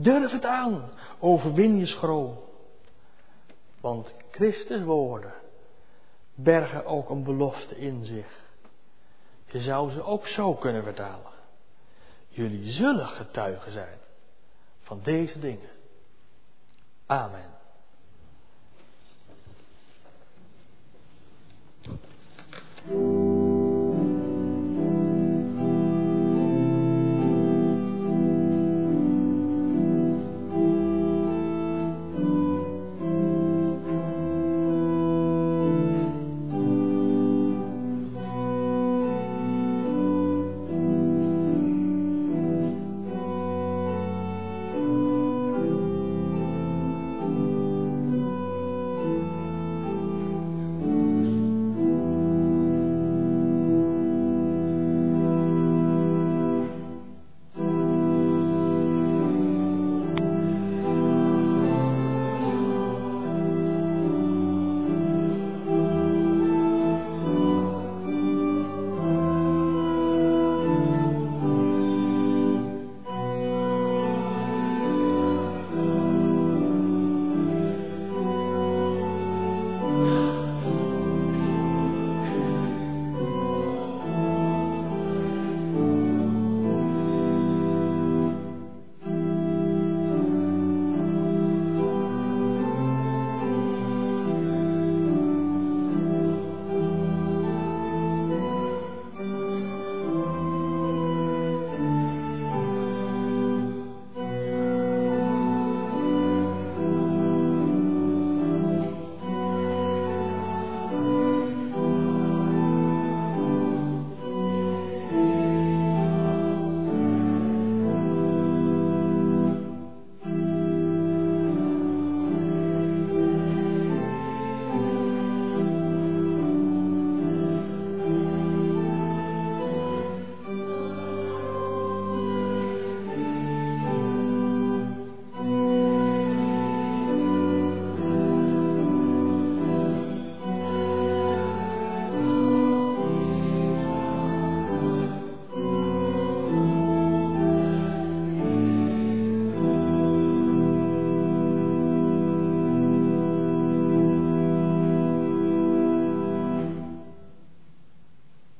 Durf 0.00 0.30
het 0.32 0.44
aan. 0.44 0.90
Overwin 1.18 1.76
je 1.76 1.86
schroom. 1.86 2.38
Want 3.80 4.14
Christus 4.30 4.82
woorden 4.82 5.32
bergen 6.34 6.84
ook 6.86 7.10
een 7.10 7.24
belofte 7.24 7.76
in 7.76 8.04
zich. 8.04 8.46
Je 9.46 9.60
zou 9.60 9.90
ze 9.90 10.02
ook 10.02 10.26
zo 10.26 10.54
kunnen 10.54 10.82
vertalen. 10.82 11.32
Jullie 12.28 12.72
zullen 12.72 13.08
getuigen 13.08 13.72
zijn 13.72 13.98
van 14.80 15.00
deze 15.02 15.38
dingen. 15.38 15.70
Amen. 17.06 17.57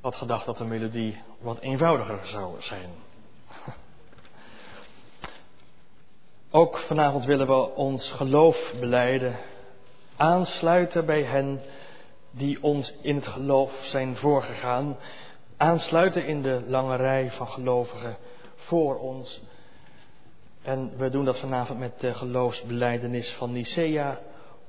Had 0.09 0.16
gedacht 0.16 0.46
dat 0.46 0.56
de 0.56 0.64
melodie 0.64 1.22
wat 1.40 1.59
eenvoudiger 1.59 2.18
zou 2.24 2.54
zijn. 2.59 2.90
Ook 6.50 6.78
vanavond 6.78 7.24
willen 7.24 7.46
we 7.46 7.74
ons 7.74 8.11
geloof 8.11 8.72
beleiden, 8.80 9.36
aansluiten 10.16 11.06
bij 11.06 11.22
hen 11.22 11.61
die 12.30 12.62
ons 12.62 12.94
in 13.02 13.16
het 13.16 13.26
geloof 13.26 13.72
zijn 13.82 14.16
voorgegaan, 14.16 14.96
aansluiten 15.56 16.26
in 16.26 16.42
de 16.42 16.64
lange 16.66 16.96
rij 16.96 17.30
van 17.30 17.48
gelovigen 17.48 18.16
voor 18.54 18.98
ons. 18.98 19.40
En 20.62 20.92
we 20.96 21.09
doen 21.09 21.24
dat 21.24 21.38
vanavond 21.38 21.78
met 21.78 22.00
de 22.00 22.14
geloofsbeleidenis 22.14 23.32
van 23.32 23.52
Nicea, 23.52 24.18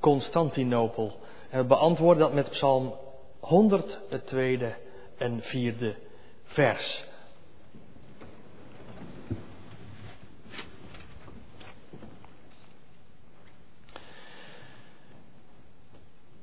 Constantinopel. 0.00 1.12
En 1.50 1.58
we 1.58 1.64
beantwoorden 1.64 2.22
dat 2.22 2.32
met 2.32 2.50
Psalm 2.50 2.94
100, 3.40 3.98
het 4.08 4.26
tweede 4.26 4.74
en 5.20 5.40
vierde 5.42 5.94
vers. 6.44 7.04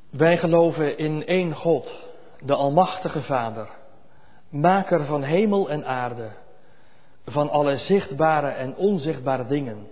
Wij 0.09 0.37
geloven 0.37 0.97
in 0.97 1.25
één 1.25 1.55
God, 1.55 2.09
de 2.39 2.55
Almachtige 2.55 3.21
Vader, 3.21 3.69
Maker 4.49 5.05
van 5.05 5.23
hemel 5.23 5.69
en 5.69 5.85
aarde, 5.85 6.31
van 7.25 7.49
alle 7.49 7.77
zichtbare 7.77 8.49
en 8.49 8.75
onzichtbare 8.75 9.45
dingen. 9.47 9.87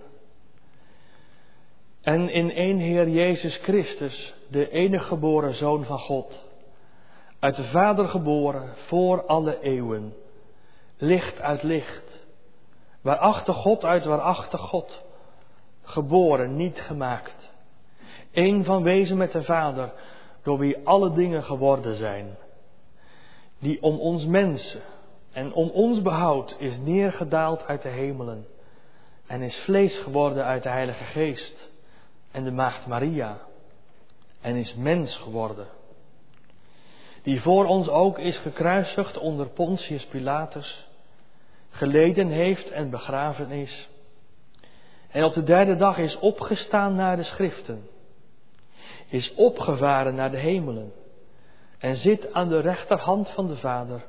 En 2.02 2.28
in 2.28 2.50
één 2.50 2.78
Heer 2.78 3.08
Jezus 3.08 3.56
Christus, 3.56 4.34
de 4.50 4.70
enige 4.70 5.04
geboren 5.04 5.54
Zoon 5.54 5.84
van 5.84 5.98
God 5.98 6.45
uit 7.46 7.56
de 7.56 7.64
Vader 7.64 8.08
geboren 8.08 8.74
voor 8.86 9.26
alle 9.26 9.60
eeuwen, 9.60 10.14
licht 10.96 11.40
uit 11.40 11.62
licht, 11.62 12.18
waarachter 13.02 13.54
God 13.54 13.84
uit 13.84 14.04
waarachter 14.04 14.58
God, 14.58 15.04
geboren, 15.82 16.56
niet 16.56 16.80
gemaakt, 16.80 17.50
één 18.30 18.64
van 18.64 18.82
wezen 18.82 19.16
met 19.16 19.32
de 19.32 19.42
Vader, 19.42 19.92
door 20.42 20.58
wie 20.58 20.86
alle 20.86 21.12
dingen 21.12 21.44
geworden 21.44 21.96
zijn, 21.96 22.36
die 23.58 23.82
om 23.82 23.98
ons 23.98 24.24
mensen 24.24 24.82
en 25.32 25.52
om 25.52 25.68
ons 25.70 26.02
behoud 26.02 26.56
is 26.58 26.78
neergedaald 26.78 27.66
uit 27.66 27.82
de 27.82 27.88
hemelen. 27.88 28.46
En 29.26 29.42
is 29.42 29.56
vlees 29.56 29.98
geworden 29.98 30.44
uit 30.44 30.62
de 30.62 30.68
Heilige 30.68 31.04
Geest 31.04 31.70
en 32.30 32.44
de 32.44 32.52
Maagd 32.52 32.86
Maria. 32.86 33.38
En 34.40 34.56
is 34.56 34.74
mens 34.74 35.16
geworden 35.16 35.75
die 37.26 37.40
voor 37.40 37.64
ons 37.66 37.88
ook 37.88 38.18
is 38.18 38.38
gekruisigd 38.38 39.18
onder 39.18 39.48
Pontius 39.48 40.06
Pilatus, 40.06 40.88
geleden 41.70 42.28
heeft 42.28 42.70
en 42.70 42.90
begraven 42.90 43.50
is, 43.50 43.88
en 45.10 45.24
op 45.24 45.34
de 45.34 45.42
derde 45.42 45.76
dag 45.76 45.98
is 45.98 46.18
opgestaan 46.18 46.94
naar 46.94 47.16
de 47.16 47.22
schriften, 47.22 47.88
is 49.08 49.34
opgevaren 49.34 50.14
naar 50.14 50.30
de 50.30 50.36
hemelen 50.38 50.92
en 51.78 51.96
zit 51.96 52.32
aan 52.32 52.48
de 52.48 52.60
rechterhand 52.60 53.28
van 53.28 53.46
de 53.46 53.56
Vader, 53.56 54.04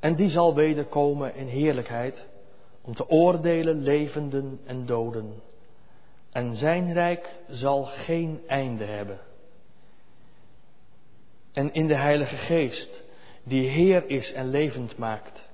en 0.00 0.14
die 0.14 0.28
zal 0.28 0.54
wederkomen 0.54 1.34
in 1.34 1.46
heerlijkheid 1.46 2.26
om 2.82 2.94
te 2.94 3.08
oordelen 3.08 3.82
levenden 3.82 4.60
en 4.64 4.86
doden. 4.86 5.42
En 6.32 6.56
zijn 6.56 6.92
rijk 6.92 7.34
zal 7.48 7.84
geen 7.84 8.40
einde 8.46 8.84
hebben 8.84 9.18
en 11.58 11.72
in 11.72 11.86
de 11.86 11.94
Heilige 11.94 12.36
Geest, 12.36 13.04
die 13.42 13.68
Heer 13.68 14.10
is 14.10 14.32
en 14.32 14.50
levend 14.50 14.96
maakt, 14.96 15.48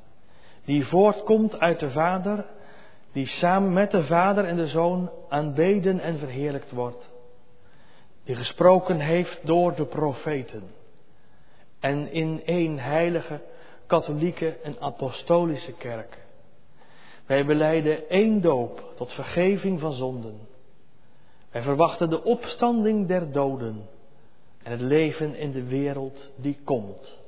die 0.65 0.87
voortkomt 0.87 1.61
uit 1.61 1.81
de 1.81 1.91
Vader, 1.91 2.47
die 3.13 3.27
samen 3.27 3.73
met 3.73 3.91
de 3.91 4.05
Vader 4.05 4.45
en 4.45 4.57
de 4.57 4.67
Zoon 4.67 5.11
aanbeden 5.29 6.01
en 6.01 6.19
verheerlijkt 6.19 6.71
wordt, 6.71 7.11
die 8.25 8.35
gesproken 8.35 8.99
heeft 8.99 9.41
door 9.47 9.75
de 9.75 9.85
profeten 9.85 10.63
en 11.81 12.13
in 12.13 12.43
één 12.45 12.79
heilige, 12.79 13.41
katholieke 13.87 14.57
en 14.63 14.77
apostolische 14.81 15.73
kerk. 15.73 16.19
Wij 17.27 17.45
beleiden 17.45 18.09
één 18.09 18.41
doop 18.41 18.93
tot 18.97 19.13
vergeving 19.13 19.81
van 19.81 19.93
zonden. 19.93 20.39
Wij 21.51 21.63
verwachten 21.63 22.11
de 22.11 22.25
opstanding 22.25 23.07
der 23.07 23.33
doden 23.33 23.93
en 24.65 24.71
het 24.73 24.81
leven 24.81 25.35
in 25.35 25.51
de 25.51 25.65
wereld 25.65 26.33
die 26.37 26.59
komt. 26.65 27.24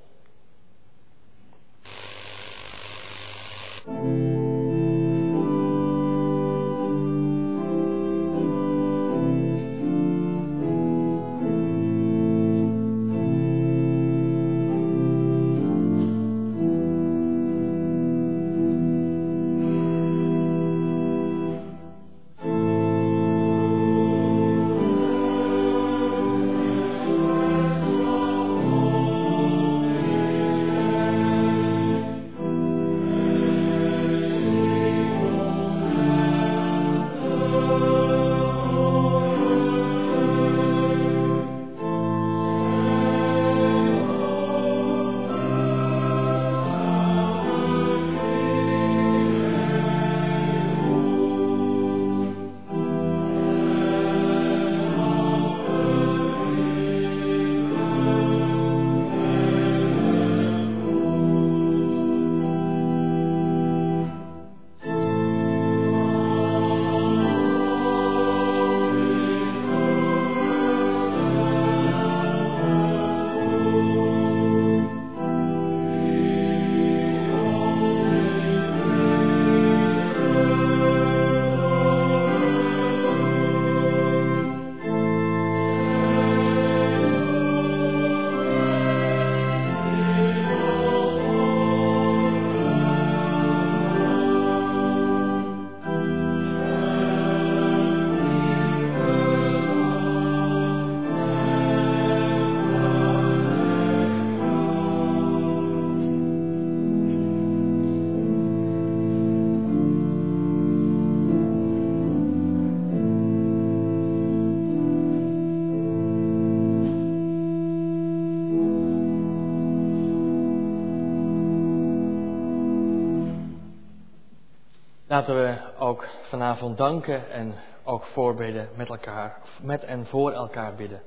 Laten 125.09 125.34
we 125.34 125.57
ook 125.78 126.09
vanavond 126.28 126.76
danken 126.76 127.30
en 127.30 127.54
ook 127.84 128.04
voorbidden 128.04 128.68
met 128.76 128.88
elkaar, 128.88 129.38
met 129.62 129.84
en 129.84 130.07
voor 130.07 130.32
elkaar 130.32 130.74
bidden. 130.74 131.02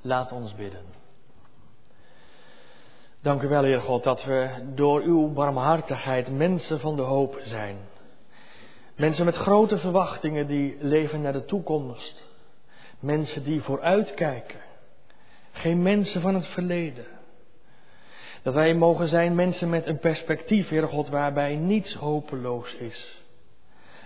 Laat 0.00 0.32
ons 0.32 0.54
bidden. 0.54 0.80
Dank 3.22 3.42
u 3.42 3.48
wel, 3.48 3.62
Heer 3.62 3.80
God, 3.80 4.04
dat 4.04 4.24
we 4.24 4.50
door 4.74 5.00
uw 5.00 5.32
barmhartigheid 5.32 6.28
mensen 6.28 6.80
van 6.80 6.96
de 6.96 7.02
hoop 7.02 7.38
zijn. 7.42 7.76
Mensen 8.96 9.24
met 9.24 9.36
grote 9.36 9.78
verwachtingen 9.78 10.46
die 10.46 10.76
leven 10.80 11.20
naar 11.20 11.32
de 11.32 11.44
toekomst. 11.44 12.24
Mensen 13.00 13.44
die 13.44 13.62
vooruitkijken. 13.62 14.60
Geen 15.52 15.82
mensen 15.82 16.20
van 16.20 16.34
het 16.34 16.46
verleden. 16.46 17.06
Dat 18.42 18.54
wij 18.54 18.74
mogen 18.74 19.08
zijn 19.08 19.34
mensen 19.34 19.70
met 19.70 19.86
een 19.86 19.98
perspectief, 19.98 20.68
Heer 20.68 20.88
God, 20.88 21.08
waarbij 21.08 21.56
niets 21.56 21.94
hopeloos 21.94 22.74
is 22.74 23.22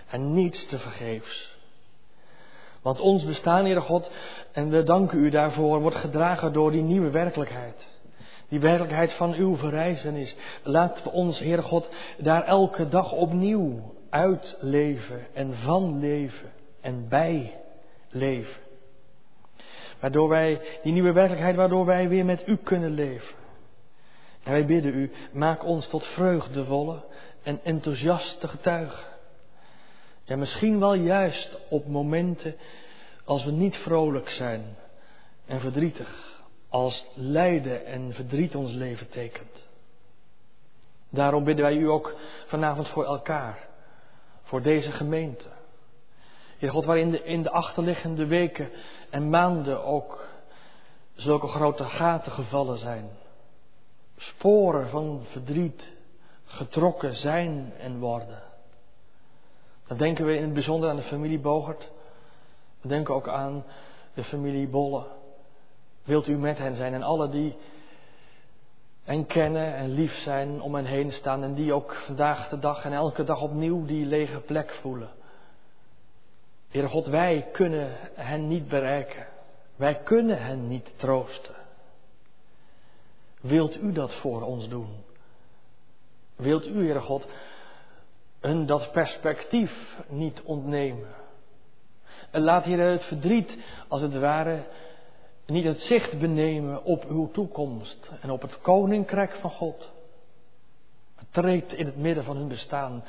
en 0.09 0.33
niets 0.33 0.65
te 0.65 0.79
vergeefs. 0.79 1.57
Want 2.81 2.99
ons 2.99 3.25
bestaan, 3.25 3.63
Heere 3.63 3.81
God, 3.81 4.11
en 4.51 4.69
we 4.69 4.83
danken 4.83 5.19
u 5.19 5.29
daarvoor, 5.29 5.81
wordt 5.81 5.97
gedragen 5.97 6.53
door 6.53 6.71
die 6.71 6.81
nieuwe 6.81 7.09
werkelijkheid. 7.09 7.87
Die 8.47 8.59
werkelijkheid 8.59 9.13
van 9.13 9.33
uw 9.33 9.55
verrijzenis. 9.55 10.35
Laten 10.63 11.03
we 11.03 11.09
ons, 11.09 11.39
Heere 11.39 11.61
God, 11.61 11.89
daar 12.17 12.43
elke 12.43 12.87
dag 12.87 13.11
opnieuw 13.11 13.93
uitleven 14.09 15.27
en 15.33 15.53
van 15.53 15.99
leven 15.99 16.51
en 16.81 17.07
bij 17.09 17.53
leven. 18.09 18.61
Waardoor 19.99 20.29
wij, 20.29 20.61
die 20.83 20.93
nieuwe 20.93 21.11
werkelijkheid, 21.11 21.55
waardoor 21.55 21.85
wij 21.85 22.09
weer 22.09 22.25
met 22.25 22.47
u 22.47 22.55
kunnen 22.55 22.91
leven. 22.91 23.35
En 24.43 24.51
wij 24.51 24.65
bidden 24.65 24.93
u, 24.93 25.11
maak 25.31 25.63
ons 25.65 25.87
tot 25.87 26.05
vreugdevolle 26.05 27.03
en 27.43 27.59
enthousiaste 27.63 28.47
getuigen. 28.47 29.08
Ja, 30.29 30.37
misschien 30.37 30.79
wel 30.79 30.93
juist 30.93 31.57
op 31.69 31.87
momenten 31.87 32.55
als 33.25 33.43
we 33.43 33.51
niet 33.51 33.75
vrolijk 33.75 34.29
zijn 34.29 34.77
en 35.45 35.59
verdrietig, 35.59 36.41
als 36.67 37.05
lijden 37.15 37.85
en 37.85 38.13
verdriet 38.13 38.55
ons 38.55 38.71
leven 38.71 39.09
tekent. 39.09 39.67
Daarom 41.09 41.43
bidden 41.43 41.65
wij 41.65 41.75
u 41.75 41.89
ook 41.89 42.15
vanavond 42.47 42.87
voor 42.87 43.05
elkaar, 43.05 43.67
voor 44.43 44.61
deze 44.61 44.91
gemeente. 44.91 45.47
Heer 46.57 46.71
God, 46.71 46.85
waarin 46.85 47.11
de, 47.11 47.23
in 47.23 47.41
de 47.41 47.51
achterliggende 47.51 48.25
weken 48.25 48.69
en 49.09 49.29
maanden 49.29 49.83
ook 49.83 50.27
zulke 51.13 51.47
grote 51.47 51.83
gaten 51.85 52.31
gevallen 52.31 52.77
zijn. 52.77 53.09
Sporen 54.17 54.89
van 54.89 55.25
verdriet 55.31 55.83
getrokken 56.45 57.15
zijn 57.15 57.73
en 57.79 57.99
worden. 57.99 58.48
Dan 59.89 59.97
denken 59.97 60.25
we 60.25 60.35
in 60.35 60.41
het 60.41 60.53
bijzonder 60.53 60.89
aan 60.89 60.95
de 60.95 61.01
familie 61.01 61.39
Bogert. 61.39 61.89
We 62.81 62.87
denken 62.87 63.13
ook 63.13 63.27
aan 63.27 63.63
de 64.13 64.23
familie 64.23 64.67
Bolle. 64.67 65.05
Wilt 66.03 66.27
u 66.27 66.37
met 66.37 66.57
hen 66.57 66.75
zijn 66.75 66.93
en 66.93 67.03
alle 67.03 67.29
die 67.29 67.57
hen 69.03 69.25
kennen 69.25 69.75
en 69.75 69.93
lief 69.93 70.13
zijn 70.13 70.61
om 70.61 70.75
hen 70.75 70.85
heen 70.85 71.11
staan 71.11 71.43
en 71.43 71.53
die 71.53 71.73
ook 71.73 71.93
vandaag 72.05 72.49
de 72.49 72.59
dag 72.59 72.83
en 72.83 72.93
elke 72.93 73.23
dag 73.23 73.41
opnieuw 73.41 73.85
die 73.85 74.05
lege 74.05 74.39
plek 74.39 74.71
voelen. 74.81 75.09
Heere 76.69 76.87
God, 76.87 77.05
wij 77.05 77.47
kunnen 77.51 77.91
hen 78.13 78.47
niet 78.47 78.67
bereiken. 78.67 79.27
Wij 79.75 79.95
kunnen 79.95 80.41
hen 80.41 80.67
niet 80.67 80.89
troosten. 80.95 81.55
Wilt 83.41 83.75
u 83.75 83.91
dat 83.91 84.13
voor 84.13 84.41
ons 84.41 84.67
doen? 84.67 84.89
Wilt 86.35 86.67
u, 86.67 86.83
Heere 86.83 87.01
God, 87.01 87.27
hun 88.39 88.65
dat 88.65 88.91
perspectief 88.91 89.97
niet 90.07 90.41
ontnemen? 90.41 91.15
En 92.31 92.41
laat 92.41 92.63
hier 92.63 92.79
het 92.79 93.03
verdriet, 93.03 93.57
als 93.87 94.01
het 94.01 94.19
ware, 94.19 94.63
niet 95.45 95.65
het 95.65 95.79
zicht 95.79 96.19
benemen 96.19 96.83
op 96.83 97.05
uw 97.05 97.31
toekomst 97.31 98.11
en 98.21 98.31
op 98.31 98.41
het 98.41 98.61
koninkrijk 98.61 99.31
van 99.31 99.51
God. 99.51 99.89
Treed 101.31 101.73
in 101.73 101.85
het 101.85 101.97
midden 101.97 102.23
van 102.23 102.37
hun 102.37 102.47
bestaan, 102.47 103.03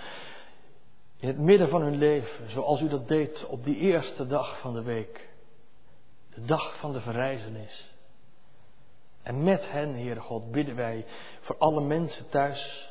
in 1.17 1.29
het 1.29 1.39
midden 1.39 1.69
van 1.69 1.83
hun 1.83 1.97
leven, 1.99 2.51
zoals 2.51 2.81
u 2.81 2.89
dat 2.89 3.09
deed 3.09 3.47
op 3.47 3.65
die 3.65 3.77
eerste 3.77 4.27
dag 4.27 4.61
van 4.61 4.75
de 4.75 4.83
week, 4.83 5.29
de 6.35 6.45
dag 6.45 6.79
van 6.79 6.93
de 6.93 7.01
verrijzenis. 7.01 7.91
En 9.23 9.43
met 9.43 9.71
hen, 9.71 9.95
Heere 9.95 10.21
God, 10.21 10.51
bidden 10.51 10.77
wij 10.77 11.05
voor 11.41 11.57
alle 11.59 11.81
mensen 11.81 12.29
thuis, 12.29 12.90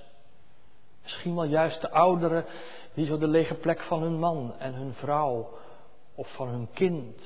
misschien 1.09 1.35
wel 1.35 1.43
juist 1.43 1.81
de 1.81 1.89
ouderen 1.89 2.45
die 2.93 3.05
zo 3.05 3.17
de 3.17 3.27
lege 3.27 3.55
plek 3.55 3.81
van 3.81 4.01
hun 4.01 4.19
man 4.19 4.55
en 4.59 4.73
hun 4.73 4.93
vrouw 4.93 5.57
of 6.15 6.33
van 6.33 6.47
hun 6.47 6.69
kind 6.73 7.21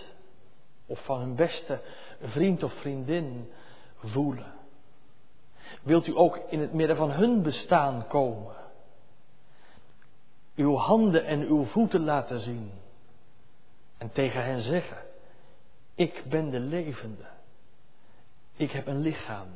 of 0.85 1.03
van 1.03 1.19
hun 1.19 1.35
beste 1.35 1.81
vriend 2.21 2.63
of 2.63 2.73
vriendin 2.73 3.51
voelen. 3.95 4.53
Wilt 5.81 6.07
u 6.07 6.17
ook 6.17 6.37
in 6.49 6.59
het 6.59 6.73
midden 6.73 6.97
van 6.97 7.11
hun 7.11 7.41
bestaan 7.41 8.07
komen? 8.07 8.55
Uw 10.55 10.75
handen 10.75 11.25
en 11.25 11.41
uw 11.41 11.65
voeten 11.65 12.03
laten 12.03 12.39
zien. 12.39 12.71
En 13.97 14.11
tegen 14.11 14.43
hen 14.43 14.61
zeggen: 14.61 14.97
Ik 15.95 16.23
ben 16.29 16.49
de 16.49 16.59
levende. 16.59 17.25
Ik 18.55 18.71
heb 18.71 18.87
een 18.87 18.99
lichaam. 18.99 19.47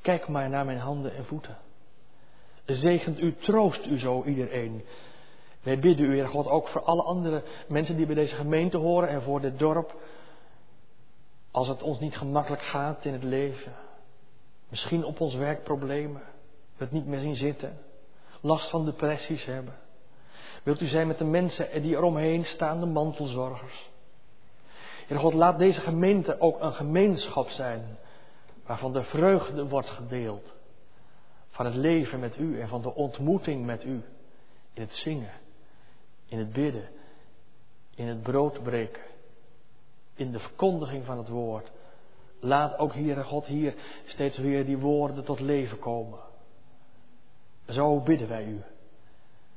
Kijk 0.00 0.28
maar 0.28 0.48
naar 0.48 0.64
mijn 0.64 0.78
handen 0.78 1.14
en 1.14 1.24
voeten. 1.24 1.56
Zegent 2.64 3.20
u, 3.20 3.36
troost 3.36 3.86
u 3.86 3.98
zo 3.98 4.24
iedereen. 4.24 4.84
Wij 5.62 5.78
bidden 5.78 6.06
u, 6.06 6.14
Heer 6.14 6.28
God, 6.28 6.46
ook 6.46 6.68
voor 6.68 6.82
alle 6.82 7.02
andere 7.02 7.42
mensen 7.68 7.96
die 7.96 8.06
bij 8.06 8.14
deze 8.14 8.34
gemeente 8.34 8.76
horen 8.76 9.08
en 9.08 9.22
voor 9.22 9.40
dit 9.40 9.58
dorp. 9.58 9.94
Als 11.50 11.68
het 11.68 11.82
ons 11.82 12.00
niet 12.00 12.16
gemakkelijk 12.16 12.62
gaat 12.62 13.04
in 13.04 13.12
het 13.12 13.24
leven. 13.24 13.72
Misschien 14.68 15.04
op 15.04 15.20
ons 15.20 15.34
werk 15.34 15.62
problemen. 15.62 16.22
Het 16.76 16.90
niet 16.90 17.06
meer 17.06 17.20
zien 17.20 17.36
zitten. 17.36 17.78
Last 18.40 18.70
van 18.70 18.84
depressies 18.84 19.44
hebben. 19.44 19.74
Wilt 20.62 20.80
u 20.80 20.86
zijn 20.86 21.06
met 21.06 21.18
de 21.18 21.24
mensen 21.24 21.82
die 21.82 21.96
eromheen 21.96 22.44
staan, 22.44 22.80
de 22.80 22.86
mantelzorgers. 22.86 23.90
Heer 25.06 25.18
God, 25.18 25.34
laat 25.34 25.58
deze 25.58 25.80
gemeente 25.80 26.40
ook 26.40 26.60
een 26.60 26.74
gemeenschap 26.74 27.48
zijn. 27.48 27.98
Waarvan 28.66 28.92
de 28.92 29.02
vreugde 29.02 29.68
wordt 29.68 29.90
gedeeld. 29.90 30.54
Van 31.62 31.72
het 31.72 31.80
leven 31.80 32.20
met 32.20 32.38
u 32.38 32.60
en 32.60 32.68
van 32.68 32.82
de 32.82 32.94
ontmoeting 32.94 33.66
met 33.66 33.84
u. 33.84 34.02
In 34.72 34.82
het 34.82 34.92
zingen. 34.92 35.32
In 36.26 36.38
het 36.38 36.52
bidden. 36.52 36.88
In 37.94 38.06
het 38.06 38.22
brood 38.22 38.62
breken 38.62 39.02
in 40.14 40.32
de 40.32 40.38
verkondiging 40.38 41.04
van 41.04 41.18
het 41.18 41.28
woord. 41.28 41.72
Laat 42.40 42.78
ook 42.78 42.92
hier, 42.92 43.24
God, 43.24 43.44
hier 43.44 43.74
steeds 44.04 44.38
weer 44.38 44.64
die 44.64 44.78
woorden 44.78 45.24
tot 45.24 45.40
leven 45.40 45.78
komen. 45.78 46.18
Zo 47.66 48.00
bidden 48.00 48.28
wij 48.28 48.44
u. 48.44 48.62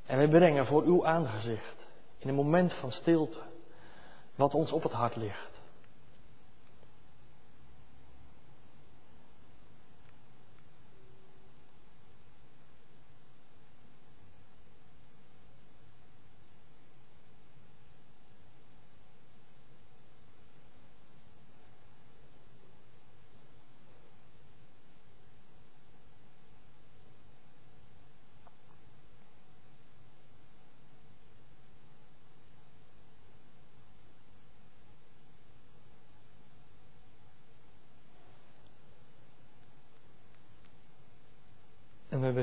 En 0.06 0.18
wij 0.18 0.28
brengen 0.28 0.66
voor 0.66 0.84
uw 0.84 1.06
aangezicht, 1.06 1.76
in 2.18 2.30
een 2.30 2.36
moment 2.36 2.74
van 2.74 2.92
stilte, 2.92 3.42
wat 4.36 4.54
ons 4.54 4.72
op 4.72 4.84
het 4.84 4.92
hart 4.92 5.16
ligt. 5.16 5.55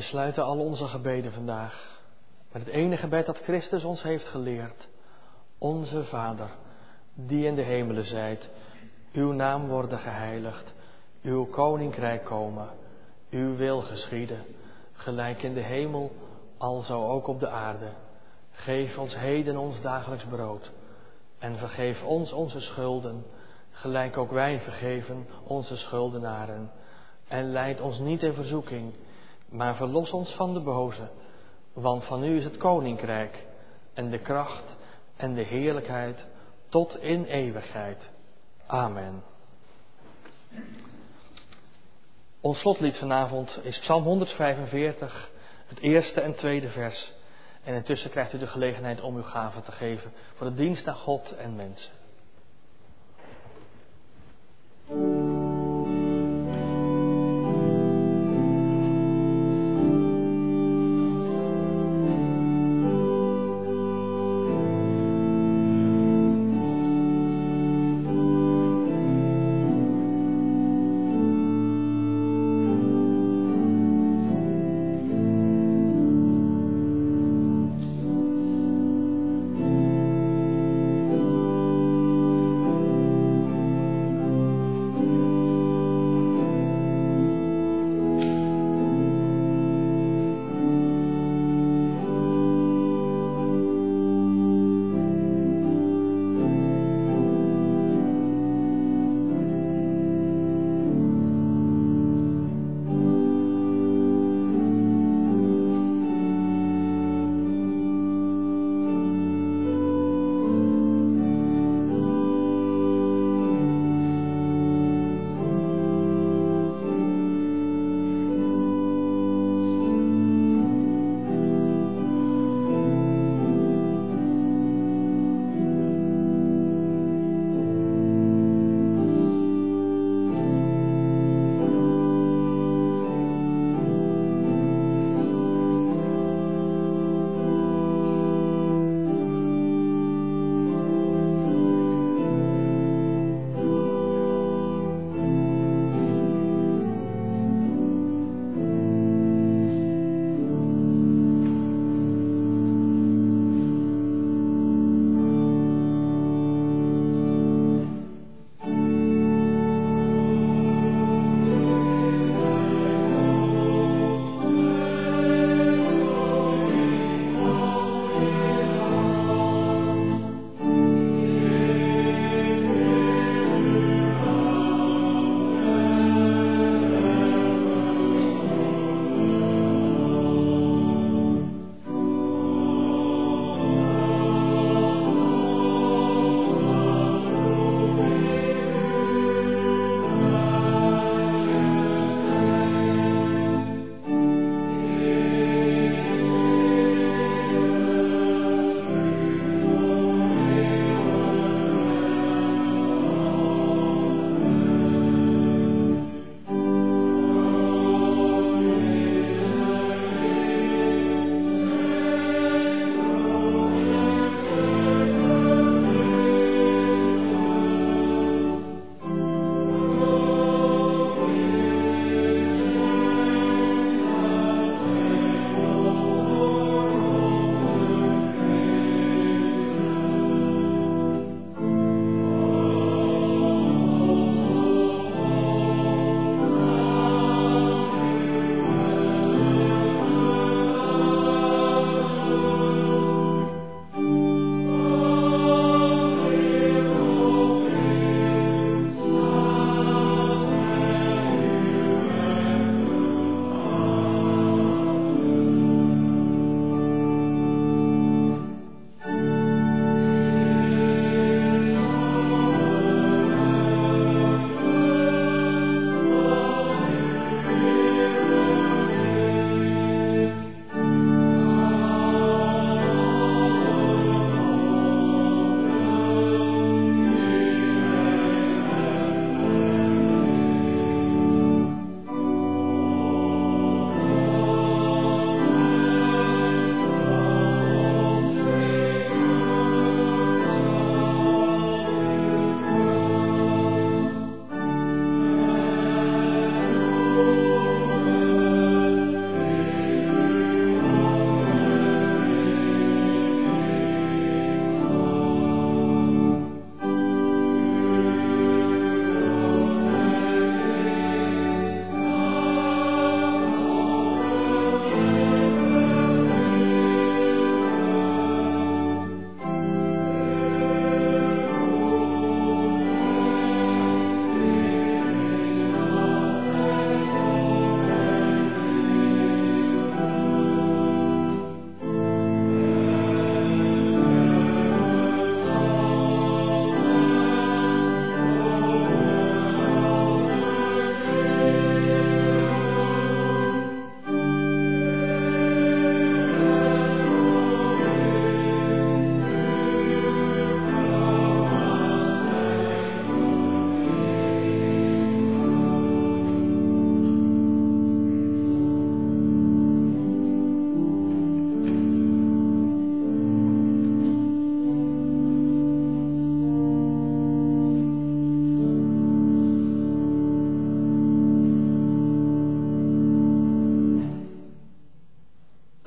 Sluiten 0.03 0.45
al 0.45 0.59
onze 0.59 0.87
gebeden 0.87 1.33
vandaag 1.33 2.01
met 2.53 2.65
het 2.65 2.75
ene 2.75 2.97
gebed 2.97 3.27
dat 3.27 3.39
Christus 3.39 3.85
ons 3.85 4.03
heeft 4.03 4.25
geleerd. 4.25 4.89
Onze 5.59 6.05
Vader, 6.05 6.51
die 7.15 7.47
in 7.47 7.55
de 7.55 7.63
hemelen 7.63 8.05
zijt, 8.05 8.49
uw 9.13 9.33
naam 9.33 9.69
worden 9.69 9.99
geheiligd, 9.99 10.73
uw 11.23 11.45
koninkrijk 11.45 12.25
komen, 12.25 12.69
uw 13.31 13.57
wil 13.57 13.81
geschieden, 13.81 14.45
gelijk 14.93 15.43
in 15.43 15.55
de 15.55 15.61
hemel, 15.61 16.13
alzo 16.59 17.09
ook 17.09 17.27
op 17.27 17.41
de 17.41 17.49
aarde. 17.49 17.89
Geef 18.51 18.99
ons 18.99 19.17
heden 19.17 19.57
ons 19.57 19.81
dagelijks 19.81 20.25
brood 20.25 20.71
en 21.39 21.59
vergeef 21.59 22.03
ons 22.03 22.33
onze 22.33 22.61
schulden, 22.61 23.25
gelijk 23.71 24.17
ook 24.17 24.31
wij 24.31 24.61
vergeven 24.61 25.27
onze 25.45 25.77
schuldenaren. 25.77 26.71
En 27.29 27.53
leid 27.53 27.81
ons 27.81 27.99
niet 27.99 28.23
in 28.23 28.35
verzoeking, 28.35 28.95
maar 29.53 29.77
verlos 29.77 30.11
ons 30.11 30.35
van 30.35 30.55
de 30.55 30.61
boze, 30.61 31.09
want 31.73 32.05
van 32.05 32.25
u 32.25 32.37
is 32.37 32.45
het 32.45 32.57
koninkrijk 32.57 33.47
en 33.95 34.11
de 34.11 34.19
kracht 34.19 34.77
en 35.17 35.35
de 35.35 35.43
heerlijkheid 35.43 36.25
tot 36.69 36.99
in 37.01 37.25
eeuwigheid. 37.25 38.11
Amen. 38.67 39.23
Ons 42.41 42.59
slotlied 42.59 42.97
vanavond 42.97 43.59
is 43.63 43.79
Psalm 43.79 44.05
145, 44.05 45.31
het 45.67 45.81
eerste 45.81 46.21
en 46.21 46.35
tweede 46.35 46.69
vers. 46.69 47.13
En 47.65 47.75
intussen 47.75 48.11
krijgt 48.11 48.33
u 48.33 48.39
de 48.39 48.47
gelegenheid 48.47 49.01
om 49.01 49.17
uw 49.17 49.23
gave 49.23 49.63
te 49.63 49.73
geven 49.73 50.13
voor 50.35 50.47
de 50.47 50.55
dienst 50.55 50.87
aan 50.87 50.97
God 50.97 51.37
en 51.37 51.57
mensen. 51.57 51.93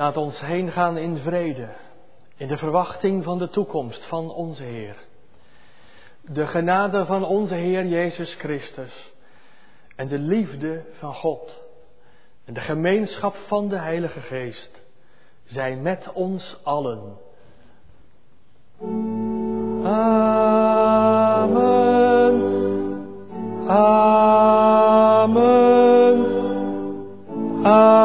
Laat 0.05 0.17
ons 0.17 0.39
heen 0.39 0.71
gaan 0.71 0.97
in 0.97 1.17
vrede, 1.17 1.69
in 2.37 2.47
de 2.47 2.57
verwachting 2.57 3.23
van 3.23 3.37
de 3.37 3.49
toekomst 3.49 4.05
van 4.05 4.31
onze 4.31 4.63
Heer. 4.63 4.95
De 6.21 6.47
genade 6.47 7.05
van 7.05 7.23
onze 7.23 7.53
Heer 7.53 7.85
Jezus 7.85 8.35
Christus 8.35 9.13
en 9.95 10.07
de 10.07 10.17
liefde 10.17 10.85
van 10.99 11.13
God 11.13 11.61
en 12.43 12.53
de 12.53 12.59
gemeenschap 12.59 13.35
van 13.47 13.67
de 13.67 13.77
Heilige 13.77 14.19
Geest 14.19 14.81
zijn 15.43 15.81
met 15.81 16.11
ons 16.13 16.57
allen. 16.63 17.17
Amen. 19.83 20.35
Amen. 23.67 25.45
Amen. 27.63 28.04